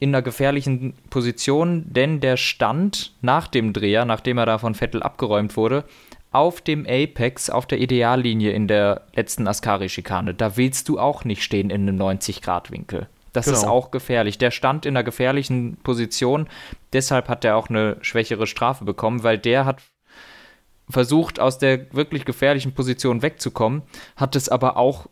in 0.00 0.10
einer 0.10 0.22
gefährlichen 0.22 0.94
Position, 1.10 1.84
denn 1.88 2.20
der 2.20 2.36
stand 2.36 3.14
nach 3.20 3.48
dem 3.48 3.72
Dreher, 3.72 4.04
nachdem 4.04 4.38
er 4.38 4.46
da 4.46 4.58
von 4.58 4.74
Vettel 4.74 5.02
abgeräumt 5.02 5.56
wurde, 5.56 5.84
auf 6.30 6.60
dem 6.60 6.86
Apex, 6.86 7.50
auf 7.50 7.66
der 7.66 7.80
Ideallinie 7.80 8.52
in 8.52 8.68
der 8.68 9.06
letzten 9.14 9.48
Ascari-Schikane. 9.48 10.34
Da 10.34 10.56
willst 10.56 10.88
du 10.88 10.98
auch 10.98 11.24
nicht 11.24 11.42
stehen 11.42 11.70
in 11.70 11.88
einem 11.88 12.00
90-Grad-Winkel. 12.00 13.08
Das 13.32 13.46
genau. 13.46 13.58
ist 13.58 13.64
auch 13.64 13.90
gefährlich. 13.90 14.38
Der 14.38 14.50
stand 14.50 14.86
in 14.86 14.96
einer 14.96 15.04
gefährlichen 15.04 15.76
Position, 15.82 16.48
deshalb 16.92 17.28
hat 17.28 17.44
er 17.44 17.56
auch 17.56 17.68
eine 17.68 17.96
schwächere 18.02 18.46
Strafe 18.46 18.84
bekommen, 18.84 19.22
weil 19.22 19.38
der 19.38 19.64
hat 19.64 19.82
versucht, 20.88 21.38
aus 21.40 21.58
der 21.58 21.92
wirklich 21.94 22.24
gefährlichen 22.24 22.72
Position 22.72 23.22
wegzukommen, 23.22 23.82
hat 24.16 24.36
es 24.36 24.48
aber 24.48 24.76
auch, 24.76 25.06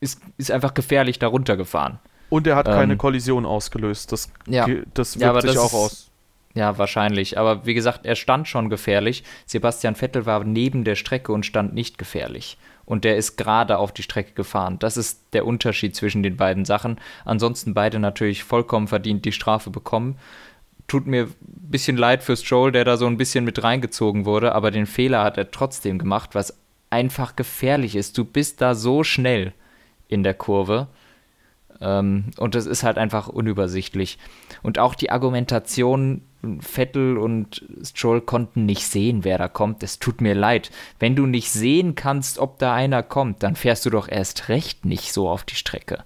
ist, 0.00 0.20
ist 0.36 0.50
einfach 0.50 0.74
gefährlich 0.74 1.18
darunter 1.18 1.56
gefahren. 1.56 2.00
Und 2.32 2.46
er 2.46 2.56
hat 2.56 2.66
ähm, 2.66 2.72
keine 2.72 2.96
Kollision 2.96 3.44
ausgelöst. 3.44 4.10
Das, 4.10 4.32
ja. 4.46 4.66
das 4.94 5.20
wirkt 5.20 5.34
ja, 5.34 5.40
sich 5.42 5.50
das 5.50 5.58
auch 5.58 5.66
ist, 5.66 5.74
aus. 5.74 6.10
Ja, 6.54 6.78
wahrscheinlich. 6.78 7.36
Aber 7.36 7.66
wie 7.66 7.74
gesagt, 7.74 8.06
er 8.06 8.16
stand 8.16 8.48
schon 8.48 8.70
gefährlich. 8.70 9.22
Sebastian 9.44 9.96
Vettel 9.96 10.24
war 10.24 10.42
neben 10.42 10.84
der 10.84 10.94
Strecke 10.94 11.30
und 11.32 11.44
stand 11.44 11.74
nicht 11.74 11.98
gefährlich. 11.98 12.56
Und 12.86 13.04
der 13.04 13.18
ist 13.18 13.36
gerade 13.36 13.76
auf 13.76 13.92
die 13.92 14.02
Strecke 14.02 14.32
gefahren. 14.32 14.78
Das 14.78 14.96
ist 14.96 15.20
der 15.34 15.44
Unterschied 15.44 15.94
zwischen 15.94 16.22
den 16.22 16.38
beiden 16.38 16.64
Sachen. 16.64 16.98
Ansonsten 17.26 17.74
beide 17.74 17.98
natürlich 17.98 18.44
vollkommen 18.44 18.88
verdient 18.88 19.26
die 19.26 19.32
Strafe 19.32 19.68
bekommen. 19.68 20.16
Tut 20.88 21.06
mir 21.06 21.24
ein 21.24 21.34
bisschen 21.42 21.98
leid 21.98 22.22
für 22.22 22.38
Stroll, 22.38 22.72
der 22.72 22.86
da 22.86 22.96
so 22.96 23.04
ein 23.08 23.18
bisschen 23.18 23.44
mit 23.44 23.62
reingezogen 23.62 24.24
wurde, 24.24 24.54
aber 24.54 24.70
den 24.70 24.86
Fehler 24.86 25.22
hat 25.22 25.36
er 25.36 25.50
trotzdem 25.50 25.98
gemacht, 25.98 26.30
was 26.32 26.56
einfach 26.88 27.36
gefährlich 27.36 27.94
ist. 27.94 28.16
Du 28.16 28.24
bist 28.24 28.62
da 28.62 28.74
so 28.74 29.04
schnell 29.04 29.52
in 30.08 30.22
der 30.22 30.32
Kurve. 30.32 30.88
Ähm, 31.82 32.26
und 32.38 32.54
es 32.54 32.66
ist 32.66 32.84
halt 32.84 32.96
einfach 32.96 33.28
unübersichtlich. 33.28 34.18
Und 34.62 34.78
auch 34.78 34.94
die 34.94 35.10
Argumentation, 35.10 36.22
Vettel 36.60 37.18
und 37.18 37.64
Stroll 37.82 38.20
konnten 38.20 38.64
nicht 38.64 38.86
sehen, 38.86 39.24
wer 39.24 39.38
da 39.38 39.48
kommt. 39.48 39.82
Es 39.82 39.98
tut 39.98 40.20
mir 40.20 40.34
leid. 40.34 40.70
Wenn 40.98 41.16
du 41.16 41.26
nicht 41.26 41.50
sehen 41.50 41.94
kannst, 41.94 42.38
ob 42.38 42.58
da 42.58 42.74
einer 42.74 43.02
kommt, 43.02 43.42
dann 43.42 43.56
fährst 43.56 43.84
du 43.84 43.90
doch 43.90 44.08
erst 44.08 44.48
recht 44.48 44.84
nicht 44.84 45.12
so 45.12 45.28
auf 45.28 45.44
die 45.44 45.56
Strecke. 45.56 46.04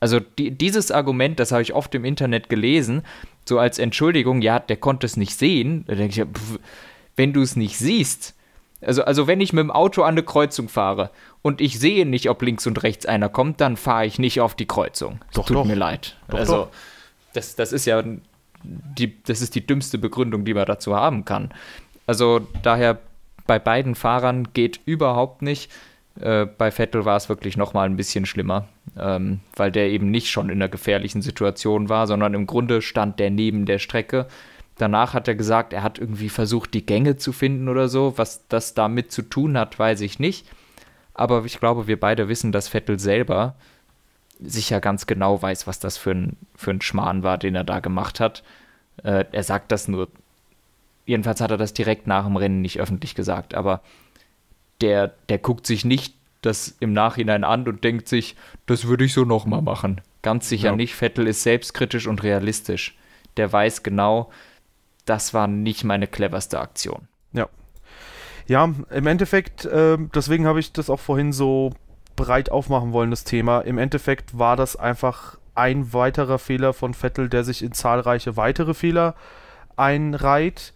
Also 0.00 0.18
die, 0.18 0.50
dieses 0.50 0.90
Argument, 0.90 1.38
das 1.38 1.52
habe 1.52 1.62
ich 1.62 1.74
oft 1.74 1.94
im 1.94 2.04
Internet 2.04 2.48
gelesen, 2.48 3.02
so 3.44 3.58
als 3.58 3.78
Entschuldigung, 3.78 4.42
ja, 4.42 4.58
der 4.58 4.76
konnte 4.76 5.06
es 5.06 5.16
nicht 5.16 5.38
sehen. 5.38 5.84
Da 5.86 5.94
denke 5.94 6.22
ich, 6.22 6.28
pff, 6.28 6.58
wenn 7.16 7.32
du 7.32 7.42
es 7.42 7.56
nicht 7.56 7.78
siehst, 7.78 8.34
also, 8.80 9.04
also 9.04 9.28
wenn 9.28 9.40
ich 9.40 9.52
mit 9.52 9.62
dem 9.62 9.70
Auto 9.70 10.02
an 10.02 10.14
eine 10.14 10.24
Kreuzung 10.24 10.68
fahre 10.68 11.10
und 11.42 11.60
ich 11.60 11.78
sehe 11.78 12.06
nicht, 12.06 12.30
ob 12.30 12.40
links 12.42 12.66
und 12.66 12.82
rechts 12.82 13.04
einer 13.04 13.28
kommt, 13.28 13.60
dann 13.60 13.76
fahre 13.76 14.06
ich 14.06 14.18
nicht 14.18 14.40
auf 14.40 14.54
die 14.54 14.66
Kreuzung. 14.66 15.20
Doch, 15.34 15.46
Tut 15.46 15.56
doch. 15.56 15.64
mir 15.64 15.74
leid. 15.74 16.16
Doch, 16.28 16.38
also, 16.38 16.52
doch. 16.52 16.68
Das, 17.34 17.56
das 17.56 17.72
ist 17.72 17.84
ja 17.84 18.02
die, 18.62 19.22
das 19.24 19.40
ist 19.40 19.54
die 19.54 19.66
dümmste 19.66 19.98
Begründung, 19.98 20.44
die 20.44 20.54
man 20.54 20.66
dazu 20.66 20.94
haben 20.94 21.24
kann. 21.24 21.50
Also 22.06 22.46
daher 22.62 22.98
bei 23.46 23.58
beiden 23.58 23.94
Fahrern 23.94 24.48
geht 24.54 24.80
überhaupt 24.84 25.42
nicht. 25.42 25.70
Äh, 26.20 26.46
bei 26.46 26.70
Vettel 26.70 27.04
war 27.04 27.16
es 27.16 27.28
wirklich 27.28 27.56
noch 27.56 27.74
mal 27.74 27.86
ein 27.86 27.96
bisschen 27.96 28.26
schlimmer, 28.26 28.68
ähm, 28.98 29.40
weil 29.56 29.72
der 29.72 29.88
eben 29.88 30.10
nicht 30.10 30.30
schon 30.30 30.48
in 30.48 30.56
einer 30.56 30.68
gefährlichen 30.68 31.22
Situation 31.22 31.88
war, 31.88 32.06
sondern 32.06 32.34
im 32.34 32.46
Grunde 32.46 32.82
stand 32.82 33.18
der 33.18 33.30
neben 33.30 33.66
der 33.66 33.78
Strecke. 33.78 34.26
Danach 34.76 35.14
hat 35.14 35.28
er 35.28 35.34
gesagt, 35.34 35.72
er 35.72 35.82
hat 35.82 35.98
irgendwie 35.98 36.28
versucht, 36.28 36.74
die 36.74 36.86
Gänge 36.86 37.16
zu 37.16 37.32
finden 37.32 37.68
oder 37.68 37.88
so. 37.88 38.14
Was 38.16 38.46
das 38.48 38.74
damit 38.74 39.10
zu 39.12 39.22
tun 39.22 39.58
hat, 39.58 39.78
weiß 39.78 40.00
ich 40.02 40.18
nicht. 40.18 40.46
Aber 41.14 41.44
ich 41.44 41.60
glaube, 41.60 41.86
wir 41.86 41.98
beide 42.00 42.28
wissen, 42.28 42.52
dass 42.52 42.68
Vettel 42.68 42.98
selber 42.98 43.54
sicher 44.40 44.80
ganz 44.80 45.06
genau 45.06 45.40
weiß, 45.40 45.66
was 45.66 45.78
das 45.78 45.96
für 45.96 46.12
ein, 46.12 46.36
für 46.56 46.70
ein 46.70 46.80
Schmarrn 46.80 47.22
war, 47.22 47.38
den 47.38 47.54
er 47.54 47.64
da 47.64 47.80
gemacht 47.80 48.18
hat. 48.20 48.42
Äh, 49.02 49.24
er 49.30 49.42
sagt 49.42 49.70
das 49.72 49.88
nur. 49.88 50.08
Jedenfalls 51.06 51.40
hat 51.40 51.50
er 51.50 51.56
das 51.58 51.74
direkt 51.74 52.06
nach 52.06 52.24
dem 52.24 52.36
Rennen 52.36 52.60
nicht 52.62 52.80
öffentlich 52.80 53.14
gesagt, 53.14 53.54
aber 53.54 53.82
der, 54.80 55.14
der 55.28 55.38
guckt 55.38 55.66
sich 55.66 55.84
nicht 55.84 56.14
das 56.42 56.76
im 56.80 56.92
Nachhinein 56.92 57.44
an 57.44 57.68
und 57.68 57.84
denkt 57.84 58.08
sich, 58.08 58.36
das 58.66 58.86
würde 58.86 59.04
ich 59.04 59.12
so 59.12 59.24
nochmal 59.24 59.62
machen. 59.62 60.00
Ganz 60.22 60.48
sicher 60.48 60.70
Ja. 60.70 60.76
nicht. 60.76 60.94
Vettel 60.94 61.26
ist 61.26 61.42
selbstkritisch 61.42 62.06
und 62.06 62.22
realistisch. 62.22 62.96
Der 63.36 63.52
weiß 63.52 63.82
genau, 63.82 64.30
das 65.04 65.34
war 65.34 65.46
nicht 65.46 65.84
meine 65.84 66.06
cleverste 66.06 66.60
Aktion. 66.60 67.08
Ja, 68.52 68.70
im 68.90 69.06
Endeffekt, 69.06 69.66
ähm, 69.72 70.10
deswegen 70.14 70.46
habe 70.46 70.60
ich 70.60 70.74
das 70.74 70.90
auch 70.90 71.00
vorhin 71.00 71.32
so 71.32 71.72
breit 72.16 72.50
aufmachen 72.50 72.92
wollen, 72.92 73.08
das 73.08 73.24
Thema. 73.24 73.60
Im 73.62 73.78
Endeffekt 73.78 74.38
war 74.38 74.56
das 74.56 74.76
einfach 74.76 75.38
ein 75.54 75.94
weiterer 75.94 76.38
Fehler 76.38 76.74
von 76.74 76.92
Vettel, 76.92 77.30
der 77.30 77.44
sich 77.44 77.62
in 77.62 77.72
zahlreiche 77.72 78.36
weitere 78.36 78.74
Fehler 78.74 79.14
einreiht, 79.76 80.74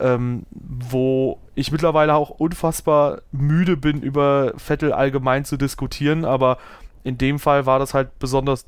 ähm, 0.00 0.46
wo 0.52 1.38
ich 1.54 1.70
mittlerweile 1.70 2.14
auch 2.14 2.30
unfassbar 2.30 3.20
müde 3.30 3.76
bin, 3.76 4.00
über 4.00 4.54
Vettel 4.56 4.94
allgemein 4.94 5.44
zu 5.44 5.58
diskutieren, 5.58 6.24
aber 6.24 6.56
in 7.04 7.18
dem 7.18 7.38
Fall 7.38 7.66
war 7.66 7.78
das 7.78 7.92
halt 7.92 8.18
besonders 8.18 8.64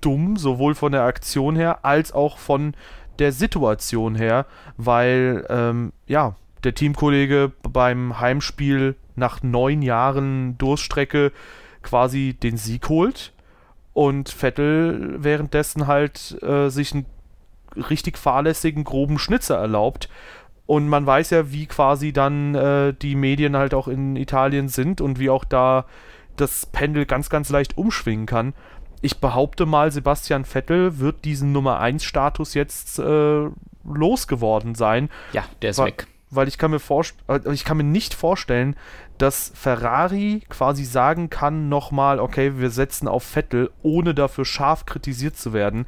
dumm, 0.00 0.36
sowohl 0.36 0.74
von 0.74 0.90
der 0.90 1.02
Aktion 1.02 1.54
her 1.54 1.84
als 1.84 2.10
auch 2.10 2.36
von 2.36 2.74
der 3.20 3.30
Situation 3.30 4.16
her, 4.16 4.46
weil 4.76 5.46
ähm, 5.48 5.92
ja, 6.08 6.34
der 6.64 6.74
Teamkollege 6.74 7.52
beim 7.62 8.20
Heimspiel 8.20 8.96
nach 9.16 9.42
neun 9.42 9.82
Jahren 9.82 10.56
Durststrecke 10.58 11.32
quasi 11.82 12.34
den 12.34 12.56
Sieg 12.56 12.88
holt 12.88 13.32
und 13.92 14.28
Vettel 14.28 15.16
währenddessen 15.22 15.86
halt 15.86 16.40
äh, 16.42 16.68
sich 16.68 16.92
einen 16.94 17.06
richtig 17.76 18.18
fahrlässigen, 18.18 18.84
groben 18.84 19.18
Schnitzer 19.18 19.56
erlaubt. 19.56 20.08
Und 20.66 20.88
man 20.88 21.04
weiß 21.04 21.30
ja, 21.30 21.50
wie 21.50 21.66
quasi 21.66 22.12
dann 22.12 22.54
äh, 22.54 22.94
die 22.94 23.16
Medien 23.16 23.56
halt 23.56 23.74
auch 23.74 23.88
in 23.88 24.14
Italien 24.16 24.68
sind 24.68 25.00
und 25.00 25.18
wie 25.18 25.30
auch 25.30 25.44
da 25.44 25.84
das 26.36 26.66
Pendel 26.66 27.06
ganz, 27.06 27.28
ganz 27.28 27.48
leicht 27.50 27.76
umschwingen 27.76 28.26
kann. 28.26 28.54
Ich 29.02 29.18
behaupte 29.18 29.66
mal, 29.66 29.90
Sebastian 29.90 30.44
Vettel 30.44 30.98
wird 30.98 31.24
diesen 31.24 31.52
Nummer 31.52 31.80
1 31.80 32.04
Status 32.04 32.54
jetzt 32.54 32.98
äh, 32.98 33.48
losgeworden 33.84 34.74
sein, 34.74 35.08
Ja, 35.32 35.44
der 35.62 35.70
ist 35.70 35.78
War- 35.78 35.86
weg. 35.86 36.06
Weil 36.30 36.48
ich 36.48 36.58
kann 36.58 36.70
mir 36.70 36.80
äh, 37.28 37.52
ich 37.52 37.64
kann 37.64 37.76
mir 37.76 37.84
nicht 37.84 38.14
vorstellen, 38.14 38.76
dass 39.18 39.52
Ferrari 39.54 40.42
quasi 40.48 40.84
sagen 40.84 41.28
kann 41.28 41.68
nochmal, 41.68 42.20
okay, 42.20 42.52
wir 42.56 42.70
setzen 42.70 43.08
auf 43.08 43.24
Vettel, 43.24 43.70
ohne 43.82 44.14
dafür 44.14 44.44
scharf 44.44 44.86
kritisiert 44.86 45.36
zu 45.36 45.52
werden, 45.52 45.86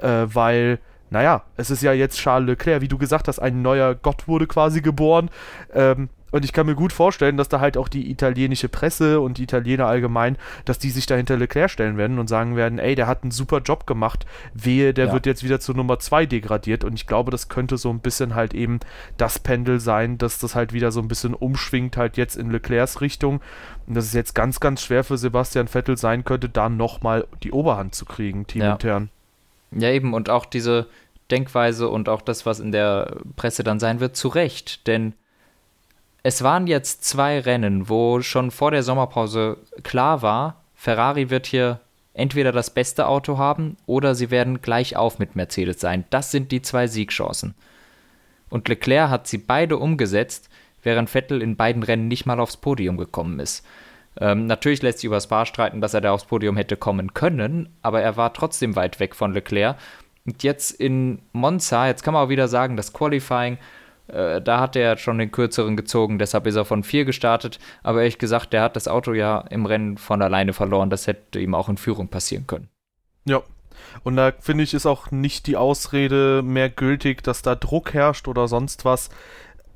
äh, 0.00 0.26
weil, 0.26 0.80
naja, 1.10 1.44
es 1.56 1.70
ist 1.70 1.82
ja 1.82 1.92
jetzt 1.92 2.18
Charles 2.18 2.48
Leclerc, 2.48 2.80
wie 2.80 2.88
du 2.88 2.98
gesagt 2.98 3.28
hast, 3.28 3.38
ein 3.38 3.62
neuer 3.62 3.94
Gott 3.94 4.26
wurde 4.26 4.46
quasi 4.46 4.80
geboren. 4.80 5.30
Ähm, 5.72 6.08
und 6.36 6.44
ich 6.44 6.52
kann 6.52 6.66
mir 6.66 6.74
gut 6.74 6.92
vorstellen, 6.92 7.36
dass 7.36 7.48
da 7.48 7.60
halt 7.60 7.76
auch 7.76 7.88
die 7.88 8.10
italienische 8.10 8.68
Presse 8.68 9.20
und 9.20 9.38
die 9.38 9.42
Italiener 9.44 9.86
allgemein, 9.86 10.36
dass 10.64 10.78
die 10.78 10.90
sich 10.90 11.06
dahinter 11.06 11.36
Leclerc 11.36 11.70
stellen 11.70 11.96
werden 11.96 12.18
und 12.18 12.28
sagen 12.28 12.56
werden, 12.56 12.78
ey, 12.78 12.94
der 12.94 13.06
hat 13.06 13.22
einen 13.22 13.30
super 13.30 13.60
Job 13.60 13.86
gemacht, 13.86 14.26
wehe, 14.54 14.94
der 14.94 15.06
Ja. 15.06 15.12
wird 15.12 15.26
jetzt 15.26 15.42
wieder 15.42 15.60
zu 15.60 15.72
Nummer 15.74 15.98
2 15.98 16.26
degradiert. 16.26 16.84
Und 16.84 16.94
ich 16.94 17.06
glaube, 17.06 17.30
das 17.30 17.48
könnte 17.48 17.76
so 17.76 17.90
ein 17.90 18.00
bisschen 18.00 18.34
halt 18.34 18.54
eben 18.54 18.80
das 19.16 19.38
Pendel 19.38 19.80
sein, 19.80 20.18
dass 20.18 20.38
das 20.38 20.54
halt 20.54 20.72
wieder 20.72 20.92
so 20.92 21.00
ein 21.00 21.08
bisschen 21.08 21.34
umschwingt 21.34 21.96
halt 21.96 22.16
jetzt 22.16 22.36
in 22.36 22.50
Leclercs 22.50 23.00
Richtung. 23.00 23.40
Und 23.86 23.94
dass 23.94 24.04
es 24.04 24.12
jetzt 24.12 24.34
ganz, 24.34 24.60
ganz 24.60 24.82
schwer 24.82 25.04
für 25.04 25.18
Sebastian 25.18 25.68
Vettel 25.68 25.96
sein 25.96 26.24
könnte, 26.24 26.48
da 26.48 26.68
nochmal 26.68 27.26
die 27.42 27.52
Oberhand 27.52 27.94
zu 27.94 28.04
kriegen, 28.04 28.46
teamintern. 28.46 29.10
Ja, 29.70 29.90
eben, 29.90 30.14
und 30.14 30.30
auch 30.30 30.44
diese 30.46 30.86
Denkweise 31.30 31.88
und 31.88 32.08
auch 32.08 32.22
das, 32.22 32.46
was 32.46 32.60
in 32.60 32.70
der 32.72 33.16
Presse 33.36 33.64
dann 33.64 33.80
sein 33.80 33.98
wird, 34.00 34.16
zu 34.16 34.28
Recht. 34.28 34.86
Denn 34.86 35.14
es 36.26 36.42
waren 36.42 36.66
jetzt 36.66 37.04
zwei 37.04 37.38
Rennen, 37.38 37.88
wo 37.88 38.20
schon 38.20 38.50
vor 38.50 38.72
der 38.72 38.82
Sommerpause 38.82 39.58
klar 39.84 40.22
war, 40.22 40.60
Ferrari 40.74 41.30
wird 41.30 41.46
hier 41.46 41.78
entweder 42.14 42.50
das 42.50 42.70
beste 42.70 43.06
Auto 43.06 43.38
haben 43.38 43.76
oder 43.86 44.16
sie 44.16 44.32
werden 44.32 44.60
gleich 44.60 44.96
auf 44.96 45.20
mit 45.20 45.36
Mercedes 45.36 45.78
sein. 45.80 46.04
Das 46.10 46.32
sind 46.32 46.50
die 46.50 46.62
zwei 46.62 46.88
Siegchancen. 46.88 47.54
Und 48.50 48.66
Leclerc 48.66 49.08
hat 49.08 49.28
sie 49.28 49.38
beide 49.38 49.76
umgesetzt, 49.76 50.48
während 50.82 51.10
Vettel 51.10 51.40
in 51.42 51.54
beiden 51.54 51.84
Rennen 51.84 52.08
nicht 52.08 52.26
mal 52.26 52.40
aufs 52.40 52.56
Podium 52.56 52.96
gekommen 52.96 53.38
ist. 53.38 53.64
Ähm, 54.18 54.46
natürlich 54.46 54.82
lässt 54.82 54.98
sich 54.98 55.06
über 55.06 55.20
Spa 55.20 55.46
streiten, 55.46 55.80
dass 55.80 55.94
er 55.94 56.00
da 56.00 56.10
aufs 56.10 56.24
Podium 56.24 56.56
hätte 56.56 56.76
kommen 56.76 57.14
können, 57.14 57.68
aber 57.82 58.02
er 58.02 58.16
war 58.16 58.32
trotzdem 58.32 58.74
weit 58.74 58.98
weg 58.98 59.14
von 59.14 59.32
Leclerc. 59.32 59.76
Und 60.26 60.42
jetzt 60.42 60.72
in 60.72 61.20
Monza, 61.32 61.86
jetzt 61.86 62.02
kann 62.02 62.14
man 62.14 62.24
auch 62.24 62.30
wieder 62.30 62.48
sagen, 62.48 62.76
das 62.76 62.92
Qualifying, 62.92 63.58
äh, 64.08 64.40
da 64.40 64.60
hat 64.60 64.76
er 64.76 64.96
schon 64.96 65.18
den 65.18 65.32
kürzeren 65.32 65.76
gezogen, 65.76 66.18
deshalb 66.18 66.46
ist 66.46 66.56
er 66.56 66.64
von 66.64 66.82
4 66.82 67.04
gestartet. 67.04 67.58
Aber 67.82 68.00
ehrlich 68.00 68.18
gesagt, 68.18 68.52
der 68.52 68.62
hat 68.62 68.76
das 68.76 68.88
Auto 68.88 69.12
ja 69.12 69.40
im 69.50 69.66
Rennen 69.66 69.98
von 69.98 70.22
alleine 70.22 70.52
verloren. 70.52 70.90
Das 70.90 71.06
hätte 71.06 71.40
ihm 71.40 71.54
auch 71.54 71.68
in 71.68 71.76
Führung 71.76 72.08
passieren 72.08 72.46
können. 72.46 72.68
Ja. 73.24 73.42
Und 74.02 74.16
da 74.16 74.32
finde 74.38 74.64
ich, 74.64 74.74
ist 74.74 74.86
auch 74.86 75.10
nicht 75.10 75.46
die 75.46 75.56
Ausrede 75.56 76.42
mehr 76.42 76.70
gültig, 76.70 77.22
dass 77.22 77.42
da 77.42 77.54
Druck 77.54 77.94
herrscht 77.94 78.28
oder 78.28 78.48
sonst 78.48 78.84
was. 78.84 79.10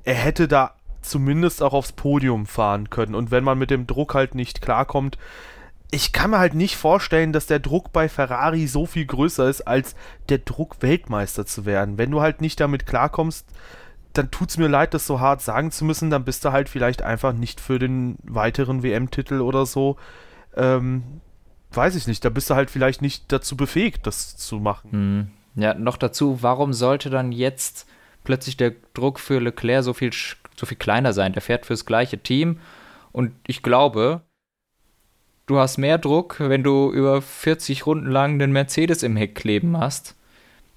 Er 0.04 0.14
hätte 0.14 0.48
da 0.48 0.74
zumindest 1.02 1.62
auch 1.62 1.72
aufs 1.72 1.92
Podium 1.92 2.46
fahren 2.46 2.90
können. 2.90 3.14
Und 3.14 3.30
wenn 3.30 3.44
man 3.44 3.58
mit 3.58 3.70
dem 3.70 3.86
Druck 3.86 4.14
halt 4.14 4.34
nicht 4.34 4.62
klarkommt, 4.62 5.18
ich 5.90 6.12
kann 6.12 6.30
mir 6.30 6.38
halt 6.38 6.54
nicht 6.54 6.76
vorstellen, 6.76 7.32
dass 7.32 7.46
der 7.46 7.58
Druck 7.58 7.92
bei 7.92 8.08
Ferrari 8.08 8.66
so 8.66 8.86
viel 8.86 9.06
größer 9.06 9.48
ist, 9.48 9.62
als 9.62 9.96
der 10.28 10.38
Druck, 10.38 10.76
Weltmeister 10.80 11.46
zu 11.46 11.64
werden. 11.64 11.98
Wenn 11.98 12.10
du 12.10 12.20
halt 12.20 12.40
nicht 12.40 12.60
damit 12.60 12.86
klarkommst, 12.86 13.46
dann 14.12 14.30
tut's 14.30 14.56
mir 14.56 14.68
leid, 14.68 14.94
das 14.94 15.06
so 15.06 15.20
hart 15.20 15.40
sagen 15.40 15.70
zu 15.70 15.84
müssen, 15.84 16.10
dann 16.10 16.24
bist 16.24 16.44
du 16.44 16.52
halt 16.52 16.68
vielleicht 16.68 17.02
einfach 17.02 17.32
nicht 17.32 17.60
für 17.60 17.78
den 17.78 18.16
weiteren 18.22 18.82
WM-Titel 18.82 19.40
oder 19.40 19.66
so. 19.66 19.96
Ähm, 20.56 21.20
weiß 21.72 21.94
ich 21.94 22.06
nicht, 22.06 22.24
da 22.24 22.30
bist 22.30 22.50
du 22.50 22.54
halt 22.54 22.70
vielleicht 22.70 23.02
nicht 23.02 23.30
dazu 23.30 23.56
befähigt, 23.56 24.06
das 24.06 24.36
zu 24.36 24.58
machen. 24.58 24.90
Hm. 24.90 25.30
Ja, 25.54 25.74
noch 25.74 25.96
dazu, 25.96 26.42
warum 26.42 26.72
sollte 26.72 27.10
dann 27.10 27.32
jetzt 27.32 27.86
plötzlich 28.24 28.56
der 28.56 28.74
Druck 28.94 29.20
für 29.20 29.40
Leclerc 29.40 29.84
so 29.84 29.92
viel, 29.92 30.10
so 30.56 30.66
viel 30.66 30.76
kleiner 30.76 31.12
sein? 31.12 31.32
Der 31.32 31.42
fährt 31.42 31.66
fürs 31.66 31.86
gleiche 31.86 32.18
Team 32.18 32.58
und 33.12 33.32
ich 33.46 33.62
glaube, 33.62 34.22
du 35.46 35.58
hast 35.58 35.78
mehr 35.78 35.98
Druck, 35.98 36.36
wenn 36.38 36.62
du 36.62 36.92
über 36.92 37.22
40 37.22 37.86
Runden 37.86 38.10
lang 38.10 38.38
den 38.38 38.52
Mercedes 38.52 39.02
im 39.02 39.16
Heck 39.16 39.34
kleben 39.34 39.76
hast, 39.76 40.16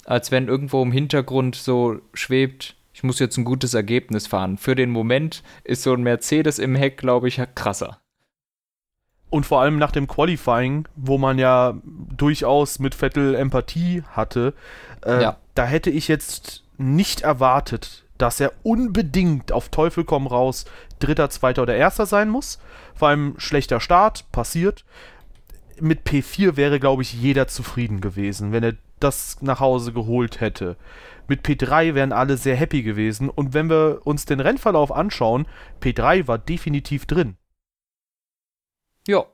als 0.06 0.32
wenn 0.32 0.48
irgendwo 0.48 0.82
im 0.82 0.92
Hintergrund 0.92 1.56
so 1.56 2.00
schwebt, 2.14 2.76
ich 2.94 3.04
muss 3.04 3.20
jetzt 3.20 3.38
ein 3.38 3.44
gutes 3.44 3.74
Ergebnis 3.74 4.28
fahren. 4.28 4.58
Für 4.58 4.76
den 4.76 4.92
Moment 4.92 5.44
ist 5.64 5.84
so 5.84 5.94
ein 5.94 6.04
Mercedes 6.04 6.60
im 6.60 6.76
Heck, 6.76 6.98
glaube 6.98 7.28
ich, 7.28 7.42
krasser. 7.56 8.00
Und 9.30 9.48
vor 9.48 9.62
allem 9.62 9.80
nach 9.80 9.92
dem 9.92 10.08
Qualifying, 10.08 10.88
wo 10.96 11.18
man 11.18 11.40
ja 11.40 11.76
durchaus 11.84 12.78
mit 12.78 12.94
Vettel 12.94 13.34
Empathie 13.34 14.04
hatte, 14.12 14.54
äh, 15.04 15.24
ja. 15.24 15.38
da 15.56 15.66
hätte 15.66 15.90
ich 15.90 16.08
jetzt 16.08 16.64
nicht 16.78 17.22
erwartet, 17.22 18.04
dass 18.20 18.40
er 18.40 18.54
unbedingt 18.62 19.52
auf 19.52 19.70
Teufel 19.70 20.04
komm 20.04 20.28
raus 20.28 20.66
Dritter, 21.00 21.32
Zweiter 21.32 21.64
oder 21.64 21.76
Erster 21.76 22.06
sein 22.06 22.30
muss. 22.30 22.60
Vor 22.94 23.08
allem 23.08 23.34
schlechter 23.38 23.80
Start, 23.80 24.32
passiert. 24.32 24.86
Mit 25.80 26.08
P4 26.08 26.56
wäre, 26.56 26.80
glaube 26.80 27.02
ich, 27.02 27.14
jeder 27.14 27.48
zufrieden 27.48 28.02
gewesen, 28.02 28.52
wenn 28.52 28.64
er 28.64 28.76
das 29.04 29.42
nach 29.42 29.60
Hause 29.60 29.94
geholt 29.94 30.40
hätte. 30.42 30.78
Mit 31.28 31.46
P3 31.46 31.96
wären 31.96 32.12
alle 32.12 32.38
sehr 32.38 32.56
happy 32.56 32.84
gewesen. 32.84 33.30
Und 33.30 33.54
wenn 33.54 33.70
wir 33.70 34.02
uns 34.04 34.26
den 34.26 34.40
Rennverlauf 34.40 34.92
anschauen, 34.92 35.46
P3 35.82 36.28
war 36.28 36.38
definitiv 36.38 37.06
drin. 37.06 37.38
Ja. 39.08 39.26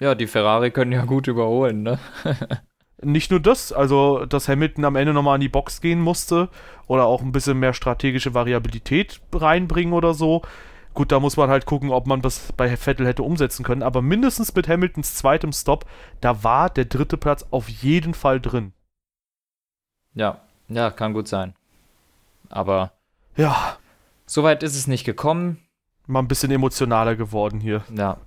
Ja, 0.00 0.14
die 0.14 0.26
Ferrari 0.26 0.70
können 0.70 0.92
ja 0.92 1.04
gut 1.04 1.28
überholen, 1.28 1.82
ne? 1.82 1.98
Nicht 3.04 3.30
nur 3.32 3.40
das, 3.40 3.72
also 3.72 4.26
dass 4.26 4.48
Hamilton 4.48 4.84
am 4.84 4.96
Ende 4.96 5.12
nochmal 5.12 5.34
an 5.34 5.40
die 5.40 5.48
Box 5.48 5.80
gehen 5.80 6.00
musste 6.00 6.48
oder 6.86 7.04
auch 7.04 7.20
ein 7.20 7.32
bisschen 7.32 7.58
mehr 7.58 7.72
strategische 7.72 8.34
Variabilität 8.34 9.20
reinbringen 9.32 9.92
oder 9.92 10.14
so. 10.14 10.42
Gut, 10.94 11.10
da 11.10 11.20
muss 11.20 11.36
man 11.36 11.48
halt 11.48 11.64
gucken, 11.64 11.90
ob 11.90 12.06
man 12.06 12.20
das 12.20 12.52
bei 12.56 12.76
Vettel 12.76 13.06
hätte 13.06 13.22
umsetzen 13.22 13.64
können. 13.64 13.82
Aber 13.82 14.02
mindestens 14.02 14.54
mit 14.54 14.68
Hamiltons 14.68 15.14
zweitem 15.14 15.52
Stop, 15.52 15.86
da 16.20 16.44
war 16.44 16.68
der 16.68 16.84
dritte 16.84 17.16
Platz 17.16 17.46
auf 17.50 17.68
jeden 17.68 18.12
Fall 18.14 18.40
drin. 18.40 18.72
Ja, 20.14 20.42
ja, 20.68 20.90
kann 20.90 21.14
gut 21.14 21.28
sein. 21.28 21.54
Aber. 22.50 22.92
Ja. 23.36 23.78
Soweit 24.26 24.62
ist 24.62 24.76
es 24.76 24.86
nicht 24.86 25.04
gekommen. 25.04 25.58
Mal 26.06 26.18
ein 26.20 26.28
bisschen 26.28 26.50
emotionaler 26.50 27.16
geworden 27.16 27.60
hier. 27.60 27.82
Ja. 27.94 28.18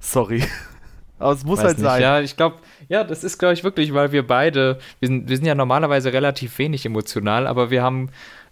Sorry. 0.00 0.44
Aber 1.18 1.32
es 1.32 1.44
muss 1.44 1.58
Weiß 1.58 1.66
halt 1.66 1.78
nicht. 1.78 1.86
sein. 1.86 2.02
Ja, 2.02 2.20
ich 2.20 2.36
glaube, 2.36 2.56
ja, 2.88 3.04
das 3.04 3.24
ist, 3.24 3.38
glaube 3.38 3.54
ich, 3.54 3.64
wirklich, 3.64 3.94
weil 3.94 4.12
wir 4.12 4.26
beide, 4.26 4.78
wir 4.98 5.08
sind, 5.08 5.28
wir 5.28 5.36
sind 5.36 5.46
ja 5.46 5.54
normalerweise 5.54 6.12
relativ 6.12 6.58
wenig 6.58 6.84
emotional, 6.84 7.46
aber 7.46 7.70
wir 7.70 7.82
haben, 7.82 8.10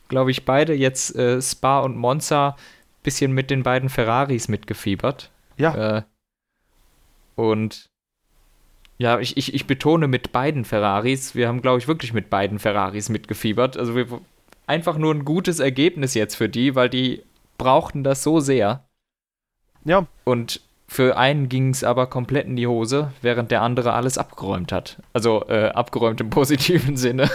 glaube 0.09 0.30
ich, 0.30 0.44
beide 0.44 0.72
jetzt 0.72 1.14
äh, 1.16 1.42
Spa 1.42 1.80
und 1.80 1.96
Monza 1.96 2.57
bisschen 3.03 3.32
mit 3.32 3.50
den 3.50 3.62
beiden 3.62 3.88
Ferraris 3.88 4.48
mitgefiebert. 4.48 5.30
Ja. 5.57 5.98
Äh, 5.98 6.03
und 7.34 7.90
ja, 8.98 9.18
ich, 9.18 9.36
ich, 9.36 9.55
ich 9.55 9.66
betone 9.66 10.07
mit 10.07 10.32
beiden 10.32 10.64
Ferraris. 10.64 11.34
Wir 11.34 11.48
haben, 11.48 11.62
glaube 11.62 11.78
ich, 11.78 11.88
wirklich 11.88 12.12
mit 12.12 12.30
beiden 12.30 12.59
Ferraris 12.59 13.09
mitgefiebert. 13.09 13.76
Also 13.76 13.96
wir, 13.96 14.07
einfach 14.66 14.96
nur 14.96 15.12
ein 15.12 15.24
gutes 15.24 15.59
Ergebnis 15.59 16.14
jetzt 16.14 16.36
für 16.36 16.48
die, 16.48 16.74
weil 16.74 16.88
die 16.88 17.22
brauchten 17.59 18.05
das 18.05 18.22
so 18.22 18.40
sehr. 18.40 18.84
Ja. 19.84 20.07
Und 20.24 20.61
für 20.86 21.16
einen 21.16 21.48
ging 21.48 21.70
es 21.70 21.84
aber 21.84 22.07
komplett 22.07 22.46
in 22.46 22.57
die 22.57 22.66
Hose, 22.66 23.12
während 23.22 23.50
der 23.50 23.62
andere 23.62 23.94
alles 23.94 24.18
abgeräumt 24.18 24.72
hat. 24.72 25.03
Also 25.12 25.44
äh, 25.48 25.68
abgeräumt 25.68 26.20
im 26.20 26.30
positiven 26.30 26.96
Sinne. 26.96 27.30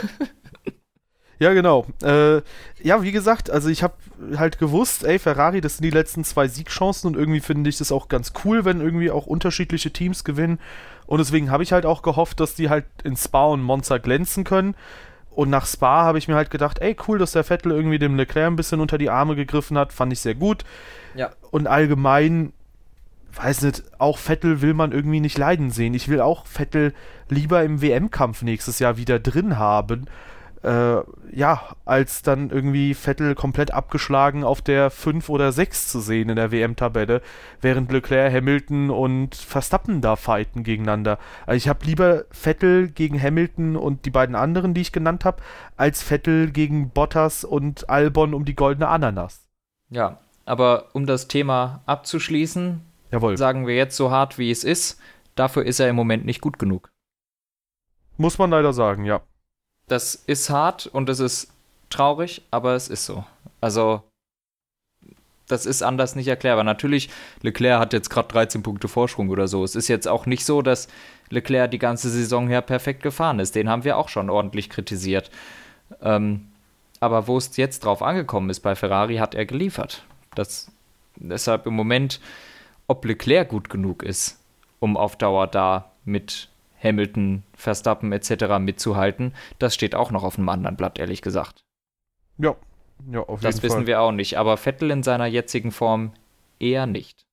Ja, 1.39 1.53
genau. 1.53 1.85
Äh, 2.03 2.41
ja, 2.81 3.03
wie 3.03 3.11
gesagt, 3.11 3.49
also 3.49 3.69
ich 3.69 3.83
habe 3.83 3.93
halt 4.35 4.57
gewusst, 4.57 5.03
ey, 5.03 5.19
Ferrari, 5.19 5.61
das 5.61 5.77
sind 5.77 5.83
die 5.83 5.91
letzten 5.91 6.23
zwei 6.23 6.47
Siegchancen 6.47 7.07
und 7.07 7.19
irgendwie 7.19 7.39
finde 7.39 7.69
ich 7.69 7.77
das 7.77 7.91
auch 7.91 8.07
ganz 8.07 8.33
cool, 8.43 8.65
wenn 8.65 8.81
irgendwie 8.81 9.11
auch 9.11 9.27
unterschiedliche 9.27 9.91
Teams 9.91 10.23
gewinnen. 10.23 10.59
Und 11.05 11.19
deswegen 11.19 11.51
habe 11.51 11.63
ich 11.63 11.71
halt 11.71 11.85
auch 11.85 12.01
gehofft, 12.01 12.39
dass 12.39 12.55
die 12.55 12.69
halt 12.69 12.85
in 13.03 13.15
Spa 13.15 13.45
und 13.45 13.61
Monza 13.61 13.97
glänzen 13.97 14.43
können. 14.43 14.75
Und 15.29 15.51
nach 15.51 15.67
Spa 15.67 16.03
habe 16.03 16.17
ich 16.17 16.27
mir 16.27 16.35
halt 16.35 16.49
gedacht, 16.49 16.79
ey, 16.79 16.95
cool, 17.07 17.19
dass 17.19 17.33
der 17.33 17.43
Vettel 17.43 17.71
irgendwie 17.71 17.99
dem 17.99 18.15
Leclerc 18.15 18.47
ein 18.47 18.55
bisschen 18.55 18.79
unter 18.79 18.97
die 18.97 19.11
Arme 19.11 19.35
gegriffen 19.35 19.77
hat, 19.77 19.93
fand 19.93 20.11
ich 20.11 20.19
sehr 20.19 20.33
gut. 20.33 20.65
Ja. 21.13 21.29
Und 21.51 21.67
allgemein 21.67 22.53
weiß 23.35 23.61
nicht, 23.61 23.83
auch 23.99 24.17
Vettel 24.17 24.61
will 24.61 24.73
man 24.73 24.91
irgendwie 24.91 25.19
nicht 25.19 25.37
leiden 25.37 25.69
sehen. 25.69 25.93
Ich 25.93 26.07
will 26.07 26.21
auch 26.21 26.47
Vettel 26.47 26.93
lieber 27.29 27.63
im 27.63 27.81
WM-Kampf 27.81 28.41
nächstes 28.41 28.79
Jahr 28.79 28.97
wieder 28.97 29.19
drin 29.19 29.57
haben. 29.57 30.07
Äh, 30.63 31.01
ja, 31.31 31.75
als 31.85 32.23
dann 32.23 32.49
irgendwie 32.49 32.95
Vettel 32.95 33.35
komplett 33.35 33.71
abgeschlagen 33.71 34.43
auf 34.43 34.61
der 34.61 34.89
5 34.89 35.29
oder 35.29 35.51
6 35.51 35.87
zu 35.87 35.99
sehen 35.99 36.29
in 36.29 36.35
der 36.35 36.51
WM-Tabelle, 36.51 37.21
während 37.61 37.91
Leclerc, 37.91 38.33
Hamilton 38.33 38.89
und 38.89 39.35
Verstappen 39.35 40.01
da 40.01 40.15
fighten 40.15 40.63
gegeneinander. 40.63 41.19
Also 41.45 41.57
ich 41.57 41.69
habe 41.69 41.85
lieber 41.85 42.25
Vettel 42.31 42.89
gegen 42.89 43.21
Hamilton 43.21 43.75
und 43.75 44.05
die 44.05 44.09
beiden 44.09 44.35
anderen, 44.35 44.73
die 44.73 44.81
ich 44.81 44.91
genannt 44.91 45.25
habe, 45.25 45.43
als 45.75 46.01
Vettel 46.01 46.51
gegen 46.51 46.89
Bottas 46.89 47.43
und 47.43 47.89
Albon 47.89 48.33
um 48.33 48.43
die 48.43 48.55
goldene 48.55 48.87
Ananas. 48.87 49.47
Ja, 49.89 50.19
aber 50.45 50.89
um 50.93 51.05
das 51.05 51.27
Thema 51.27 51.81
abzuschließen, 51.85 52.81
Jawohl. 53.11 53.37
sagen 53.37 53.67
wir 53.67 53.75
jetzt 53.75 53.95
so 53.95 54.09
hart 54.09 54.37
wie 54.37 54.49
es 54.49 54.63
ist, 54.63 54.99
dafür 55.35 55.65
ist 55.65 55.79
er 55.79 55.89
im 55.89 55.95
Moment 55.95 56.25
nicht 56.25 56.41
gut 56.41 56.57
genug. 56.57 56.89
Muss 58.17 58.39
man 58.39 58.49
leider 58.49 58.73
sagen, 58.73 59.05
ja. 59.05 59.21
Das 59.87 60.15
ist 60.15 60.49
hart 60.49 60.87
und 60.87 61.09
es 61.09 61.19
ist 61.19 61.49
traurig, 61.89 62.41
aber 62.51 62.75
es 62.75 62.89
ist 62.89 63.05
so. 63.05 63.23
Also, 63.61 64.03
das 65.47 65.65
ist 65.65 65.81
anders 65.81 66.15
nicht 66.15 66.27
erklärbar. 66.27 66.63
Natürlich, 66.63 67.09
Leclerc 67.41 67.79
hat 67.79 67.93
jetzt 67.93 68.09
gerade 68.09 68.27
13 68.27 68.63
Punkte 68.63 68.87
Vorsprung 68.87 69.29
oder 69.29 69.47
so. 69.47 69.63
Es 69.63 69.75
ist 69.75 69.87
jetzt 69.87 70.07
auch 70.07 70.25
nicht 70.25 70.45
so, 70.45 70.61
dass 70.61 70.89
Leclerc 71.29 71.71
die 71.71 71.79
ganze 71.79 72.09
Saison 72.09 72.47
her 72.47 72.61
perfekt 72.61 73.01
gefahren 73.01 73.39
ist. 73.39 73.55
Den 73.55 73.69
haben 73.69 73.85
wir 73.85 73.97
auch 73.97 74.09
schon 74.09 74.29
ordentlich 74.29 74.69
kritisiert. 74.69 75.31
Ähm, 76.01 76.47
aber 76.99 77.27
wo 77.27 77.37
es 77.37 77.55
jetzt 77.55 77.85
drauf 77.85 78.01
angekommen 78.01 78.49
ist 78.49 78.59
bei 78.59 78.75
Ferrari, 78.75 79.17
hat 79.17 79.35
er 79.35 79.45
geliefert. 79.45 80.03
Das, 80.35 80.69
deshalb 81.15 81.65
im 81.65 81.73
Moment 81.73 82.19
ob 82.87 83.03
Leclerc 83.03 83.49
gut 83.49 83.69
genug 83.69 84.01
ist, 84.01 84.39
um 84.79 84.97
auf 84.97 85.17
Dauer 85.17 85.47
da 85.47 85.91
mit 86.05 86.49
Hamilton, 86.81 87.43
Verstappen 87.53 88.11
etc. 88.11 88.59
mitzuhalten, 88.59 89.33
das 89.59 89.73
steht 89.73 89.95
auch 89.95 90.11
noch 90.11 90.23
auf 90.23 90.37
einem 90.37 90.49
anderen 90.49 90.77
Blatt, 90.77 90.99
ehrlich 90.99 91.21
gesagt. 91.21 91.63
Ja, 92.37 92.55
ja, 93.11 93.19
auf 93.21 93.41
jeden 93.41 93.41
Das 93.41 93.63
wissen 93.63 93.77
Fall. 93.77 93.87
wir 93.87 94.01
auch 94.01 94.11
nicht, 94.11 94.37
aber 94.37 94.57
Vettel 94.57 94.91
in 94.91 95.03
seiner 95.03 95.25
jetzigen 95.25 95.71
Form 95.71 96.13
eher 96.59 96.85
nicht. 96.85 97.25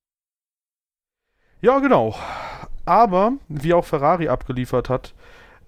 Ja, 1.61 1.79
genau. 1.79 2.15
Aber, 2.85 3.35
wie 3.49 3.73
auch 3.73 3.85
Ferrari 3.85 4.29
abgeliefert 4.29 4.91
hat, 4.91 5.15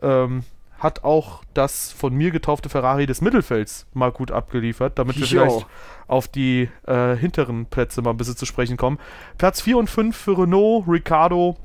ähm, 0.03 0.45
hat 0.79 1.05
auch 1.05 1.43
das 1.55 1.91
von 1.93 2.14
mir 2.14 2.31
getaufte 2.31 2.68
Ferrari 2.68 3.07
des 3.07 3.22
Mittelfelds 3.22 3.87
mal 3.95 4.12
gut 4.12 4.31
abgeliefert, 4.31 4.99
damit 4.99 5.16
wir 5.16 5.27
jo. 5.27 5.41
vielleicht 5.41 5.66
auf 6.07 6.29
die 6.29 6.68
äh, 6.87 7.16
hinteren 7.16 7.66
Plätze 7.66 8.03
mal 8.03 8.11
ein 8.11 8.18
bisschen 8.18 8.37
zu 8.37 8.45
sprechen 8.45 8.77
kommen. 8.77 8.99
Platz 9.39 9.62
4 9.62 9.79
und 9.79 9.89
5 9.89 10.14
für 10.14 10.39
Renault, 10.39 10.87
Ricardo 10.87 11.57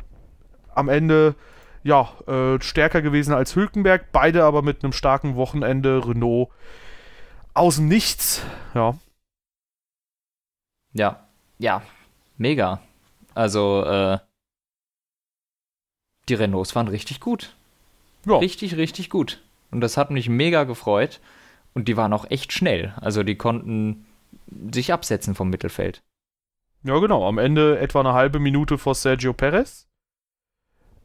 am 0.74 0.88
Ende 0.88 1.36
ja, 1.84 2.12
äh, 2.28 2.62
stärker 2.62 3.02
gewesen 3.02 3.34
als 3.34 3.56
Hülkenberg, 3.56 4.12
beide 4.12 4.44
aber 4.44 4.62
mit 4.62 4.84
einem 4.84 4.94
starken 4.94 5.36
Wochenende. 5.36 6.08
Renault 6.08 6.50
aus 7.54 7.76
dem 7.78 7.88
Nichts, 7.88 8.44
ja. 8.74 8.98
Ja, 10.94 11.28
ja, 11.58 11.82
mega. 12.38 12.82
Also, 13.34 13.84
äh, 13.86 14.20
die 16.30 16.34
Renaults 16.34 16.76
waren 16.76 16.88
richtig 16.88 17.20
gut. 17.20 17.56
Ja. 18.26 18.38
Richtig, 18.38 18.76
richtig 18.78 19.10
gut. 19.10 19.42
Und 19.72 19.82
das 19.82 19.98
hat 19.98 20.12
mich 20.12 20.30
mega 20.30 20.64
gefreut. 20.64 21.20
Und 21.74 21.88
die 21.88 21.98
waren 21.98 22.14
auch 22.14 22.30
echt 22.30 22.52
schnell. 22.52 22.94
Also 22.98 23.24
die 23.24 23.36
konnten 23.36 24.06
sich 24.74 24.92
absetzen 24.92 25.36
vom 25.36 25.50
Mittelfeld. 25.50 26.04
Ja, 26.84 26.98
genau. 27.00 27.28
Am 27.28 27.38
Ende 27.38 27.80
etwa 27.80 28.02
eine 28.02 28.14
halbe 28.14 28.40
Minute 28.40 28.78
vor 28.78 28.96
Sergio 28.96 29.34
Perez. 29.34 29.88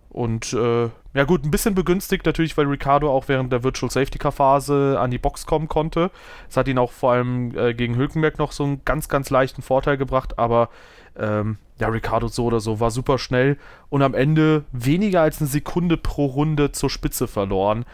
Und 0.08 0.52
äh, 0.52 0.88
ja 1.14 1.24
gut, 1.24 1.44
ein 1.44 1.50
bisschen 1.50 1.74
begünstigt 1.74 2.26
natürlich, 2.26 2.56
weil 2.56 2.66
Ricardo 2.66 3.10
auch 3.10 3.28
während 3.28 3.52
der 3.52 3.64
Virtual 3.64 3.90
Safety 3.90 4.18
Car 4.18 4.32
Phase 4.32 4.98
an 4.98 5.10
die 5.10 5.18
Box 5.18 5.46
kommen 5.46 5.68
konnte. 5.68 6.10
Das 6.46 6.56
hat 6.56 6.68
ihn 6.68 6.78
auch 6.78 6.92
vor 6.92 7.12
allem 7.12 7.56
äh, 7.56 7.74
gegen 7.74 7.96
Hülkenberg 7.96 8.38
noch 8.38 8.52
so 8.52 8.64
einen 8.64 8.84
ganz, 8.84 9.08
ganz 9.08 9.30
leichten 9.30 9.62
Vorteil 9.62 9.96
gebracht, 9.96 10.38
aber 10.38 10.70
ähm, 11.18 11.58
ja, 11.78 11.88
Ricardo 11.88 12.28
so 12.28 12.44
oder 12.44 12.60
so 12.60 12.80
war 12.80 12.90
super 12.90 13.18
schnell 13.18 13.58
und 13.88 14.02
am 14.02 14.14
Ende 14.14 14.64
weniger 14.72 15.22
als 15.22 15.40
eine 15.40 15.48
Sekunde 15.48 15.96
pro 15.96 16.26
Runde 16.26 16.72
zur 16.72 16.90
Spitze 16.90 17.28
verloren. 17.28 17.84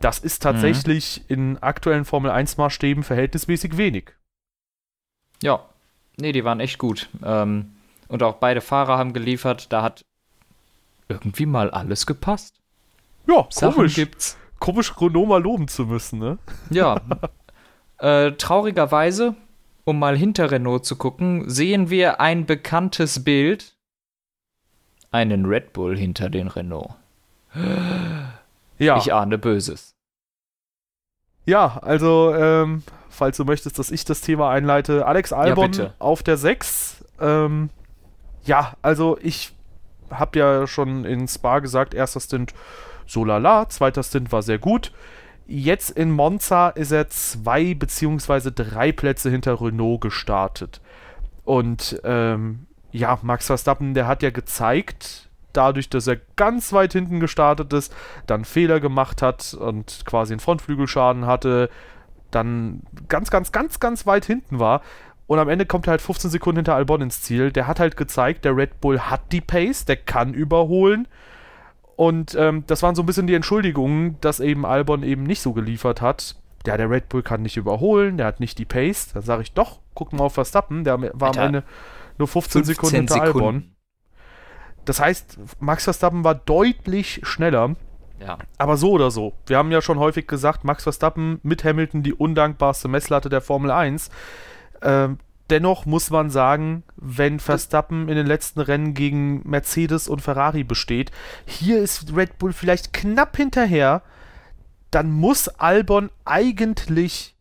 Das 0.00 0.18
ist 0.18 0.42
tatsächlich 0.42 1.24
mhm. 1.28 1.34
in 1.34 1.58
aktuellen 1.62 2.04
Formel 2.04 2.30
1 2.30 2.56
Maßstäben 2.56 3.04
verhältnismäßig 3.04 3.76
wenig. 3.76 4.12
Ja, 5.42 5.64
nee, 6.16 6.32
die 6.32 6.44
waren 6.44 6.60
echt 6.60 6.78
gut. 6.78 7.08
Ähm, 7.24 7.72
und 8.08 8.22
auch 8.22 8.36
beide 8.36 8.60
Fahrer 8.60 8.98
haben 8.98 9.12
geliefert. 9.12 9.72
Da 9.72 9.82
hat 9.82 10.02
irgendwie 11.08 11.46
mal 11.46 11.70
alles 11.70 12.06
gepasst. 12.06 12.60
Ja, 13.26 13.46
Sachen 13.50 13.74
komisch. 13.74 13.94
Gibt's. 13.94 14.36
Komisch, 14.58 14.94
Renault 15.00 15.28
mal 15.28 15.42
loben 15.42 15.68
zu 15.68 15.86
müssen, 15.86 16.18
ne? 16.18 16.38
Ja. 16.70 17.00
äh, 17.98 18.32
traurigerweise, 18.32 19.34
um 19.84 19.98
mal 19.98 20.16
hinter 20.16 20.50
Renault 20.50 20.84
zu 20.84 20.96
gucken, 20.96 21.48
sehen 21.48 21.90
wir 21.90 22.20
ein 22.20 22.46
bekanntes 22.46 23.24
Bild. 23.24 23.74
Einen 25.10 25.46
Red 25.46 25.72
Bull 25.72 25.96
hinter 25.96 26.30
den 26.30 26.48
Renault. 26.48 26.90
Ja. 28.78 28.96
Ich 28.96 29.12
ahne 29.12 29.38
Böses. 29.38 29.94
Ja, 31.44 31.78
also, 31.82 32.34
ähm, 32.34 32.82
falls 33.08 33.36
du 33.36 33.44
möchtest, 33.44 33.78
dass 33.78 33.90
ich 33.90 34.04
das 34.04 34.20
Thema 34.20 34.50
einleite, 34.50 35.06
Alex 35.06 35.32
Albon 35.32 35.70
bitte. 35.72 35.94
auf 35.98 36.22
der 36.22 36.36
6. 36.36 37.04
Ähm, 37.20 37.70
ja, 38.44 38.74
also 38.82 39.18
ich 39.20 39.52
habe 40.12 40.38
ja 40.38 40.66
schon 40.66 41.04
in 41.04 41.28
Spa 41.28 41.58
gesagt, 41.58 41.94
erster 41.94 42.20
Stint 42.20 42.54
so 43.06 43.24
lala, 43.24 43.68
zweiter 43.68 44.02
Stint 44.02 44.32
war 44.32 44.42
sehr 44.42 44.58
gut. 44.58 44.92
Jetzt 45.46 45.90
in 45.90 46.10
Monza 46.10 46.68
ist 46.70 46.92
er 46.92 47.08
zwei 47.08 47.74
beziehungsweise 47.74 48.52
drei 48.52 48.92
Plätze 48.92 49.28
hinter 49.30 49.60
Renault 49.60 50.00
gestartet. 50.00 50.80
Und 51.44 52.00
ähm, 52.04 52.66
ja, 52.92 53.18
Max 53.22 53.46
Verstappen, 53.46 53.94
der 53.94 54.06
hat 54.06 54.22
ja 54.22 54.30
gezeigt, 54.30 55.28
dadurch, 55.52 55.90
dass 55.90 56.06
er 56.06 56.18
ganz 56.36 56.72
weit 56.72 56.92
hinten 56.92 57.20
gestartet 57.20 57.72
ist, 57.72 57.94
dann 58.26 58.44
Fehler 58.44 58.80
gemacht 58.80 59.22
hat 59.22 59.54
und 59.54 60.02
quasi 60.06 60.32
einen 60.32 60.40
Frontflügelschaden 60.40 61.26
hatte, 61.26 61.68
dann 62.30 62.82
ganz, 63.08 63.30
ganz, 63.30 63.52
ganz, 63.52 63.80
ganz 63.80 64.06
weit 64.06 64.24
hinten 64.24 64.58
war. 64.58 64.82
Und 65.32 65.38
am 65.38 65.48
Ende 65.48 65.64
kommt 65.64 65.86
er 65.86 65.92
halt 65.92 66.02
15 66.02 66.30
Sekunden 66.30 66.58
hinter 66.58 66.74
Albon 66.74 67.00
ins 67.00 67.22
Ziel. 67.22 67.52
Der 67.52 67.66
hat 67.66 67.80
halt 67.80 67.96
gezeigt, 67.96 68.44
der 68.44 68.54
Red 68.54 68.82
Bull 68.82 69.00
hat 69.00 69.32
die 69.32 69.40
Pace, 69.40 69.86
der 69.86 69.96
kann 69.96 70.34
überholen. 70.34 71.08
Und 71.96 72.34
ähm, 72.34 72.64
das 72.66 72.82
waren 72.82 72.94
so 72.94 73.02
ein 73.02 73.06
bisschen 73.06 73.26
die 73.26 73.32
Entschuldigungen, 73.32 74.20
dass 74.20 74.40
eben 74.40 74.66
Albon 74.66 75.02
eben 75.02 75.22
nicht 75.22 75.40
so 75.40 75.54
geliefert 75.54 76.02
hat. 76.02 76.36
Ja, 76.66 76.76
der 76.76 76.90
Red 76.90 77.08
Bull 77.08 77.22
kann 77.22 77.40
nicht 77.40 77.56
überholen, 77.56 78.18
der 78.18 78.26
hat 78.26 78.40
nicht 78.40 78.58
die 78.58 78.66
Pace. 78.66 79.14
Dann 79.14 79.22
sage 79.22 79.40
ich 79.40 79.54
doch, 79.54 79.78
guck 79.94 80.12
mal 80.12 80.24
auf 80.24 80.34
Verstappen, 80.34 80.84
der 80.84 81.00
war 81.00 81.28
Alter, 81.28 81.40
am 81.40 81.46
Ende 81.46 81.62
nur 82.18 82.28
15, 82.28 82.64
15 82.64 82.74
Sekunden 82.74 82.96
hinter 82.96 83.14
Sekunden. 83.14 83.38
Albon. 83.38 83.76
Das 84.84 85.00
heißt, 85.00 85.38
Max 85.60 85.84
Verstappen 85.84 86.24
war 86.24 86.34
deutlich 86.34 87.20
schneller. 87.22 87.74
Ja. 88.20 88.36
Aber 88.58 88.76
so 88.76 88.90
oder 88.90 89.10
so. 89.10 89.32
Wir 89.46 89.56
haben 89.56 89.72
ja 89.72 89.80
schon 89.80 89.98
häufig 89.98 90.26
gesagt, 90.26 90.62
Max 90.62 90.82
Verstappen 90.82 91.40
mit 91.42 91.64
Hamilton 91.64 92.02
die 92.02 92.12
undankbarste 92.12 92.88
Messlatte 92.88 93.30
der 93.30 93.40
Formel 93.40 93.70
1. 93.70 94.10
Ähm, 94.82 95.18
dennoch 95.50 95.86
muss 95.86 96.10
man 96.10 96.30
sagen, 96.30 96.82
wenn 96.96 97.40
Verstappen 97.40 98.08
in 98.08 98.16
den 98.16 98.26
letzten 98.26 98.60
Rennen 98.60 98.94
gegen 98.94 99.48
Mercedes 99.48 100.08
und 100.08 100.20
Ferrari 100.20 100.64
besteht, 100.64 101.10
hier 101.46 101.78
ist 101.80 102.14
Red 102.16 102.38
Bull 102.38 102.52
vielleicht 102.52 102.92
knapp 102.92 103.36
hinterher, 103.36 104.02
dann 104.90 105.10
muss 105.10 105.48
Albon 105.48 106.10
eigentlich 106.24 107.34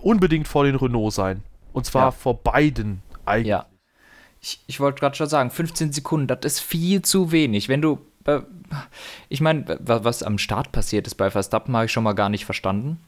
unbedingt 0.00 0.48
vor 0.48 0.64
den 0.64 0.76
Renault 0.76 1.12
sein. 1.12 1.42
Und 1.72 1.86
zwar 1.86 2.06
Ja. 2.06 2.10
vor 2.10 2.42
beiden 2.42 3.02
eigentlich. 3.24 3.48
Ja. 3.48 3.66
Ich, 4.40 4.62
ich 4.66 4.80
wollte 4.80 5.00
gerade 5.00 5.14
schon 5.14 5.28
sagen, 5.28 5.50
15 5.50 5.92
Sekunden, 5.92 6.26
das 6.26 6.40
ist 6.44 6.60
viel 6.60 7.02
zu 7.02 7.30
wenig. 7.32 7.68
Wenn 7.68 7.80
du. 7.82 7.98
Äh, 8.24 8.40
ich 9.28 9.40
meine, 9.40 9.78
was 9.80 10.22
am 10.22 10.38
Start 10.38 10.72
passiert 10.72 11.06
ist 11.06 11.14
bei 11.16 11.30
Verstappen, 11.30 11.74
habe 11.76 11.86
ich 11.86 11.92
schon 11.92 12.04
mal 12.04 12.14
gar 12.14 12.28
nicht 12.28 12.44
verstanden. 12.44 12.98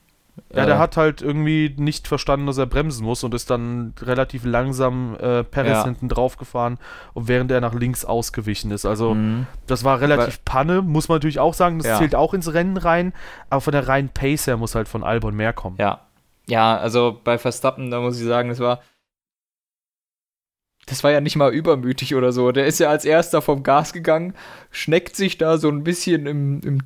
Ja, 0.53 0.67
der 0.67 0.77
Äh, 0.77 0.79
hat 0.79 0.97
halt 0.97 1.23
irgendwie 1.23 1.75
nicht 1.77 2.09
verstanden, 2.09 2.47
dass 2.47 2.59
er 2.59 2.67
bremsen 2.67 3.05
muss 3.05 3.23
und 3.23 3.35
ist 3.35 3.51
dann 3.51 3.95
relativ 4.03 4.45
langsam 4.45 5.15
äh, 5.21 5.45
Perez 5.45 5.71
Ja. 5.71 5.85
hinten 5.85 6.09
drauf 6.09 6.37
gefahren 6.37 6.79
und 7.13 7.29
während 7.29 7.51
er 7.53 7.61
nach 7.61 7.75
links 7.75 8.05
ausgewichen 8.05 8.71
ist. 8.73 8.85
Also 8.85 9.15
Mhm. 9.15 9.47
das 9.69 9.85
war 9.85 10.01
relativ 10.01 10.45
Panne, 10.45 10.83
muss 10.83 11.09
man 11.09 11.17
natürlich 11.17 11.39
auch 11.39 11.55
sagen, 11.55 11.79
das 11.79 11.87
Ja. 11.87 11.99
zählt 11.99 12.15
auch 12.17 12.35
ins 12.35 12.53
Rennen 12.53 12.77
rein, 12.77 13.13
aber 13.51 13.61
von 13.61 13.73
der 13.73 13.87
reinen 13.87 14.09
Pace 14.09 14.47
her 14.49 14.57
muss 14.57 14.75
halt 14.75 14.89
von 14.89 15.05
Albon 15.05 15.35
mehr 15.37 15.53
kommen. 15.53 15.77
Ja. 15.79 16.01
Ja, 16.47 16.77
also 16.77 17.19
bei 17.25 17.39
Verstappen, 17.39 17.91
da 17.91 18.01
muss 18.01 18.21
ich 18.21 18.27
sagen, 18.27 18.49
das 18.51 18.59
war. 18.61 18.81
Das 20.87 21.03
war 21.03 21.11
ja 21.11 21.21
nicht 21.21 21.37
mal 21.37 21.53
übermütig 21.53 22.15
oder 22.15 22.33
so. 22.33 22.53
Der 22.53 22.67
ist 22.67 22.79
ja 22.79 22.91
als 22.91 23.05
erster 23.05 23.41
vom 23.41 23.63
Gas 23.63 23.93
gegangen, 23.93 24.35
schneckt 24.71 25.17
sich 25.17 25.39
da 25.39 25.57
so 25.59 25.69
ein 25.69 25.85
bisschen 25.85 26.27
im, 26.27 26.61
im 26.61 26.81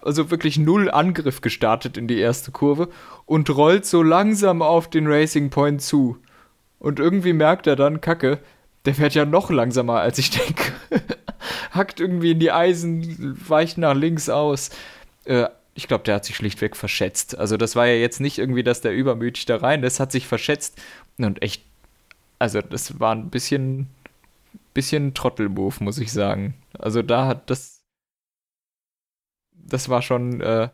also 0.00 0.30
wirklich 0.30 0.58
null 0.58 0.90
Angriff 0.90 1.40
gestartet 1.40 1.96
in 1.96 2.06
die 2.06 2.18
erste 2.18 2.52
Kurve 2.52 2.88
und 3.26 3.50
rollt 3.50 3.86
so 3.86 4.02
langsam 4.02 4.62
auf 4.62 4.88
den 4.88 5.06
Racing 5.06 5.50
Point 5.50 5.82
zu. 5.82 6.18
Und 6.78 7.00
irgendwie 7.00 7.32
merkt 7.32 7.66
er 7.66 7.76
dann, 7.76 8.00
Kacke, 8.00 8.38
der 8.84 8.94
fährt 8.94 9.14
ja 9.14 9.24
noch 9.24 9.50
langsamer 9.50 10.00
als 10.00 10.18
ich 10.18 10.30
denke. 10.30 10.72
Hackt 11.70 12.00
irgendwie 12.00 12.32
in 12.32 12.40
die 12.40 12.52
Eisen, 12.52 13.36
weicht 13.48 13.78
nach 13.78 13.94
links 13.94 14.28
aus. 14.28 14.70
Äh, 15.24 15.46
ich 15.74 15.88
glaube, 15.88 16.04
der 16.04 16.16
hat 16.16 16.24
sich 16.24 16.36
schlichtweg 16.36 16.76
verschätzt. 16.76 17.38
Also 17.38 17.56
das 17.56 17.76
war 17.76 17.86
ja 17.86 17.94
jetzt 17.94 18.20
nicht 18.20 18.38
irgendwie, 18.38 18.62
dass 18.62 18.80
der 18.80 18.92
übermütig 18.92 19.46
da 19.46 19.56
rein 19.56 19.82
ist, 19.82 20.00
hat 20.00 20.12
sich 20.12 20.26
verschätzt 20.26 20.80
und 21.18 21.40
echt, 21.42 21.64
also 22.42 22.60
das 22.60 22.98
war 22.98 23.14
ein 23.14 23.30
bisschen, 23.30 23.86
bisschen 24.74 25.14
Trottelmove, 25.14 25.80
muss 25.80 25.98
ich 25.98 26.12
sagen. 26.12 26.54
Also 26.76 27.00
da 27.02 27.26
hat 27.28 27.48
das, 27.50 27.84
das 29.54 29.88
war 29.88 30.02
schon 30.02 30.40
äh, 30.40 30.68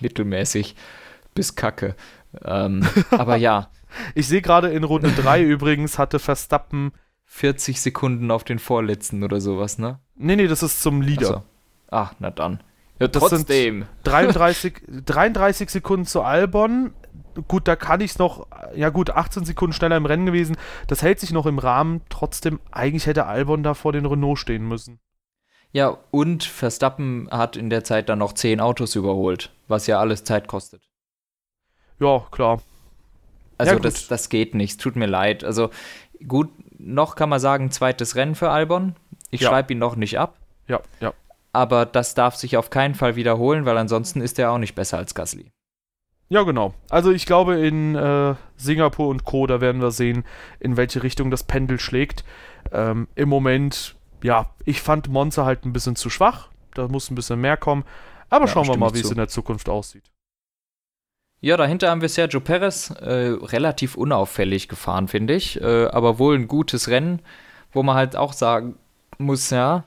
mittelmäßig 0.00 0.76
bis 1.34 1.54
Kacke. 1.54 1.96
Ähm, 2.44 2.86
aber 3.10 3.36
ja, 3.36 3.70
Ich 4.14 4.28
sehe 4.28 4.42
gerade 4.42 4.68
in 4.68 4.84
Runde 4.84 5.10
3 5.12 5.42
übrigens 5.56 5.98
hatte 5.98 6.18
Verstappen, 6.18 6.92
40 7.24 7.80
Sekunden 7.80 8.30
auf 8.30 8.44
den 8.44 8.58
vorletzten 8.58 9.22
oder 9.24 9.40
sowas, 9.40 9.78
ne? 9.78 9.98
nee, 10.16 10.36
nee, 10.36 10.46
das 10.48 10.62
ist 10.62 10.82
zum 10.82 11.00
Leader. 11.00 11.28
Achso. 11.28 11.42
Ach, 11.90 12.14
na 12.18 12.30
dann. 12.30 12.60
Ja, 13.00 13.08
Das 13.08 13.22
sind- 13.30 13.46
trotzdem. 13.46 13.86
33, 14.04 14.82
33 15.06 15.70
Sekunden 15.70 16.04
zu 16.04 16.20
Albon. 16.22 16.92
Gut, 17.46 17.68
da 17.68 17.76
kann 17.76 18.00
ich 18.00 18.12
es 18.12 18.18
noch, 18.18 18.46
ja 18.74 18.88
gut, 18.88 19.10
18 19.10 19.44
Sekunden 19.44 19.72
schneller 19.72 19.96
im 19.96 20.06
Rennen 20.06 20.26
gewesen. 20.26 20.56
Das 20.88 21.02
hält 21.02 21.20
sich 21.20 21.30
noch 21.30 21.46
im 21.46 21.58
Rahmen. 21.58 22.00
Trotzdem, 22.08 22.58
eigentlich 22.72 23.06
hätte 23.06 23.26
Albon 23.26 23.62
da 23.62 23.74
vor 23.74 23.92
den 23.92 24.06
Renault 24.06 24.38
stehen 24.38 24.66
müssen. 24.66 24.98
Ja, 25.70 25.98
und 26.10 26.44
Verstappen 26.44 27.28
hat 27.30 27.56
in 27.56 27.70
der 27.70 27.84
Zeit 27.84 28.08
dann 28.08 28.18
noch 28.20 28.32
10 28.32 28.60
Autos 28.60 28.94
überholt, 28.96 29.52
was 29.68 29.86
ja 29.86 30.00
alles 30.00 30.24
Zeit 30.24 30.48
kostet. 30.48 30.82
Ja, 32.00 32.24
klar. 32.30 32.60
Also 33.58 33.74
Ja, 33.74 33.78
das, 33.78 34.08
das 34.08 34.28
geht 34.30 34.54
nicht, 34.54 34.80
tut 34.80 34.96
mir 34.96 35.06
leid. 35.06 35.44
Also 35.44 35.70
gut, 36.26 36.48
noch 36.78 37.16
kann 37.16 37.28
man 37.28 37.40
sagen, 37.40 37.70
zweites 37.70 38.16
Rennen 38.16 38.34
für 38.34 38.50
Albon. 38.50 38.96
Ich 39.30 39.42
Ja. 39.42 39.50
schreibe 39.50 39.72
ihn 39.74 39.78
noch 39.78 39.96
nicht 39.96 40.18
ab, 40.18 40.38
Ja, 40.68 40.80
ja. 41.00 41.12
aber 41.52 41.84
das 41.84 42.14
darf 42.14 42.36
sich 42.36 42.56
auf 42.56 42.70
keinen 42.70 42.94
Fall 42.94 43.14
wiederholen, 43.16 43.64
weil 43.66 43.76
ansonsten 43.76 44.20
ist 44.22 44.38
er 44.38 44.50
auch 44.52 44.58
nicht 44.58 44.74
besser 44.74 44.96
als 44.96 45.14
Gasly. 45.14 45.52
Ja, 46.28 46.42
genau. 46.42 46.74
Also 46.90 47.10
ich 47.10 47.24
glaube, 47.24 47.56
in 47.66 47.94
äh, 47.94 48.34
Singapur 48.56 49.08
und 49.08 49.24
Co., 49.24 49.46
da 49.46 49.60
werden 49.60 49.80
wir 49.80 49.90
sehen, 49.90 50.24
in 50.60 50.76
welche 50.76 51.02
Richtung 51.02 51.30
das 51.30 51.42
Pendel 51.42 51.80
schlägt. 51.80 52.24
Ähm, 52.70 53.08
Im 53.14 53.28
Moment, 53.28 53.96
ja, 54.22 54.50
ich 54.64 54.82
fand 54.82 55.08
Monza 55.08 55.46
halt 55.46 55.64
ein 55.64 55.72
bisschen 55.72 55.96
zu 55.96 56.10
schwach. 56.10 56.48
Da 56.74 56.86
muss 56.88 57.10
ein 57.10 57.14
bisschen 57.14 57.40
mehr 57.40 57.56
kommen. 57.56 57.84
Aber 58.28 58.44
Ja, 58.44 58.52
schauen 58.52 58.68
wir 58.68 58.76
mal, 58.76 58.94
wie 58.94 59.00
es 59.00 59.10
in 59.10 59.16
der 59.16 59.28
Zukunft 59.28 59.68
aussieht. 59.68 60.04
Ja, 61.40 61.56
dahinter 61.56 61.90
haben 61.90 62.00
wir 62.00 62.08
Sergio 62.08 62.40
Perez, 62.40 62.90
äh, 62.90 63.36
relativ 63.40 63.94
unauffällig 63.94 64.68
gefahren, 64.68 65.06
finde 65.06 65.34
ich, 65.34 65.60
äh, 65.60 65.86
aber 65.86 66.18
wohl 66.18 66.34
ein 66.34 66.48
gutes 66.48 66.88
Rennen, 66.88 67.22
wo 67.72 67.84
man 67.84 67.94
halt 67.94 68.16
auch 68.16 68.32
sagen 68.32 68.76
muss, 69.18 69.50
ja, 69.50 69.84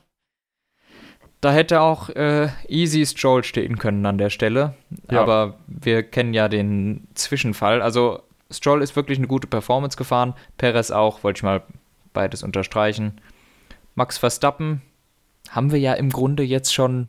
da 1.41 1.51
hätte 1.51 1.81
auch 1.81 2.09
äh, 2.09 2.49
Easy 2.67 3.05
Stroll 3.05 3.43
stehen 3.43 3.77
können 3.77 4.05
an 4.05 4.17
der 4.17 4.29
Stelle, 4.29 4.75
Ja. 5.09 5.21
aber 5.21 5.57
wir 5.67 6.03
kennen 6.03 6.33
ja 6.33 6.47
den 6.47 7.07
Zwischenfall, 7.15 7.81
also 7.81 8.21
Stroll 8.49 8.81
ist 8.81 8.95
wirklich 8.95 9.17
eine 9.17 9.27
gute 9.27 9.47
Performance 9.47 9.97
gefahren, 9.97 10.33
Perez 10.57 10.91
auch, 10.91 11.23
wollte 11.23 11.39
ich 11.39 11.43
mal 11.43 11.63
beides 12.13 12.43
unterstreichen. 12.43 13.19
Max 13.95 14.17
Verstappen 14.17 14.81
haben 15.49 15.71
wir 15.71 15.79
ja 15.79 15.93
im 15.93 16.09
Grunde 16.09 16.43
jetzt 16.43 16.73
schon 16.73 17.07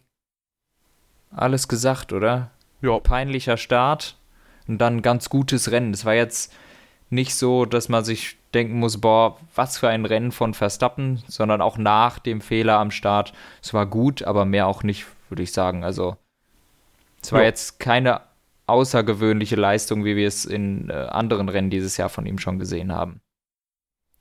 alles 1.31 1.69
gesagt, 1.69 2.13
oder? 2.13 2.51
Ja, 2.81 2.99
peinlicher 3.01 3.57
Start 3.57 4.17
und 4.69 4.79
dann 4.79 5.03
ganz 5.03 5.29
gutes 5.29 5.71
Rennen. 5.71 5.93
Es 5.93 6.05
war 6.05 6.15
jetzt 6.15 6.53
nicht 7.11 7.35
so, 7.35 7.65
dass 7.67 7.89
man 7.89 8.05
sich 8.05 8.37
denken 8.55 8.79
muss, 8.79 9.01
boah, 9.01 9.39
was 9.55 9.79
für 9.79 9.89
ein 9.89 10.05
Rennen 10.05 10.33
von 10.33 10.55
Verstappen, 10.55 11.23
sondern 11.27 11.61
auch 11.61 11.79
nach 11.79 12.19
dem 12.19 12.41
Fehler 12.41 12.79
am 12.79 12.91
Start. 12.91 13.33
Es 13.63 13.73
war 13.75 13.87
gut, 13.87 14.23
aber 14.23 14.45
mehr 14.45 14.67
auch 14.67 14.83
nicht, 14.83 15.07
würde 15.29 15.43
ich 15.43 15.53
sagen. 15.53 15.85
Also 15.85 16.17
es 17.23 17.33
war 17.33 17.41
Ja. 17.41 17.47
jetzt 17.47 17.79
keine 17.81 18.21
außergewöhnliche 18.67 19.57
Leistung, 19.57 20.05
wie 20.05 20.17
wir 20.17 20.29
es 20.29 20.45
in 20.45 20.89
äh, 20.91 20.93
anderen 20.93 21.49
Rennen 21.49 21.71
dieses 21.71 21.97
Jahr 21.97 22.09
von 22.09 22.27
ihm 22.27 22.39
schon 22.39 22.59
gesehen 22.59 22.93
haben. 22.93 23.21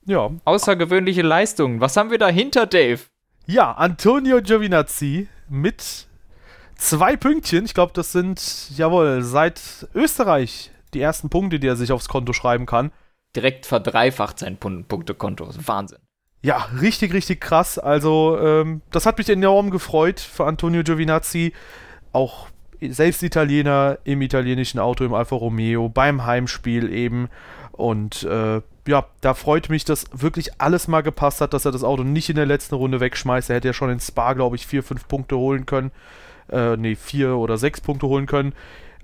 ja. 0.06 0.30
Außergewöhnliche 0.46 1.22
Leistungen. 1.22 1.80
Was 1.80 1.96
haben 1.98 2.10
wir 2.12 2.18
dahinter, 2.18 2.66
Dave? 2.66 3.02
Ja, 3.46 3.72
Antonio 3.74 4.42
Giovinazzi 4.42 5.28
mit 5.50 6.08
zwei 6.76 7.16
Pünktchen. 7.18 7.66
Ich 7.66 7.74
glaube, 7.74 7.92
das 7.94 8.12
sind, 8.12 8.70
jawohl, 8.76 9.22
seit 9.22 9.88
Österreich 9.94 10.72
die 10.94 11.02
ersten 11.02 11.30
Punkte, 11.30 11.60
die 11.60 11.68
er 11.68 11.76
sich 11.76 11.92
aufs 11.92 12.10
Konto 12.10 12.34
schreiben 12.34 12.66
kann. 12.66 12.92
Direkt 13.36 13.66
verdreifacht 13.66 14.40
sein 14.40 14.58
Pun- 14.58 14.84
Punktekonto. 14.86 15.50
Wahnsinn. 15.66 16.00
Ja, 16.42 16.68
richtig, 16.82 17.14
richtig 17.14 17.40
krass. 17.40 17.78
Also, 17.78 18.38
ähm, 18.42 18.82
das 18.92 19.06
hat 19.06 19.18
mich 19.18 19.30
enorm 19.30 19.70
gefreut 19.70 20.20
für 20.20 20.46
Antonio 20.46 20.84
Giovinazzi. 20.84 21.54
Auch 22.14 22.48
selbst 22.82 23.22
Italiener 23.22 24.00
im 24.04 24.22
italienischen 24.22 24.80
Auto, 24.80 25.04
im 25.04 25.14
Alfa 25.14 25.36
Romeo, 25.36 25.88
beim 25.88 26.26
Heimspiel 26.26 26.92
eben. 26.92 27.30
Und 27.72 28.24
äh, 28.24 28.62
ja, 28.88 29.06
da 29.22 29.34
freut 29.36 29.70
mich, 29.70 29.86
dass 29.86 30.06
wirklich 30.14 30.60
alles 30.60 30.88
mal 30.88 31.02
gepasst 31.02 31.42
hat, 31.42 31.54
dass 31.54 31.66
er 31.66 31.72
das 31.72 31.84
Auto 31.84 32.04
nicht 32.04 32.30
in 32.30 32.36
der 32.36 32.48
letzten 32.48 32.76
Runde 32.76 33.00
wegschmeißt. 33.00 33.52
Er 33.52 33.58
hätte 33.58 33.68
ja 33.68 33.74
schon 33.74 33.92
in 33.92 34.00
Spa, 34.00 34.34
glaube 34.34 34.56
ich, 34.56 34.66
vier, 34.66 34.82
fünf 34.82 35.08
Punkte 35.08 35.38
holen 35.38 35.68
können. 35.68 35.92
Äh, 36.52 36.76
nee, 36.76 36.96
vier 36.96 37.38
oder 37.38 37.58
sechs 37.58 37.80
Punkte 37.80 38.08
holen 38.08 38.26
können. 38.26 38.54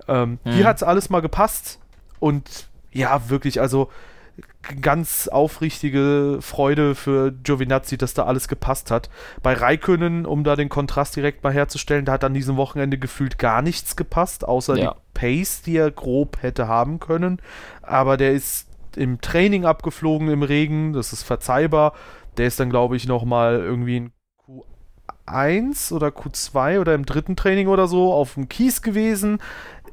Ähm, 0.08 0.38
mhm. 0.44 0.50
Hier 0.50 0.66
hat 0.66 0.78
es 0.78 0.82
alles 0.82 1.08
mal 1.08 1.20
gepasst 1.20 1.78
und 2.18 2.68
ja, 2.90 3.28
wirklich, 3.30 3.60
also 3.60 3.90
ganz 4.80 5.28
aufrichtige 5.28 6.38
Freude 6.40 6.94
für 6.94 7.32
Giovinazzi, 7.32 7.98
dass 7.98 8.14
da 8.14 8.24
alles 8.24 8.48
gepasst 8.48 8.90
hat. 8.90 9.10
Bei 9.42 9.54
Raikönnen, 9.54 10.26
um 10.26 10.44
da 10.44 10.56
den 10.56 10.68
Kontrast 10.68 11.16
direkt 11.16 11.42
mal 11.42 11.52
herzustellen, 11.52 12.04
da 12.04 12.12
hat 12.12 12.24
an 12.24 12.34
diesem 12.34 12.56
Wochenende 12.56 12.98
gefühlt 12.98 13.38
gar 13.38 13.62
nichts 13.62 13.96
gepasst, 13.96 14.46
außer 14.46 14.76
ja. 14.76 14.92
die 14.92 14.98
Pace, 15.14 15.62
die 15.62 15.76
er 15.76 15.90
grob 15.90 16.38
hätte 16.42 16.68
haben 16.68 17.00
können. 17.00 17.40
Aber 17.82 18.16
der 18.16 18.32
ist 18.32 18.68
im 18.96 19.20
Training 19.20 19.64
abgeflogen 19.64 20.28
im 20.28 20.42
Regen, 20.42 20.92
das 20.92 21.12
ist 21.12 21.22
verzeihbar. 21.22 21.92
Der 22.36 22.46
ist 22.46 22.60
dann, 22.60 22.70
glaube 22.70 22.96
ich, 22.96 23.06
nochmal 23.06 23.58
irgendwie 23.58 23.96
in 23.96 24.12
Q1 25.26 25.92
oder 25.92 26.08
Q2 26.08 26.80
oder 26.80 26.94
im 26.94 27.04
dritten 27.04 27.36
Training 27.36 27.68
oder 27.68 27.88
so 27.88 28.12
auf 28.12 28.34
dem 28.34 28.48
Kies 28.48 28.82
gewesen. 28.82 29.38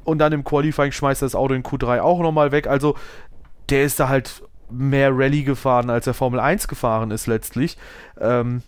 Und 0.04 0.18
dann 0.18 0.32
im 0.32 0.44
Qualifying 0.44 0.92
schmeißt 0.92 1.22
er 1.22 1.26
das 1.26 1.34
Auto 1.34 1.54
in 1.54 1.64
Q3 1.64 2.00
auch 2.00 2.20
nochmal 2.20 2.52
weg. 2.52 2.68
Also 2.68 2.94
der 3.68 3.84
ist 3.84 3.98
da 3.98 4.08
halt 4.08 4.42
mehr 4.70 5.10
Rallye 5.12 5.44
gefahren, 5.44 5.90
als 5.90 6.06
er 6.06 6.14
Formel 6.14 6.40
1 6.40 6.68
gefahren 6.68 7.10
ist 7.10 7.26
letztlich. 7.26 7.76
Ähm, 8.20 8.62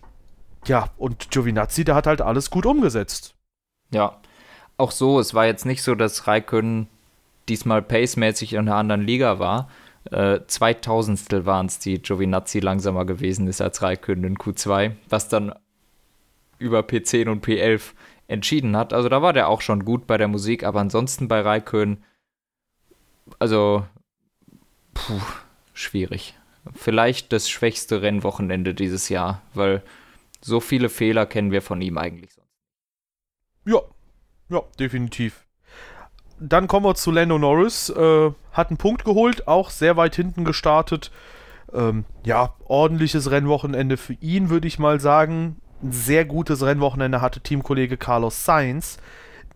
ja, 0.66 0.90
und 0.96 1.30
Giovinazzi, 1.30 1.84
der 1.84 1.94
hat 1.94 2.06
halt 2.06 2.20
alles 2.20 2.50
gut 2.50 2.66
umgesetzt. 2.66 3.34
Ja, 3.90 4.20
auch 4.76 4.90
so, 4.90 5.18
es 5.18 5.34
war 5.34 5.46
jetzt 5.46 5.66
nicht 5.66 5.82
so, 5.82 5.94
dass 5.94 6.26
Raikön 6.26 6.88
diesmal 7.48 7.82
pacemäßig 7.82 8.52
in 8.52 8.60
einer 8.60 8.76
anderen 8.76 9.02
Liga 9.02 9.38
war. 9.38 9.68
Äh, 10.10 10.40
Zweitausendstel 10.46 11.46
waren 11.46 11.66
es, 11.66 11.78
die 11.78 12.00
Giovinazzi 12.00 12.60
langsamer 12.60 13.04
gewesen 13.04 13.46
ist 13.46 13.60
als 13.60 13.82
Raikön 13.82 14.24
in 14.24 14.36
Q2, 14.36 14.92
was 15.08 15.28
dann 15.28 15.54
über 16.58 16.80
P10 16.80 17.28
und 17.28 17.44
P11 17.44 17.92
entschieden 18.26 18.76
hat. 18.76 18.92
Also 18.92 19.08
da 19.08 19.22
war 19.22 19.32
der 19.32 19.48
auch 19.48 19.60
schon 19.60 19.84
gut 19.84 20.06
bei 20.06 20.18
der 20.18 20.28
Musik, 20.28 20.64
aber 20.64 20.80
ansonsten 20.80 21.28
bei 21.28 21.40
Raikön, 21.40 22.04
also 23.38 23.86
puh, 24.94 25.20
schwierig. 25.78 26.34
Vielleicht 26.74 27.32
das 27.32 27.48
schwächste 27.48 28.02
Rennwochenende 28.02 28.74
dieses 28.74 29.08
Jahr, 29.08 29.42
weil 29.54 29.82
so 30.40 30.60
viele 30.60 30.88
Fehler 30.88 31.24
kennen 31.26 31.50
wir 31.50 31.62
von 31.62 31.80
ihm 31.80 31.98
eigentlich 31.98 32.32
sonst. 32.32 32.48
Ja, 33.64 33.80
ja, 34.50 34.62
definitiv. 34.78 35.44
Dann 36.40 36.68
kommen 36.68 36.86
wir 36.86 36.94
zu 36.94 37.10
Lando 37.10 37.38
Norris. 37.38 37.90
Äh, 37.90 38.30
hat 38.52 38.68
einen 38.68 38.76
Punkt 38.76 39.04
geholt, 39.04 39.48
auch 39.48 39.70
sehr 39.70 39.96
weit 39.96 40.14
hinten 40.16 40.44
gestartet. 40.44 41.10
Ähm, 41.72 42.04
ja, 42.24 42.54
ordentliches 42.64 43.30
Rennwochenende 43.30 43.96
für 43.96 44.14
ihn, 44.14 44.50
würde 44.50 44.68
ich 44.68 44.78
mal 44.78 45.00
sagen. 45.00 45.60
Ein 45.82 45.92
sehr 45.92 46.24
gutes 46.24 46.62
Rennwochenende 46.62 47.20
hatte 47.20 47.40
Teamkollege 47.40 47.96
Carlos 47.96 48.44
Sainz 48.44 48.98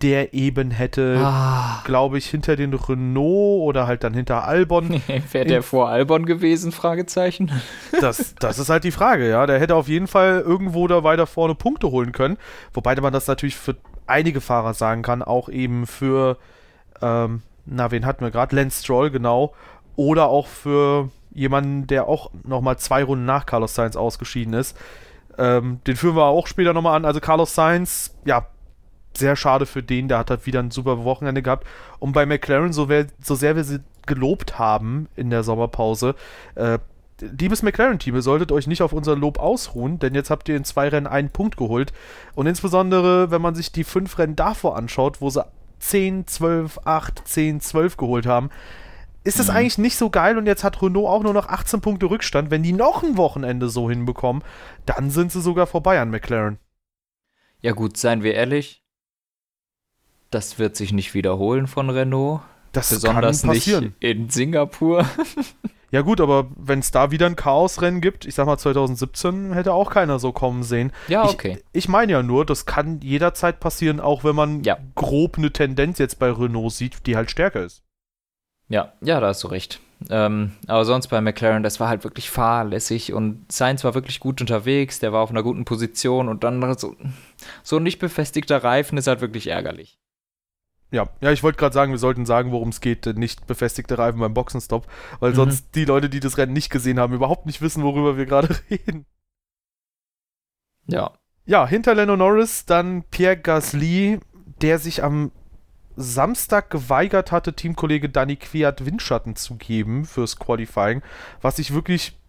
der 0.02 0.34
eben 0.34 0.70
hätte, 0.72 1.18
ah. 1.22 1.80
glaube 1.84 2.18
ich, 2.18 2.26
hinter 2.26 2.56
den 2.56 2.74
Renault 2.74 3.62
oder 3.62 3.86
halt 3.86 4.02
dann 4.02 4.14
hinter 4.14 4.44
Albon. 4.44 5.00
Wäre 5.30 5.44
der 5.44 5.62
vor 5.62 5.88
Albon 5.88 6.26
gewesen? 6.26 6.72
Fragezeichen. 6.72 7.50
Das, 8.00 8.34
das 8.34 8.58
ist 8.58 8.68
halt 8.68 8.82
die 8.82 8.90
Frage, 8.90 9.28
ja. 9.28 9.46
Der 9.46 9.60
hätte 9.60 9.76
auf 9.76 9.86
jeden 9.86 10.08
Fall 10.08 10.40
irgendwo 10.40 10.88
da 10.88 11.04
weiter 11.04 11.26
vorne 11.26 11.54
Punkte 11.54 11.90
holen 11.90 12.10
können. 12.10 12.36
Wobei 12.72 12.96
man 13.00 13.12
das 13.12 13.28
natürlich 13.28 13.54
für 13.54 13.76
einige 14.06 14.40
Fahrer 14.40 14.74
sagen 14.74 15.02
kann, 15.02 15.22
auch 15.22 15.48
eben 15.48 15.86
für, 15.86 16.36
ähm, 17.00 17.42
na, 17.64 17.90
wen 17.92 18.04
hatten 18.04 18.24
wir 18.24 18.32
gerade? 18.32 18.56
Lance 18.56 18.82
Stroll, 18.82 19.10
genau. 19.10 19.54
Oder 19.94 20.28
auch 20.28 20.48
für 20.48 21.10
jemanden, 21.32 21.86
der 21.86 22.08
auch 22.08 22.30
nochmal 22.42 22.78
zwei 22.78 23.04
Runden 23.04 23.24
nach 23.24 23.46
Carlos 23.46 23.74
Sainz 23.74 23.94
ausgeschieden 23.94 24.54
ist. 24.54 24.76
Ähm, 25.38 25.80
den 25.86 25.96
führen 25.96 26.16
wir 26.16 26.24
auch 26.24 26.46
später 26.46 26.72
nochmal 26.72 26.96
an. 26.96 27.04
Also 27.04 27.20
Carlos 27.20 27.54
Sainz, 27.54 28.16
ja, 28.24 28.46
sehr 29.16 29.36
schade 29.36 29.66
für 29.66 29.82
den, 29.82 30.08
der 30.08 30.18
hat 30.18 30.30
halt 30.30 30.46
wieder 30.46 30.60
ein 30.60 30.70
super 30.70 31.04
Wochenende 31.04 31.42
gehabt. 31.42 31.66
Und 31.98 32.12
bei 32.12 32.26
McLaren, 32.26 32.72
so, 32.72 32.88
wer, 32.88 33.06
so 33.22 33.34
sehr 33.34 33.56
wir 33.56 33.64
sie 33.64 33.80
gelobt 34.06 34.58
haben 34.58 35.08
in 35.16 35.30
der 35.30 35.42
Sommerpause, 35.42 36.14
äh, 36.54 36.78
liebes 37.20 37.62
McLaren-Team, 37.62 38.14
ihr 38.14 38.22
solltet 38.22 38.52
euch 38.52 38.66
nicht 38.66 38.82
auf 38.82 38.92
unser 38.92 39.16
Lob 39.16 39.38
ausruhen, 39.38 39.98
denn 39.98 40.14
jetzt 40.14 40.30
habt 40.30 40.48
ihr 40.48 40.56
in 40.56 40.64
zwei 40.64 40.88
Rennen 40.88 41.06
einen 41.06 41.30
Punkt 41.30 41.56
geholt. 41.56 41.92
Und 42.34 42.46
insbesondere, 42.46 43.30
wenn 43.30 43.42
man 43.42 43.54
sich 43.54 43.72
die 43.72 43.84
fünf 43.84 44.18
Rennen 44.18 44.36
davor 44.36 44.76
anschaut, 44.76 45.20
wo 45.20 45.30
sie 45.30 45.44
10, 45.78 46.26
12, 46.26 46.80
8, 46.84 47.22
10, 47.26 47.60
12 47.60 47.96
geholt 47.96 48.26
haben, 48.26 48.50
ist 49.24 49.38
das 49.38 49.48
mhm. 49.48 49.56
eigentlich 49.56 49.78
nicht 49.78 49.96
so 49.96 50.10
geil 50.10 50.36
und 50.36 50.46
jetzt 50.46 50.64
hat 50.64 50.82
Renault 50.82 51.08
auch 51.08 51.22
nur 51.22 51.34
noch 51.34 51.48
18 51.48 51.80
Punkte 51.80 52.06
Rückstand. 52.06 52.50
Wenn 52.50 52.62
die 52.62 52.72
noch 52.72 53.02
ein 53.02 53.16
Wochenende 53.16 53.68
so 53.68 53.88
hinbekommen, 53.88 54.42
dann 54.86 55.10
sind 55.10 55.30
sie 55.30 55.40
sogar 55.40 55.66
vorbei 55.66 56.00
an 56.00 56.10
McLaren. 56.10 56.58
Ja 57.60 57.72
gut, 57.72 57.96
seien 57.96 58.24
wir 58.24 58.34
ehrlich, 58.34 58.81
das 60.34 60.58
wird 60.58 60.76
sich 60.76 60.92
nicht 60.92 61.14
wiederholen 61.14 61.66
von 61.66 61.90
Renault. 61.90 62.40
Das 62.72 62.90
Besonders 62.90 63.42
kann 63.42 63.50
passieren. 63.50 63.84
nicht 63.84 63.94
in 64.00 64.30
Singapur. 64.30 65.06
ja 65.90 66.00
gut, 66.00 66.20
aber 66.20 66.48
wenn 66.56 66.78
es 66.78 66.90
da 66.90 67.10
wieder 67.10 67.26
ein 67.26 67.36
Chaosrennen 67.36 68.00
gibt, 68.00 68.24
ich 68.24 68.34
sag 68.34 68.46
mal 68.46 68.56
2017, 68.56 69.52
hätte 69.52 69.74
auch 69.74 69.90
keiner 69.90 70.18
so 70.18 70.32
kommen 70.32 70.62
sehen. 70.62 70.90
Ja, 71.08 71.24
okay. 71.24 71.58
Ich, 71.72 71.84
ich 71.84 71.88
meine 71.88 72.12
ja 72.12 72.22
nur, 72.22 72.46
das 72.46 72.64
kann 72.64 73.00
jederzeit 73.00 73.60
passieren, 73.60 74.00
auch 74.00 74.24
wenn 74.24 74.34
man 74.34 74.64
ja. 74.64 74.78
grob 74.94 75.36
eine 75.36 75.52
Tendenz 75.52 75.98
jetzt 75.98 76.18
bei 76.18 76.30
Renault 76.30 76.72
sieht, 76.72 77.06
die 77.06 77.14
halt 77.14 77.30
stärker 77.30 77.62
ist. 77.62 77.82
Ja, 78.68 78.94
ja, 79.02 79.20
da 79.20 79.28
hast 79.28 79.42
du 79.44 79.48
recht. 79.48 79.80
Ähm, 80.10 80.52
aber 80.66 80.84
sonst 80.84 81.08
bei 81.08 81.20
McLaren, 81.20 81.62
das 81.62 81.78
war 81.78 81.88
halt 81.88 82.04
wirklich 82.04 82.30
fahrlässig 82.30 83.12
und 83.12 83.50
Sainz 83.52 83.84
war 83.84 83.94
wirklich 83.94 84.18
gut 84.18 84.40
unterwegs, 84.40 84.98
der 84.98 85.12
war 85.12 85.20
auf 85.20 85.30
einer 85.30 85.42
guten 85.42 85.64
Position 85.64 86.28
und 86.28 86.42
dann 86.42 86.60
so, 86.78 86.96
so 87.62 87.76
ein 87.76 87.82
nicht 87.82 87.98
befestigter 87.98 88.64
Reifen 88.64 88.98
ist 88.98 89.06
halt 89.06 89.20
wirklich 89.20 89.48
ärgerlich. 89.48 89.98
Ja, 90.92 91.08
ja, 91.22 91.32
ich 91.32 91.42
wollte 91.42 91.58
gerade 91.58 91.72
sagen, 91.72 91.90
wir 91.90 91.98
sollten 91.98 92.26
sagen, 92.26 92.52
worum 92.52 92.68
es 92.68 92.82
geht, 92.82 93.06
nicht 93.16 93.46
befestigte 93.46 93.96
Reifen 93.96 94.20
beim 94.20 94.34
Boxenstopp, 94.34 94.86
weil 95.20 95.30
mhm. 95.30 95.36
sonst 95.36 95.74
die 95.74 95.86
Leute, 95.86 96.10
die 96.10 96.20
das 96.20 96.36
Rennen 96.36 96.52
nicht 96.52 96.70
gesehen 96.70 97.00
haben, 97.00 97.14
überhaupt 97.14 97.46
nicht 97.46 97.62
wissen, 97.62 97.82
worüber 97.82 98.18
wir 98.18 98.26
gerade 98.26 98.54
reden. 98.70 99.06
Ja. 100.86 101.12
Ja, 101.44 101.66
hinter 101.66 101.94
Lando 101.94 102.16
Norris 102.16 102.66
dann 102.66 103.04
Pierre 103.04 103.38
Gasly, 103.38 104.20
der 104.60 104.78
sich 104.78 105.02
am 105.02 105.32
Samstag 105.96 106.70
geweigert 106.70 107.32
hatte, 107.32 107.54
Teamkollege 107.54 108.10
Danny 108.10 108.36
Kwiat 108.36 108.84
Windschatten 108.84 109.34
zu 109.34 109.56
geben 109.56 110.04
fürs 110.04 110.38
Qualifying, 110.38 111.02
was 111.40 111.58
ich 111.58 111.72
wirklich 111.72 112.21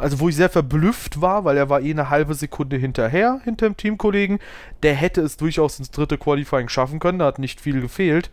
also 0.00 0.20
wo 0.20 0.28
ich 0.28 0.36
sehr 0.36 0.48
verblüfft 0.48 1.20
war, 1.20 1.44
weil 1.44 1.56
er 1.56 1.68
war 1.68 1.80
eh 1.80 1.90
eine 1.90 2.10
halbe 2.10 2.34
Sekunde 2.34 2.76
hinterher, 2.76 3.40
hinter 3.44 3.66
dem 3.66 3.76
Teamkollegen. 3.76 4.38
Der 4.82 4.94
hätte 4.94 5.20
es 5.20 5.36
durchaus 5.36 5.78
ins 5.78 5.90
dritte 5.90 6.18
Qualifying 6.18 6.68
schaffen 6.68 6.98
können, 6.98 7.18
da 7.18 7.26
hat 7.26 7.38
nicht 7.38 7.60
viel 7.60 7.80
gefehlt. 7.80 8.30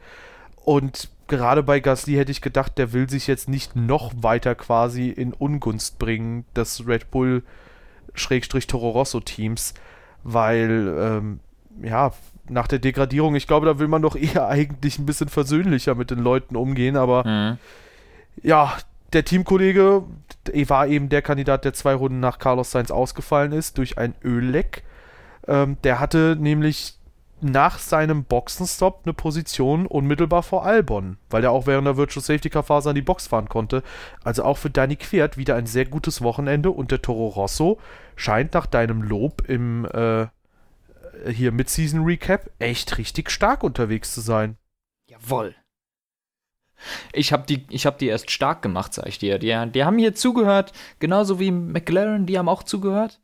Und 0.63 1.09
gerade 1.28 1.63
bei 1.63 1.80
Gasly 1.80 2.13
hätte 2.13 2.32
ich 2.32 2.41
gedacht, 2.41 2.78
der 2.78 2.93
will 2.93 3.09
sich 3.09 3.28
jetzt 3.28 3.49
nicht 3.49 3.76
noch 3.76 4.13
weiter 4.18 4.55
quasi 4.55 5.09
in 5.09 5.34
Ungunst 5.34 5.99
bringen, 5.99 6.45
des 6.55 6.88
Red 6.88 7.11
Bull 7.11 7.43
Schrägstrich 8.13 8.68
Toro 8.68 8.91
Rosso 8.91 9.20
Teams, 9.20 9.74
weil, 10.24 10.95
ähm, 10.97 11.39
ja, 11.82 12.13
nach 12.47 12.68
der 12.68 12.80
Degradierung, 12.80 13.36
ich 13.36 13.47
glaube, 13.47 13.66
da 13.66 13.80
will 13.80 13.88
man 13.88 14.01
doch 14.01 14.16
eher 14.16 14.47
eigentlich 14.47 14.99
ein 14.99 15.05
bisschen 15.05 15.30
versöhnlicher 15.30 15.95
mit 15.95 16.11
den 16.11 16.20
Leuten 16.20 16.55
umgehen, 16.55 16.95
aber 16.95 17.28
mhm. 17.28 17.57
ja, 18.41 18.76
der 19.16 19.26
Teamkollege 19.26 20.03
war 20.68 20.88
eben 20.88 21.09
der 21.09 21.22
Kandidat, 21.22 21.66
der 21.66 21.74
zwei 21.74 21.95
Runden 21.95 22.20
nach 22.20 22.38
Carlos 22.38 22.72
Sainz 22.72 22.91
ausgefallen 22.91 23.51
ist 23.51 23.78
durch 23.78 23.97
ein 23.97 24.13
Ölleck. 24.24 24.84
Ähm, 25.47 25.78
der 25.84 25.99
hatte 25.99 26.38
nämlich 26.39 26.99
nach 27.41 27.80
seinem 27.80 28.24
Boxenstopp 28.24 29.01
eine 29.03 29.13
Position 29.13 29.86
unmittelbar 29.86 30.43
vor 30.43 30.66
Albon, 30.66 31.18
weil 31.30 31.43
er 31.43 31.51
auch 31.51 31.68
während 31.68 31.88
der 31.88 31.97
Virtual 31.97 32.24
Safety 32.24 32.49
Car 32.49 32.63
Phase 32.63 32.89
an 32.89 32.95
die 32.95 33.01
Box 33.01 33.28
fahren 33.28 33.49
konnte. 33.49 33.84
Also 34.24 34.43
auch 34.43 34.57
für 34.57 34.70
Danny 34.70 34.95
Quert 34.95 35.38
wieder 35.38 35.55
ein 35.55 35.66
sehr 35.66 35.86
gutes 35.86 36.22
Wochenende 36.22 36.72
und 36.72 36.91
der 36.91 37.01
Toro 37.01 37.28
Rosso 37.28 37.80
scheint 38.16 38.53
nach 38.53 38.66
deinem 38.66 39.01
Lob 39.01 39.47
im 39.47 39.86
äh, 39.86 40.28
hier 41.30 41.51
Mid-Season 41.51 42.03
Recap 42.03 42.49
echt 42.59 42.97
richtig 42.97 43.32
stark 43.32 43.63
unterwegs 43.63 44.13
zu 44.13 44.22
sein. 44.22 44.57
Jawoll. 45.07 45.55
Ich 47.13 47.34
habe 47.34 47.45
die, 47.47 47.65
hab 47.78 47.97
die 47.97 48.07
erst 48.07 48.32
stark 48.32 48.61
gemacht, 48.61 48.93
sag 48.93 49.07
ich 49.07 49.19
dir. 49.19 49.39
Die, 49.39 49.55
die 49.71 49.84
haben 49.84 49.97
hier 49.97 50.15
zugehört, 50.15 50.71
genauso 50.99 51.39
wie 51.39 51.51
McLaren, 51.51 52.26
die 52.26 52.38
haben 52.38 52.49
auch 52.49 52.63
zugehört. 52.63 53.19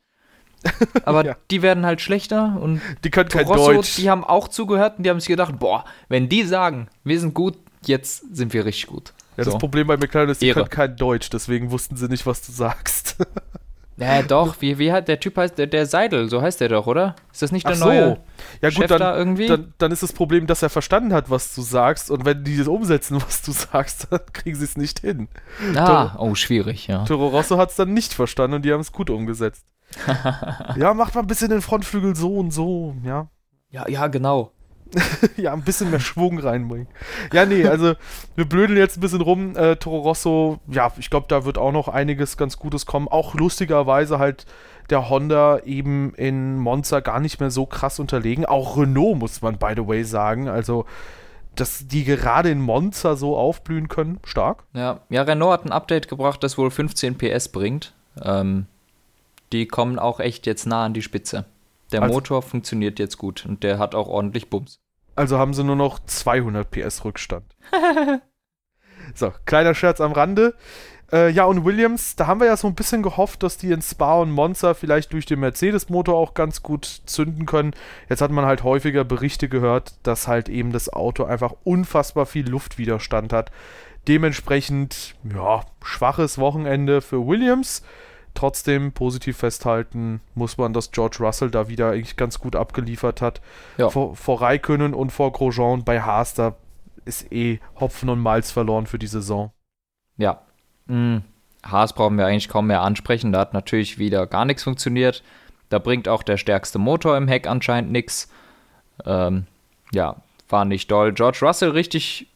Aber 1.05 1.25
ja. 1.25 1.35
die 1.49 1.61
werden 1.61 1.85
halt 1.85 2.01
schlechter 2.01 2.57
und 2.61 2.81
die 3.03 3.09
können 3.09 3.29
kein 3.29 3.45
Rosso, 3.45 3.73
Deutsch. 3.73 3.95
die 3.95 4.09
haben 4.09 4.23
auch 4.23 4.47
zugehört 4.47 4.97
und 4.97 5.03
die 5.03 5.09
haben 5.09 5.19
sich 5.19 5.27
gedacht, 5.27 5.57
boah, 5.57 5.85
wenn 6.07 6.29
die 6.29 6.43
sagen, 6.43 6.87
wir 7.03 7.19
sind 7.19 7.33
gut, 7.33 7.57
jetzt 7.83 8.35
sind 8.35 8.53
wir 8.53 8.65
richtig 8.65 8.87
gut. 8.87 9.13
Ja, 9.37 9.43
so. 9.43 9.51
das 9.51 9.59
Problem 9.59 9.87
bei 9.87 9.97
McLaren 9.97 10.29
ist, 10.29 10.41
die 10.41 10.47
Ehre. 10.47 10.59
können 10.59 10.69
kein 10.69 10.95
Deutsch, 10.97 11.29
deswegen 11.29 11.71
wussten 11.71 11.97
sie 11.97 12.07
nicht, 12.07 12.25
was 12.25 12.45
du 12.45 12.51
sagst. 12.51 13.15
Ja, 14.01 14.23
doch. 14.23 14.55
Wie, 14.59 14.79
wie 14.79 14.91
hat 14.91 15.07
der 15.07 15.19
Typ 15.19 15.37
heißt 15.37 15.57
der, 15.59 15.67
der 15.67 15.85
Seidel, 15.85 16.27
so 16.27 16.41
heißt 16.41 16.59
der 16.59 16.69
doch, 16.69 16.87
oder? 16.87 17.15
Ist 17.31 17.43
das 17.43 17.51
nicht 17.51 17.67
der 17.67 17.75
Ach 17.75 17.79
neue? 17.79 18.17
Ja 18.61 18.69
gut, 18.69 18.73
Chef 18.73 18.87
dann, 18.87 18.99
da 18.99 19.15
irgendwie? 19.15 19.45
Dann, 19.45 19.73
dann, 19.77 19.91
ist 19.91 20.01
das 20.01 20.11
Problem, 20.11 20.47
dass 20.47 20.63
er 20.63 20.69
verstanden 20.69 21.13
hat, 21.13 21.29
was 21.29 21.53
du 21.53 21.61
sagst 21.61 22.09
und 22.09 22.25
wenn 22.25 22.43
die 22.43 22.57
das 22.57 22.67
umsetzen, 22.67 23.21
was 23.21 23.43
du 23.43 23.51
sagst, 23.51 24.07
dann 24.09 24.21
kriegen 24.33 24.57
sie 24.57 24.65
es 24.65 24.75
nicht 24.75 24.99
hin. 24.99 25.27
Ah, 25.75 26.07
Toro, 26.07 26.31
oh, 26.31 26.35
schwierig, 26.35 26.87
ja. 26.87 27.05
Toro 27.05 27.27
Rosso 27.27 27.57
hat 27.57 27.69
es 27.69 27.75
dann 27.75 27.93
nicht 27.93 28.13
verstanden 28.13 28.55
und 28.55 28.65
die 28.65 28.73
haben 28.73 28.81
es 28.81 28.91
gut 28.91 29.11
umgesetzt. 29.11 29.65
ja, 30.75 30.93
macht 30.95 31.13
mal 31.13 31.21
ein 31.21 31.27
bisschen 31.27 31.49
den 31.49 31.61
Frontflügel 31.61 32.15
so 32.15 32.35
und 32.35 32.51
so, 32.51 32.95
ja. 33.03 33.29
Ja, 33.69 33.87
ja, 33.87 34.07
genau. 34.07 34.51
ja, 35.37 35.53
ein 35.53 35.63
bisschen 35.63 35.89
mehr 35.89 35.99
Schwung 35.99 36.39
reinbringen. 36.39 36.87
Ja, 37.33 37.45
nee, 37.45 37.65
also 37.65 37.93
wir 38.35 38.45
blödeln 38.45 38.77
jetzt 38.77 38.97
ein 38.97 39.01
bisschen 39.01 39.21
rum. 39.21 39.55
Äh, 39.55 39.75
Toro 39.77 39.99
Rosso, 39.99 40.59
ja, 40.67 40.91
ich 40.97 41.09
glaube, 41.09 41.27
da 41.29 41.45
wird 41.45 41.57
auch 41.57 41.71
noch 41.71 41.87
einiges 41.87 42.37
ganz 42.37 42.57
Gutes 42.57 42.85
kommen. 42.85 43.07
Auch 43.07 43.35
lustigerweise 43.35 44.19
halt 44.19 44.45
der 44.89 45.09
Honda 45.09 45.59
eben 45.59 46.13
in 46.15 46.57
Monza 46.57 46.99
gar 46.99 47.19
nicht 47.19 47.39
mehr 47.39 47.51
so 47.51 47.65
krass 47.65 47.99
unterlegen. 47.99 48.45
Auch 48.45 48.77
Renault 48.77 49.17
muss 49.17 49.41
man, 49.41 49.57
by 49.57 49.73
the 49.75 49.87
way, 49.87 50.03
sagen. 50.03 50.49
Also, 50.49 50.85
dass 51.55 51.87
die 51.87 52.03
gerade 52.03 52.49
in 52.49 52.61
Monza 52.61 53.15
so 53.15 53.37
aufblühen 53.37 53.87
können, 53.87 54.19
stark. 54.23 54.63
Ja, 54.73 54.99
ja 55.09 55.21
Renault 55.21 55.53
hat 55.53 55.65
ein 55.65 55.71
Update 55.71 56.07
gebracht, 56.07 56.43
das 56.43 56.57
wohl 56.57 56.71
15 56.71 57.17
PS 57.17 57.49
bringt. 57.49 57.93
Ähm, 58.21 58.65
die 59.51 59.67
kommen 59.67 59.99
auch 59.99 60.19
echt 60.19 60.45
jetzt 60.45 60.65
nah 60.65 60.85
an 60.85 60.93
die 60.93 61.01
Spitze. 61.01 61.45
Der 61.91 62.01
also, 62.01 62.13
Motor 62.13 62.41
funktioniert 62.41 62.99
jetzt 62.99 63.17
gut 63.17 63.45
und 63.45 63.63
der 63.63 63.79
hat 63.79 63.95
auch 63.95 64.07
ordentlich 64.07 64.49
Bums. 64.49 64.79
Also 65.15 65.37
haben 65.37 65.53
sie 65.53 65.63
nur 65.63 65.75
noch 65.75 65.99
200 65.99 66.69
PS 66.69 67.05
Rückstand. 67.05 67.55
so, 69.15 69.33
kleiner 69.45 69.73
Scherz 69.73 70.01
am 70.01 70.11
Rande. 70.11 70.55
Äh, 71.11 71.29
ja, 71.31 71.43
und 71.43 71.65
Williams, 71.65 72.15
da 72.15 72.27
haben 72.27 72.39
wir 72.39 72.47
ja 72.47 72.55
so 72.55 72.67
ein 72.67 72.75
bisschen 72.75 73.03
gehofft, 73.03 73.43
dass 73.43 73.57
die 73.57 73.71
in 73.71 73.81
Spa 73.81 74.15
und 74.19 74.31
Monza 74.31 74.73
vielleicht 74.73 75.11
durch 75.11 75.25
den 75.25 75.41
Mercedes-Motor 75.41 76.15
auch 76.15 76.33
ganz 76.33 76.63
gut 76.63 76.85
zünden 77.05 77.45
können. 77.45 77.73
Jetzt 78.09 78.21
hat 78.21 78.31
man 78.31 78.45
halt 78.45 78.63
häufiger 78.63 79.03
Berichte 79.03 79.49
gehört, 79.49 79.95
dass 80.03 80.27
halt 80.27 80.47
eben 80.47 80.71
das 80.71 80.91
Auto 80.91 81.25
einfach 81.25 81.53
unfassbar 81.63 82.25
viel 82.25 82.47
Luftwiderstand 82.49 83.33
hat. 83.33 83.51
Dementsprechend, 84.07 85.15
ja, 85.23 85.61
schwaches 85.83 86.37
Wochenende 86.37 87.01
für 87.01 87.27
Williams. 87.27 87.83
Trotzdem 88.33 88.91
positiv 88.93 89.37
festhalten 89.37 90.21
muss 90.35 90.57
man, 90.57 90.73
dass 90.73 90.91
George 90.91 91.17
Russell 91.19 91.51
da 91.51 91.67
wieder 91.67 91.91
eigentlich 91.91 92.15
ganz 92.15 92.39
gut 92.39 92.55
abgeliefert 92.55 93.21
hat. 93.21 93.41
Ja. 93.77 93.89
Vor, 93.89 94.15
vor 94.15 94.41
Raikönnen 94.41 94.93
und 94.93 95.11
vor 95.11 95.31
Grosjean 95.31 95.83
bei 95.83 96.01
Haas, 96.01 96.33
da 96.33 96.55
ist 97.05 97.31
eh 97.31 97.59
Hopfen 97.79 98.09
und 98.09 98.19
Malz 98.19 98.51
verloren 98.51 98.87
für 98.87 98.99
die 98.99 99.07
Saison. 99.07 99.51
Ja. 100.17 100.41
Mhm. 100.87 101.23
Haas 101.63 101.93
brauchen 101.93 102.17
wir 102.17 102.25
eigentlich 102.25 102.49
kaum 102.49 102.67
mehr 102.67 102.81
ansprechen. 102.81 103.31
Da 103.31 103.39
hat 103.39 103.53
natürlich 103.53 103.97
wieder 103.97 104.25
gar 104.27 104.45
nichts 104.45 104.63
funktioniert. 104.63 105.23
Da 105.69 105.79
bringt 105.79 106.07
auch 106.07 106.23
der 106.23 106.37
stärkste 106.37 106.79
Motor 106.79 107.17
im 107.17 107.27
Heck 107.27 107.47
anscheinend 107.47 107.91
nichts. 107.91 108.29
Ähm, 109.05 109.45
ja, 109.93 110.17
war 110.49 110.65
nicht 110.65 110.91
doll. 110.91 111.13
George 111.13 111.39
Russell 111.41 111.71
richtig, 111.71 112.27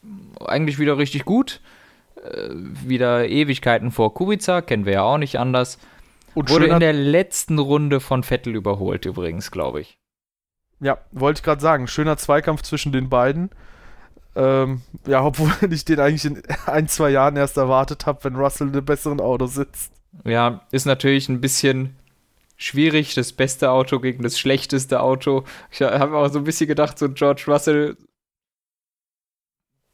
eigentlich 0.45 0.79
wieder 0.79 0.97
richtig 0.97 1.25
gut. 1.25 1.61
Äh, 2.31 2.49
wieder 2.53 3.27
Ewigkeiten 3.27 3.91
vor 3.91 4.13
Kubica, 4.13 4.61
kennen 4.61 4.85
wir 4.85 4.93
ja 4.93 5.03
auch 5.03 5.17
nicht 5.17 5.39
anders. 5.39 5.77
Und 6.33 6.49
Wurde 6.49 6.67
in 6.67 6.79
der 6.79 6.93
letzten 6.93 7.59
Runde 7.59 7.99
von 7.99 8.23
Vettel 8.23 8.55
überholt, 8.55 9.05
übrigens, 9.05 9.51
glaube 9.51 9.81
ich. 9.81 9.97
Ja, 10.81 10.97
wollte 11.11 11.39
ich 11.39 11.43
gerade 11.43 11.61
sagen. 11.61 11.87
Schöner 11.87 12.17
Zweikampf 12.17 12.61
zwischen 12.61 12.91
den 12.91 13.09
beiden. 13.09 13.49
Ähm, 14.35 14.81
ja, 15.07 15.23
obwohl 15.23 15.51
ich 15.71 15.85
den 15.85 15.99
eigentlich 15.99 16.25
in 16.25 16.43
ein, 16.65 16.87
zwei 16.87 17.09
Jahren 17.09 17.37
erst 17.37 17.57
erwartet 17.57 18.05
habe, 18.05 18.23
wenn 18.23 18.35
Russell 18.35 18.67
in 18.67 18.73
einem 18.73 18.85
besseren 18.85 19.21
Auto 19.21 19.45
sitzt. 19.45 19.93
Ja, 20.25 20.61
ist 20.71 20.85
natürlich 20.85 21.29
ein 21.29 21.41
bisschen 21.41 21.95
schwierig, 22.57 23.15
das 23.15 23.33
beste 23.33 23.71
Auto 23.71 23.99
gegen 23.99 24.23
das 24.23 24.39
schlechteste 24.39 25.01
Auto. 25.01 25.43
Ich 25.71 25.81
habe 25.81 26.17
auch 26.17 26.27
so 26.29 26.39
ein 26.39 26.45
bisschen 26.45 26.67
gedacht, 26.67 26.97
so 26.97 27.09
George 27.09 27.43
Russell 27.47 27.97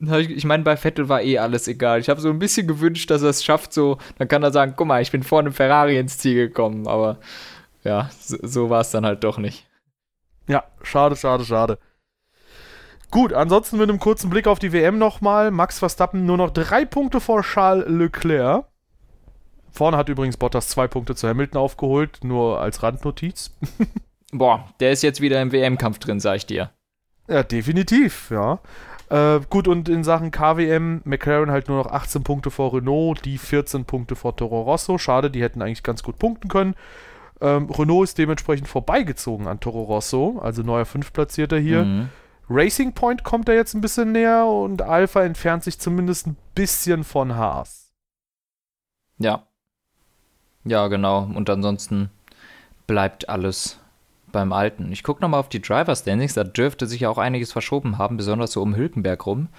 ich 0.01 0.45
meine, 0.45 0.63
bei 0.63 0.77
Vettel 0.77 1.09
war 1.09 1.21
eh 1.21 1.37
alles 1.37 1.67
egal. 1.67 1.99
Ich 1.99 2.09
habe 2.09 2.21
so 2.21 2.29
ein 2.29 2.39
bisschen 2.39 2.67
gewünscht, 2.67 3.09
dass 3.11 3.21
er 3.21 3.29
es 3.29 3.43
schafft, 3.43 3.73
so, 3.73 3.97
dann 4.17 4.27
kann 4.27 4.43
er 4.43 4.51
sagen, 4.51 4.73
guck 4.75 4.87
mal, 4.87 5.01
ich 5.01 5.11
bin 5.11 5.23
vor 5.23 5.39
einem 5.39 5.53
Ferrari 5.53 5.99
ins 5.99 6.17
Ziel 6.17 6.47
gekommen, 6.47 6.87
aber 6.87 7.19
ja, 7.83 8.09
so, 8.19 8.37
so 8.41 8.69
war 8.69 8.81
es 8.81 8.91
dann 8.91 9.05
halt 9.05 9.23
doch 9.23 9.37
nicht. 9.37 9.67
Ja, 10.47 10.63
schade, 10.81 11.15
schade, 11.15 11.45
schade. 11.45 11.77
Gut, 13.11 13.33
ansonsten 13.33 13.77
mit 13.77 13.89
einem 13.89 13.99
kurzen 13.99 14.29
Blick 14.29 14.47
auf 14.47 14.59
die 14.59 14.71
WM 14.71 14.97
nochmal. 14.97 15.51
Max 15.51 15.79
Verstappen 15.79 16.25
nur 16.25 16.37
noch 16.37 16.49
drei 16.49 16.85
Punkte 16.85 17.19
vor 17.19 17.43
Charles 17.43 17.85
Leclerc. 17.87 18.65
Vorne 19.71 19.97
hat 19.97 20.09
übrigens 20.09 20.37
Bottas 20.37 20.67
zwei 20.67 20.87
Punkte 20.87 21.15
zu 21.15 21.27
Hamilton 21.27 21.61
aufgeholt, 21.61 22.19
nur 22.23 22.59
als 22.59 22.83
Randnotiz. 22.83 23.51
Boah, 24.31 24.65
der 24.79 24.91
ist 24.91 25.03
jetzt 25.03 25.21
wieder 25.21 25.41
im 25.41 25.51
WM-Kampf 25.51 25.99
drin, 25.99 26.19
sag 26.19 26.37
ich 26.37 26.45
dir. 26.45 26.71
Ja, 27.27 27.43
definitiv, 27.43 28.29
ja. 28.31 28.59
Äh, 29.11 29.41
gut, 29.49 29.67
und 29.67 29.89
in 29.89 30.05
Sachen 30.05 30.31
KWM, 30.31 31.01
McLaren 31.03 31.51
halt 31.51 31.67
nur 31.67 31.83
noch 31.83 31.91
18 31.91 32.23
Punkte 32.23 32.49
vor 32.49 32.73
Renault, 32.73 33.25
die 33.25 33.37
14 33.37 33.83
Punkte 33.83 34.15
vor 34.15 34.37
Toro 34.37 34.61
Rosso. 34.61 34.97
Schade, 34.97 35.29
die 35.29 35.41
hätten 35.41 35.61
eigentlich 35.61 35.83
ganz 35.83 36.01
gut 36.01 36.17
punkten 36.17 36.47
können. 36.47 36.75
Ähm, 37.41 37.69
Renault 37.69 38.05
ist 38.05 38.17
dementsprechend 38.17 38.69
vorbeigezogen 38.69 39.47
an 39.47 39.59
Toro 39.59 39.83
Rosso, 39.83 40.39
also 40.41 40.63
neuer 40.63 40.85
Fünftplatzierter 40.85 41.59
hier. 41.59 41.83
Mhm. 41.83 42.09
Racing 42.49 42.93
Point 42.93 43.25
kommt 43.25 43.49
da 43.49 43.53
jetzt 43.53 43.73
ein 43.73 43.81
bisschen 43.81 44.13
näher 44.13 44.45
und 44.45 44.81
Alpha 44.81 45.23
entfernt 45.23 45.65
sich 45.65 45.77
zumindest 45.77 46.27
ein 46.27 46.37
bisschen 46.55 47.03
von 47.03 47.35
Haas. 47.35 47.91
Ja. 49.17 49.43
Ja, 50.63 50.87
genau. 50.87 51.23
Und 51.23 51.49
ansonsten 51.49 52.11
bleibt 52.87 53.27
alles 53.27 53.80
beim 54.31 54.53
Alten. 54.53 54.91
Ich 54.91 55.03
gucke 55.03 55.21
nochmal 55.21 55.39
auf 55.39 55.49
die 55.49 55.61
Driver 55.61 55.95
Standings, 55.95 56.33
da 56.33 56.43
dürfte 56.43 56.87
sich 56.87 57.01
ja 57.01 57.09
auch 57.09 57.17
einiges 57.17 57.51
verschoben 57.51 57.97
haben, 57.97 58.17
besonders 58.17 58.51
so 58.51 58.61
um 58.61 58.75
Hülkenberg 58.75 59.25
rum. 59.25 59.49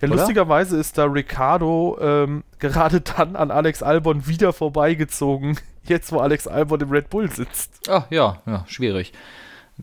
Ja, 0.00 0.08
Oder? 0.08 0.18
lustigerweise 0.18 0.76
ist 0.76 0.98
da 0.98 1.04
Ricardo 1.04 1.98
ähm, 2.00 2.44
gerade 2.58 3.00
dann 3.00 3.36
an 3.36 3.50
Alex 3.50 3.82
Albon 3.82 4.26
wieder 4.26 4.52
vorbeigezogen, 4.52 5.58
jetzt 5.84 6.12
wo 6.12 6.18
Alex 6.18 6.46
Albon 6.46 6.80
im 6.80 6.90
Red 6.90 7.10
Bull 7.10 7.30
sitzt. 7.30 7.88
Ach 7.88 8.10
ja, 8.10 8.42
ja, 8.46 8.64
schwierig. 8.66 9.12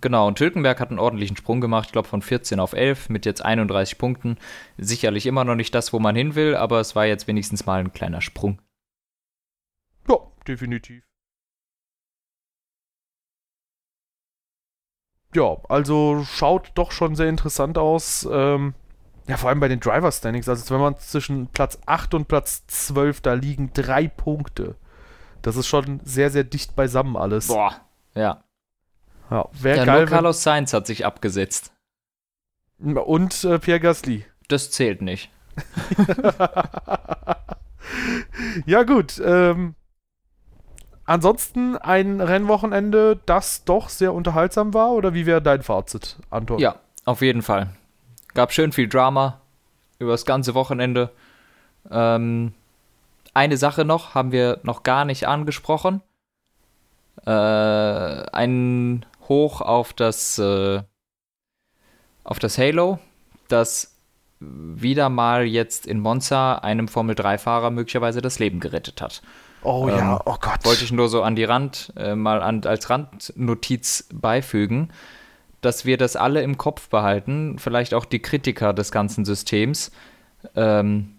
Genau, 0.01 0.27
und 0.27 0.39
Hülkenberg 0.39 0.79
hat 0.79 0.89
einen 0.89 0.99
ordentlichen 0.99 1.37
Sprung 1.37 1.61
gemacht, 1.61 1.87
ich 1.87 1.91
glaube 1.91 2.07
von 2.07 2.23
14 2.23 2.59
auf 2.59 2.73
11 2.73 3.09
mit 3.09 3.25
jetzt 3.25 3.45
31 3.45 3.97
Punkten. 3.97 4.37
Sicherlich 4.77 5.27
immer 5.27 5.43
noch 5.43 5.55
nicht 5.55 5.75
das, 5.75 5.93
wo 5.93 5.99
man 5.99 6.15
hin 6.15 6.35
will, 6.35 6.55
aber 6.55 6.79
es 6.79 6.95
war 6.95 7.05
jetzt 7.05 7.27
wenigstens 7.27 7.65
mal 7.65 7.79
ein 7.79 7.93
kleiner 7.93 8.21
Sprung. 8.21 8.59
Ja, 10.09 10.17
definitiv. 10.47 11.03
Ja, 15.34 15.57
also 15.69 16.25
schaut 16.29 16.71
doch 16.75 16.91
schon 16.91 17.15
sehr 17.15 17.29
interessant 17.29 17.77
aus. 17.77 18.27
Ähm, 18.31 18.73
ja, 19.27 19.38
vor 19.38 19.49
allem 19.49 19.59
bei 19.59 19.67
den 19.67 19.79
Driver 19.79 20.11
Standings. 20.11 20.49
Also 20.49 20.73
wenn 20.73 20.81
man 20.81 20.97
zwischen 20.97 21.47
Platz 21.47 21.79
8 21.86 22.13
und 22.13 22.27
Platz 22.27 22.65
12, 22.67 23.21
da 23.21 23.34
liegen 23.34 23.71
drei 23.73 24.07
Punkte. 24.07 24.75
Das 25.41 25.55
ist 25.55 25.67
schon 25.67 26.01
sehr, 26.03 26.29
sehr 26.29 26.43
dicht 26.43 26.75
beisammen 26.75 27.15
alles. 27.15 27.47
Boah, 27.47 27.75
ja. 28.15 28.43
Ja, 29.29 29.47
wäre 29.53 29.77
ja, 29.77 29.86
geil. 29.86 30.01
Nur 30.01 30.09
Carlos 30.09 30.43
Sainz 30.43 30.73
hat 30.73 30.88
sich 30.88 31.05
abgesetzt. 31.05 31.71
Und 32.79 33.43
äh, 33.43 33.59
Pierre 33.59 33.79
Gasly. 33.79 34.25
Das 34.47 34.71
zählt 34.71 35.01
nicht. 35.01 35.31
ja, 38.65 38.84
gut. 38.84 39.21
Ähm, 39.23 39.75
Ansonsten 41.05 41.75
ein 41.77 42.21
Rennwochenende, 42.21 43.19
das 43.25 43.65
doch 43.65 43.89
sehr 43.89 44.13
unterhaltsam 44.13 44.73
war, 44.73 44.91
oder 44.91 45.13
wie 45.13 45.25
wäre 45.25 45.41
dein 45.41 45.61
Fazit, 45.61 46.17
Anton? 46.29 46.59
Ja, 46.59 46.75
auf 47.05 47.21
jeden 47.21 47.41
Fall. 47.41 47.69
Gab 48.33 48.53
schön 48.53 48.71
viel 48.71 48.87
Drama 48.87 49.41
über 49.99 50.11
das 50.11 50.25
ganze 50.25 50.53
Wochenende. 50.53 51.11
Ähm, 51.91 52.53
eine 53.33 53.57
Sache 53.57 53.83
noch, 53.83 54.15
haben 54.15 54.31
wir 54.31 54.59
noch 54.63 54.83
gar 54.83 55.05
nicht 55.05 55.27
angesprochen. 55.27 56.01
Äh, 57.25 57.31
ein 57.31 59.05
Hoch 59.27 59.61
auf 59.61 59.93
das, 59.93 60.39
äh, 60.39 60.81
auf 62.23 62.39
das 62.39 62.57
Halo, 62.57 62.99
das 63.49 63.97
wieder 64.39 65.09
mal 65.09 65.45
jetzt 65.45 65.85
in 65.85 65.99
Monza 65.99 66.55
einem 66.55 66.87
Formel-3-Fahrer 66.87 67.71
möglicherweise 67.71 68.21
das 68.21 68.39
Leben 68.39 68.59
gerettet 68.59 69.01
hat. 69.01 69.21
Oh 69.64 69.88
ähm, 69.89 69.97
ja, 69.97 70.22
oh 70.26 70.36
Gott. 70.39 70.64
Wollte 70.64 70.84
ich 70.84 70.91
nur 70.91 71.09
so 71.09 71.24
an 71.24 71.36
die 71.36 71.43
Rand, 71.43 71.93
äh, 71.97 72.16
mal 72.16 72.41
an, 72.41 72.64
als 72.66 72.89
Randnotiz 72.89 74.07
beifügen, 74.14 74.89
dass 75.61 75.86
wir 75.86 75.97
das 75.97 76.16
alle 76.16 76.41
im 76.41 76.57
Kopf 76.57 76.89
behalten, 76.89 77.57
vielleicht 77.57 77.93
auch 77.93 78.05
die 78.05 78.20
Kritiker 78.20 78.74
des 78.74 78.91
ganzen 78.91 79.26
Systems. 79.26 79.91
Ähm, 80.55 81.14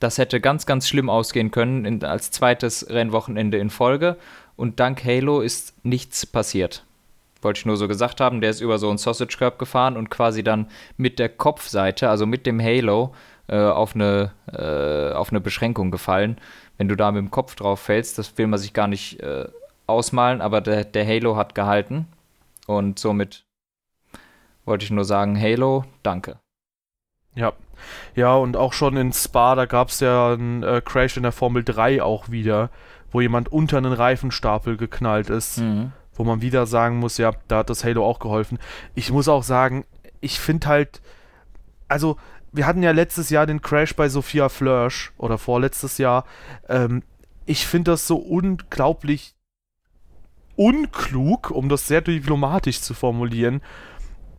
das 0.00 0.18
hätte 0.18 0.40
ganz, 0.40 0.66
ganz 0.66 0.86
schlimm 0.86 1.08
ausgehen 1.08 1.50
können 1.50 1.86
in, 1.86 2.04
als 2.04 2.30
zweites 2.30 2.90
Rennwochenende 2.90 3.56
in 3.56 3.70
Folge. 3.70 4.16
Und 4.56 4.80
dank 4.80 5.04
Halo 5.04 5.40
ist 5.40 5.74
nichts 5.82 6.26
passiert. 6.26 6.84
Wollte 7.40 7.58
ich 7.58 7.66
nur 7.66 7.76
so 7.76 7.88
gesagt 7.88 8.20
haben, 8.20 8.40
der 8.40 8.50
ist 8.50 8.60
über 8.60 8.78
so 8.78 8.88
einen 8.88 8.98
Sausage 8.98 9.36
Curb 9.38 9.58
gefahren 9.58 9.96
und 9.96 10.10
quasi 10.10 10.42
dann 10.42 10.68
mit 10.96 11.18
der 11.18 11.28
Kopfseite, 11.28 12.10
also 12.10 12.26
mit 12.26 12.46
dem 12.46 12.60
Halo, 12.60 13.14
äh, 13.48 13.56
auf, 13.56 13.94
eine, 13.94 14.32
äh, 14.52 15.14
auf 15.14 15.30
eine 15.30 15.40
Beschränkung 15.40 15.90
gefallen 15.90 16.38
wenn 16.78 16.88
du 16.88 16.96
da 16.96 17.10
mit 17.12 17.20
dem 17.20 17.30
Kopf 17.30 17.54
drauf 17.54 17.80
fällst, 17.80 18.18
das 18.18 18.36
will 18.38 18.46
man 18.46 18.58
sich 18.58 18.72
gar 18.72 18.88
nicht 18.88 19.20
äh, 19.20 19.48
ausmalen, 19.86 20.40
aber 20.40 20.60
der, 20.60 20.84
der 20.84 21.06
Halo 21.06 21.36
hat 21.36 21.54
gehalten. 21.54 22.06
Und 22.66 22.98
somit 22.98 23.44
wollte 24.64 24.84
ich 24.84 24.90
nur 24.90 25.04
sagen, 25.04 25.40
Halo, 25.40 25.84
danke. 26.02 26.38
Ja. 27.34 27.52
Ja, 28.14 28.34
und 28.34 28.56
auch 28.56 28.72
schon 28.72 28.96
in 28.96 29.12
Spa, 29.12 29.54
da 29.54 29.66
gab 29.66 29.88
es 29.88 30.00
ja 30.00 30.32
einen 30.32 30.62
äh, 30.62 30.80
Crash 30.84 31.16
in 31.16 31.22
der 31.22 31.32
Formel 31.32 31.62
3 31.62 32.02
auch 32.02 32.30
wieder, 32.30 32.70
wo 33.12 33.20
jemand 33.20 33.52
unter 33.52 33.76
einen 33.76 33.92
Reifenstapel 33.92 34.76
geknallt 34.76 35.30
ist. 35.30 35.58
Mhm. 35.58 35.92
Wo 36.14 36.24
man 36.24 36.40
wieder 36.40 36.64
sagen 36.66 36.98
muss, 36.98 37.18
ja, 37.18 37.32
da 37.46 37.58
hat 37.58 37.68
das 37.68 37.84
Halo 37.84 38.04
auch 38.04 38.18
geholfen. 38.18 38.58
Ich 38.94 39.12
muss 39.12 39.28
auch 39.28 39.42
sagen, 39.42 39.84
ich 40.22 40.40
finde 40.40 40.66
halt, 40.66 41.02
also 41.88 42.16
wir 42.56 42.66
hatten 42.66 42.82
ja 42.82 42.90
letztes 42.92 43.30
Jahr 43.30 43.46
den 43.46 43.60
Crash 43.60 43.94
bei 43.94 44.08
Sophia 44.08 44.48
Flörsch 44.48 45.12
oder 45.18 45.38
vorletztes 45.38 45.98
Jahr. 45.98 46.24
Ähm, 46.68 47.02
ich 47.44 47.66
finde 47.66 47.92
das 47.92 48.06
so 48.06 48.16
unglaublich 48.16 49.34
unklug, 50.56 51.50
um 51.50 51.68
das 51.68 51.86
sehr 51.86 52.00
diplomatisch 52.00 52.80
zu 52.80 52.94
formulieren, 52.94 53.60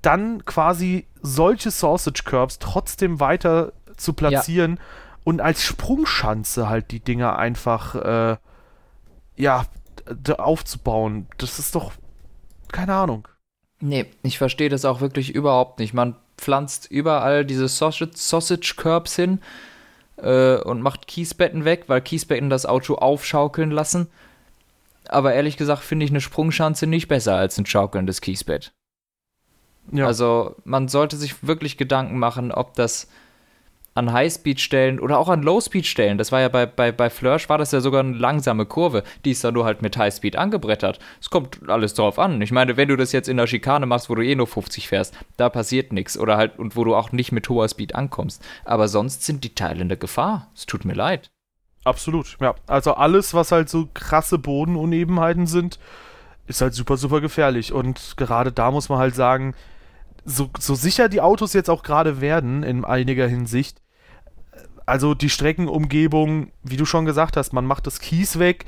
dann 0.01 0.45
quasi 0.45 1.05
solche 1.21 1.71
Sausage 1.71 2.23
Curbs 2.23 2.59
trotzdem 2.59 3.19
weiter 3.19 3.73
zu 3.97 4.13
platzieren 4.13 4.77
ja. 4.77 4.83
und 5.23 5.41
als 5.41 5.63
Sprungschanze 5.63 6.69
halt 6.69 6.91
die 6.91 6.99
Dinger 6.99 7.37
einfach 7.37 7.95
äh, 7.95 8.37
ja 9.35 9.65
aufzubauen. 10.37 11.27
Das 11.37 11.59
ist 11.59 11.75
doch 11.75 11.91
keine 12.71 12.93
Ahnung. 12.93 13.27
Nee, 13.79 14.07
ich 14.23 14.37
verstehe 14.37 14.69
das 14.69 14.85
auch 14.85 15.01
wirklich 15.01 15.33
überhaupt 15.35 15.79
nicht. 15.79 15.93
Man 15.93 16.15
pflanzt 16.37 16.89
überall 16.89 17.45
diese 17.45 17.67
Sausage, 17.67 18.11
Sausage 18.13 18.73
Curbs 18.77 19.15
hin 19.15 19.39
äh, 20.17 20.57
und 20.57 20.81
macht 20.81 21.07
Kiesbetten 21.07 21.65
weg, 21.65 21.85
weil 21.87 22.01
Kiesbetten 22.01 22.49
das 22.49 22.65
Auto 22.65 22.95
aufschaukeln 22.95 23.71
lassen. 23.71 24.07
Aber 25.07 25.33
ehrlich 25.33 25.57
gesagt 25.57 25.83
finde 25.83 26.05
ich 26.05 26.11
eine 26.11 26.21
Sprungschanze 26.21 26.87
nicht 26.87 27.07
besser 27.07 27.35
als 27.35 27.57
ein 27.57 27.65
schaukelndes 27.65 28.21
Kiesbett. 28.21 28.73
Ja. 29.91 30.05
Also 30.05 30.55
man 30.65 30.87
sollte 30.87 31.15
sich 31.15 31.47
wirklich 31.47 31.77
Gedanken 31.77 32.19
machen, 32.19 32.51
ob 32.51 32.73
das 32.73 33.07
an 33.97 34.13
Highspeed-Stellen 34.13 34.99
oder 34.99 35.17
auch 35.17 35.27
an 35.27 35.43
Low-Speed-Stellen, 35.43 36.17
das 36.17 36.31
war 36.31 36.39
ja 36.39 36.49
bei, 36.49 36.65
bei, 36.65 36.91
bei 36.91 37.09
Flörsch, 37.09 37.49
war 37.49 37.57
das 37.57 37.71
ja 37.71 37.81
sogar 37.81 38.01
eine 38.01 38.15
langsame 38.15 38.65
Kurve, 38.65 39.03
die 39.25 39.31
ist 39.31 39.43
dann 39.43 39.55
nur 39.55 39.65
halt 39.65 39.81
mit 39.81 39.97
Highspeed 39.97 40.35
angebrettert. 40.35 40.99
Es 41.19 41.29
kommt 41.29 41.67
alles 41.67 41.93
drauf 41.95 42.19
an. 42.19 42.41
Ich 42.41 42.51
meine, 42.51 42.77
wenn 42.77 42.87
du 42.87 42.95
das 42.95 43.11
jetzt 43.11 43.27
in 43.27 43.37
der 43.37 43.47
Schikane 43.47 43.85
machst, 43.85 44.09
wo 44.09 44.15
du 44.15 44.23
eh 44.23 44.35
nur 44.35 44.47
50 44.47 44.87
fährst, 44.87 45.17
da 45.35 45.49
passiert 45.49 45.91
nichts 45.91 46.17
oder 46.17 46.37
halt 46.37 46.59
und 46.59 46.75
wo 46.75 46.83
du 46.83 46.95
auch 46.95 47.11
nicht 47.11 47.31
mit 47.31 47.49
hoher 47.49 47.67
Speed 47.67 47.95
ankommst. 47.95 48.45
Aber 48.63 48.87
sonst 48.87 49.23
sind 49.23 49.43
die 49.43 49.55
Teile 49.55 49.81
in 49.81 49.89
der 49.89 49.97
Gefahr. 49.97 50.51
Es 50.55 50.65
tut 50.65 50.85
mir 50.85 50.93
leid. 50.93 51.31
Absolut, 51.83 52.37
ja. 52.39 52.55
Also 52.67 52.93
alles, 52.93 53.33
was 53.33 53.51
halt 53.51 53.69
so 53.69 53.87
krasse 53.93 54.37
Bodenunebenheiten 54.37 55.47
sind, 55.47 55.79
ist 56.45 56.61
halt 56.61 56.73
super, 56.73 56.97
super 56.97 57.21
gefährlich. 57.21 57.73
Und 57.73 58.15
gerade 58.17 58.51
da 58.51 58.71
muss 58.71 58.89
man 58.89 58.99
halt 58.99 59.15
sagen, 59.15 59.55
so, 60.25 60.49
so 60.59 60.75
sicher 60.75 61.09
die 61.09 61.21
Autos 61.21 61.53
jetzt 61.53 61.69
auch 61.69 61.83
gerade 61.83 62.21
werden, 62.21 62.63
in 62.63 62.83
einiger 62.83 63.27
Hinsicht, 63.27 63.81
also 64.87 65.13
die 65.13 65.29
Streckenumgebung, 65.29 66.51
wie 66.63 66.77
du 66.77 66.85
schon 66.85 67.05
gesagt 67.05 67.37
hast, 67.37 67.53
man 67.53 67.65
macht 67.65 67.85
das 67.85 67.99
Kies 67.99 68.39
weg, 68.39 68.65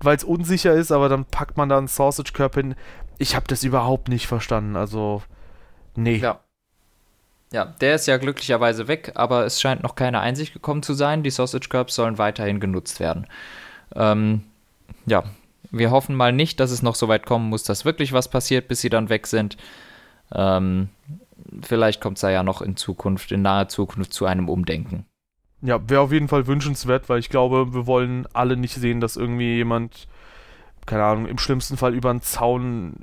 weil 0.00 0.16
es 0.16 0.24
unsicher 0.24 0.72
ist, 0.72 0.90
aber 0.90 1.08
dann 1.08 1.26
packt 1.26 1.56
man 1.56 1.68
da 1.68 1.78
einen 1.78 1.86
Sausage 1.86 2.32
Curb 2.32 2.54
hin. 2.54 2.74
Ich 3.18 3.36
habe 3.36 3.46
das 3.46 3.62
überhaupt 3.62 4.08
nicht 4.08 4.26
verstanden. 4.26 4.74
Also, 4.74 5.22
nee. 5.94 6.16
Ja. 6.16 6.40
Ja, 7.52 7.66
der 7.66 7.94
ist 7.94 8.06
ja 8.06 8.16
glücklicherweise 8.16 8.88
weg, 8.88 9.12
aber 9.14 9.44
es 9.44 9.60
scheint 9.60 9.84
noch 9.84 9.94
keine 9.94 10.18
Einsicht 10.18 10.54
gekommen 10.54 10.82
zu 10.82 10.94
sein. 10.94 11.22
Die 11.22 11.30
Sausage 11.30 11.68
Curbs 11.68 11.94
sollen 11.94 12.18
weiterhin 12.18 12.58
genutzt 12.58 12.98
werden. 12.98 13.28
Ähm, 13.94 14.42
ja, 15.06 15.22
wir 15.70 15.90
hoffen 15.90 16.16
mal 16.16 16.32
nicht, 16.32 16.58
dass 16.58 16.72
es 16.72 16.82
noch 16.82 16.96
so 16.96 17.06
weit 17.06 17.26
kommen 17.26 17.50
muss, 17.50 17.62
dass 17.62 17.84
wirklich 17.84 18.12
was 18.12 18.28
passiert, 18.28 18.66
bis 18.66 18.80
sie 18.80 18.90
dann 18.90 19.08
weg 19.08 19.28
sind. 19.28 19.56
Ähm, 20.32 20.88
vielleicht 21.62 22.00
kommt 22.00 22.16
es 22.16 22.22
ja 22.22 22.42
noch 22.42 22.60
in 22.60 22.76
Zukunft, 22.76 23.30
in 23.30 23.42
naher 23.42 23.68
Zukunft 23.68 24.12
zu 24.12 24.24
einem 24.24 24.48
Umdenken. 24.48 25.06
Ja, 25.64 25.80
wäre 25.88 26.02
auf 26.02 26.12
jeden 26.12 26.28
Fall 26.28 26.46
wünschenswert, 26.46 27.08
weil 27.08 27.18
ich 27.18 27.30
glaube, 27.30 27.72
wir 27.72 27.86
wollen 27.86 28.28
alle 28.34 28.54
nicht 28.58 28.74
sehen, 28.74 29.00
dass 29.00 29.16
irgendwie 29.16 29.56
jemand, 29.56 30.08
keine 30.84 31.04
Ahnung, 31.04 31.26
im 31.26 31.38
schlimmsten 31.38 31.78
Fall 31.78 31.94
über 31.94 32.10
einen 32.10 32.20
Zaun. 32.20 32.96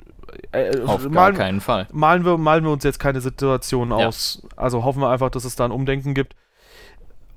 Äh, 0.52 0.76
äh 0.76 0.84
auf 0.84 1.02
malen, 1.02 1.12
gar 1.12 1.32
keinen 1.32 1.60
Fall. 1.60 1.88
Malen 1.90 2.24
wir, 2.24 2.38
malen 2.38 2.62
wir 2.62 2.70
uns 2.70 2.84
jetzt 2.84 3.00
keine 3.00 3.20
Situation 3.20 3.90
ja. 3.90 3.96
aus. 3.96 4.46
Also 4.54 4.84
hoffen 4.84 5.02
wir 5.02 5.10
einfach, 5.10 5.28
dass 5.28 5.44
es 5.44 5.56
da 5.56 5.64
ein 5.64 5.72
Umdenken 5.72 6.14
gibt. 6.14 6.36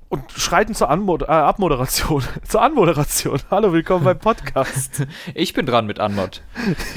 Und 0.09 0.31
schreiten 0.31 0.75
zur 0.75 0.91
Anmod 0.91 1.23
äh, 1.23 1.25
Abmoderation. 1.25 2.23
zur 2.43 2.61
Anmoderation. 2.61 3.39
Hallo, 3.49 3.73
willkommen 3.73 4.05
beim 4.05 4.19
Podcast. 4.19 5.07
ich 5.33 5.53
bin 5.53 5.65
dran 5.65 5.87
mit 5.87 5.99
Anmod. 5.99 6.43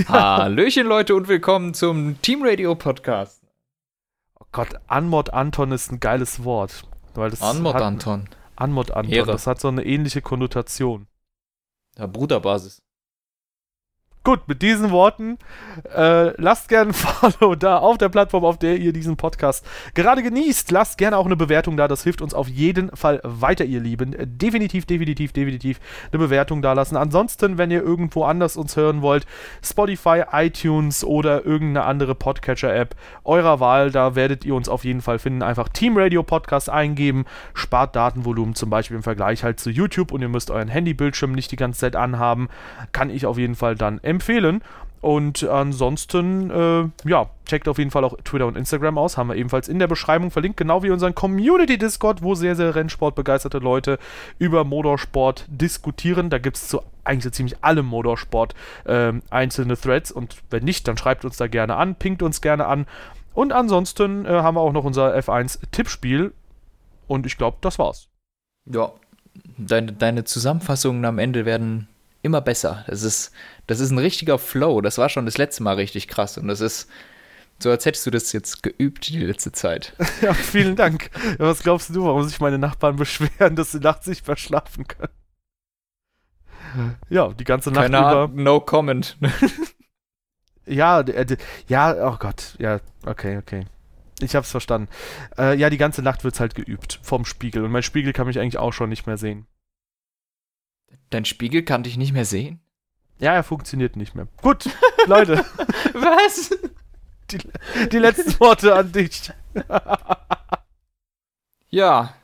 ja. 0.07 0.37
Hallöchen, 0.37 0.87
Leute, 0.87 1.15
und 1.15 1.29
willkommen 1.29 1.73
zum 1.73 2.21
Team 2.21 2.43
Radio 2.45 2.75
Podcast. 2.75 3.43
Oh 4.39 4.45
Gott, 4.53 4.75
Anmod 4.87 5.33
Anton 5.33 5.73
ist 5.73 5.91
ein 5.91 5.99
geiles 5.99 6.45
Wort. 6.45 6.85
Weil 7.19 7.31
das 7.31 7.43
Anmod 7.43 7.75
hat, 7.75 7.83
Anton. 7.83 8.29
Anmod 8.55 8.93
Anton, 8.93 9.13
Ehre. 9.13 9.33
das 9.33 9.47
hat 9.47 9.61
so 9.61 9.69
eine 9.69 9.85
ähnliche 9.85 10.23
Konnotation. 10.23 11.09
Ja, 11.97 12.07
Bruderbasis. 12.07 12.81
Gut, 14.25 14.47
mit 14.47 14.61
diesen 14.61 14.91
Worten 14.91 15.39
äh, 15.97 16.31
lasst 16.41 16.69
gerne 16.69 16.91
ein 16.91 16.95
Follow 16.95 17.55
da 17.55 17.79
auf 17.79 17.99
der 17.99 18.09
Plattform, 18.09 18.45
auf 18.45 18.59
der 18.59 18.77
ihr 18.77 18.93
diesen 18.93 19.17
Podcast 19.17 19.65
gerade 19.95 20.23
genießt. 20.23 20.71
Lasst 20.71 20.99
gerne 20.99 21.17
auch 21.17 21.25
eine 21.25 21.37
Bewertung 21.37 21.77
da, 21.77 21.89
das 21.89 22.03
hilft 22.03 22.21
uns 22.21 22.35
auf 22.35 22.49
jeden 22.49 22.95
Fall 22.95 23.21
weiter, 23.23 23.65
ihr 23.65 23.81
Lieben. 23.81 24.15
Definitiv, 24.19 24.85
definitiv, 24.87 25.33
definitiv 25.33 25.81
eine 26.13 26.19
Bewertung 26.19 26.63
da 26.63 26.73
lassen. 26.75 26.97
Ansonsten, 26.97 27.59
wenn 27.59 27.71
ihr 27.71 27.83
irgendwo 27.83 28.25
anders 28.25 28.57
uns 28.57 28.77
hören 28.77 29.03
wollt, 29.03 29.25
Spotify, 29.63 30.25
iTunes 30.33 31.05
oder 31.05 31.47
irgendeine 31.47 31.87
andere 31.87 32.15
Podcatcher-App 32.15 32.97
eurer 33.25 33.61
Wahl, 33.61 33.91
da 33.91 34.15
werdet 34.15 34.45
ihr 34.45 34.55
uns 34.55 34.69
auf 34.69 34.85
jeden 34.85 35.01
Fall 35.01 35.19
finden. 35.19 35.43
Einfach 35.43 35.69
Team 35.69 35.97
Radio 35.97 36.23
Podcast 36.23 36.69
eingeben, 36.69 37.25
spart 37.55 37.97
Datenvolumen 37.97 38.55
zum 38.55 38.69
Beispiel 38.69 38.97
im 38.97 39.03
Vergleich 39.03 39.45
halt 39.45 39.61
zu 39.61 39.71
YouTube 39.71 40.13
und 40.13 40.21
ihr 40.21 40.29
müsst 40.29 40.51
euren 40.51 40.69
Handybildschirm 40.69 41.33
nicht 41.33 41.51
die 41.51 41.57
ganze 41.57 41.81
Zeit 41.81 41.97
anhaben. 41.97 42.49
Kann 42.93 43.11
ich 43.11 43.25
auf 43.25 43.39
jeden 43.39 43.55
Fall 43.55 43.75
dann 43.75 44.01
empfehlen. 44.09 44.63
Und 45.01 45.45
ansonsten, 45.45 46.51
äh, 46.51 47.09
ja, 47.09 47.31
checkt 47.47 47.69
auf 47.69 47.79
jeden 47.79 47.93
Fall 47.93 48.03
auch 48.03 48.17
Twitter 48.25 48.47
und 48.47 48.57
Instagram 48.57 48.99
aus. 48.99 49.17
Haben 49.17 49.29
wir 49.29 49.37
ebenfalls 49.37 49.69
in 49.69 49.79
der 49.79 49.87
Beschreibung 49.87 50.31
verlinkt. 50.31 50.57
Genau 50.57 50.83
wie 50.83 50.91
unseren 50.91 51.15
Community 51.15 51.79
Discord, 51.79 52.23
wo 52.23 52.35
sehr, 52.35 52.57
sehr 52.57 52.75
Rennsport-begeisterte 52.75 53.59
Leute 53.59 53.99
über 54.39 54.65
Motorsport 54.65 55.47
diskutieren. 55.49 56.31
Da 56.31 56.39
gibt 56.39 56.57
es 56.57 56.69
zu 56.69 56.83
eigentlich 57.05 57.25
so 57.25 57.31
ziemlich 57.31 57.63
allem 57.65 57.87
Motorsport 57.87 58.55
äh, 58.85 59.13
einzelne 59.31 59.77
Threads. 59.77 60.11
Und 60.11 60.37
wenn 60.51 60.65
nicht, 60.65 60.89
dann 60.89 60.97
schreibt 60.97 61.25
uns 61.25 61.37
da 61.37 61.47
gerne 61.47 61.77
an, 61.77 61.95
pinkt 61.95 62.23
uns 62.23 62.41
gerne 62.41 62.67
an. 62.67 62.87
Und 63.35 63.53
ansonsten 63.53 64.27
äh, 64.27 64.31
haben 64.31 64.57
wir 64.57 64.63
auch 64.63 64.73
noch 64.73 64.85
unser 64.85 65.17
F1-Tippspiel. 65.17 66.33
Und 67.07 67.25
ich 67.25 67.39
glaube, 67.39 67.59
das 67.61 67.79
war's. 67.79 68.09
Ja, 68.67 68.91
deine, 69.57 69.93
deine 69.93 70.25
Zusammenfassungen 70.25 71.05
am 71.05 71.19
Ende 71.19 71.45
werden 71.47 71.87
immer 72.29 72.41
besser. 72.41 72.85
Das 72.87 73.03
ist, 73.03 73.33
das 73.67 73.81
ist 73.81 73.91
ein 73.91 73.99
richtiger 73.99 74.39
Flow. 74.39 74.81
Das 74.81 74.99
war 74.99 75.09
schon 75.09 75.27
das 75.27 75.39
letzte 75.39 75.63
Mal 75.63 75.75
richtig 75.75 76.07
krass. 76.07 76.39
Und 76.39 76.49
das 76.49 76.61
ist 76.61 76.89
so, 77.59 77.71
als 77.71 77.85
hättest 77.85 78.07
du 78.07 78.11
das 78.11 78.33
jetzt 78.33 78.63
geübt 78.63 79.09
die 79.09 79.19
letzte 79.19 79.51
Zeit. 79.51 79.95
ja, 80.23 80.33
vielen 80.33 80.77
Dank. 80.77 81.11
Was 81.39 81.63
glaubst 81.63 81.95
du, 81.95 82.05
warum 82.05 82.23
sich 82.23 82.39
meine 82.39 82.59
Nachbarn 82.59 82.97
beschweren, 82.97 83.57
dass 83.57 83.73
sie 83.73 83.81
nachts 83.81 84.07
nicht 84.07 84.27
mehr 84.27 84.37
schlafen 84.37 84.87
können? 84.87 85.13
Ja, 87.09 87.33
die 87.33 87.45
ganze 87.45 87.71
Nacht 87.71 87.91
Keine 87.91 87.99
über. 87.99 88.31
no 88.33 88.61
comment. 88.61 89.17
ja, 90.67 91.01
äh, 91.01 91.37
ja, 91.67 92.09
oh 92.09 92.17
Gott, 92.19 92.55
ja, 92.59 92.81
okay, 93.07 93.39
okay. 93.39 93.67
Ich 94.21 94.37
hab's 94.37 94.51
verstanden. 94.51 94.89
Äh, 95.39 95.57
ja, 95.57 95.71
die 95.71 95.79
ganze 95.79 96.03
Nacht 96.03 96.25
wird's 96.25 96.41
halt 96.41 96.55
geübt 96.55 97.01
vom 97.03 97.25
Spiegel 97.25 97.65
und 97.65 97.71
mein 97.71 97.83
Spiegel 97.83 98.13
kann 98.13 98.27
mich 98.27 98.39
eigentlich 98.39 98.59
auch 98.59 98.73
schon 98.73 98.91
nicht 98.91 99.07
mehr 99.07 99.17
sehen. 99.17 99.47
Dein 101.11 101.25
Spiegel 101.25 101.63
kann 101.63 101.83
dich 101.83 101.97
nicht 101.97 102.13
mehr 102.13 102.25
sehen? 102.25 102.61
Ja, 103.19 103.35
er 103.35 103.43
funktioniert 103.43 103.97
nicht 103.97 104.15
mehr. 104.15 104.29
Gut, 104.43 104.69
Leute. 105.07 105.45
Was? 105.95 106.51
Die, 107.31 107.39
die 107.91 107.99
letzten 107.99 108.39
Worte 108.41 108.75
an 108.75 108.93
dich. 108.93 109.31
ja, 111.71 112.15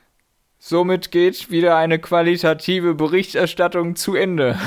somit 0.57 1.11
geht 1.11 1.49
wieder 1.51 1.75
eine 1.77 1.99
qualitative 1.99 2.95
Berichterstattung 2.95 3.95
zu 3.95 4.15
Ende. 4.15 4.57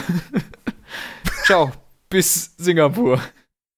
Ciao, 1.45 1.73
bis 2.11 2.55
Singapur. 2.59 3.21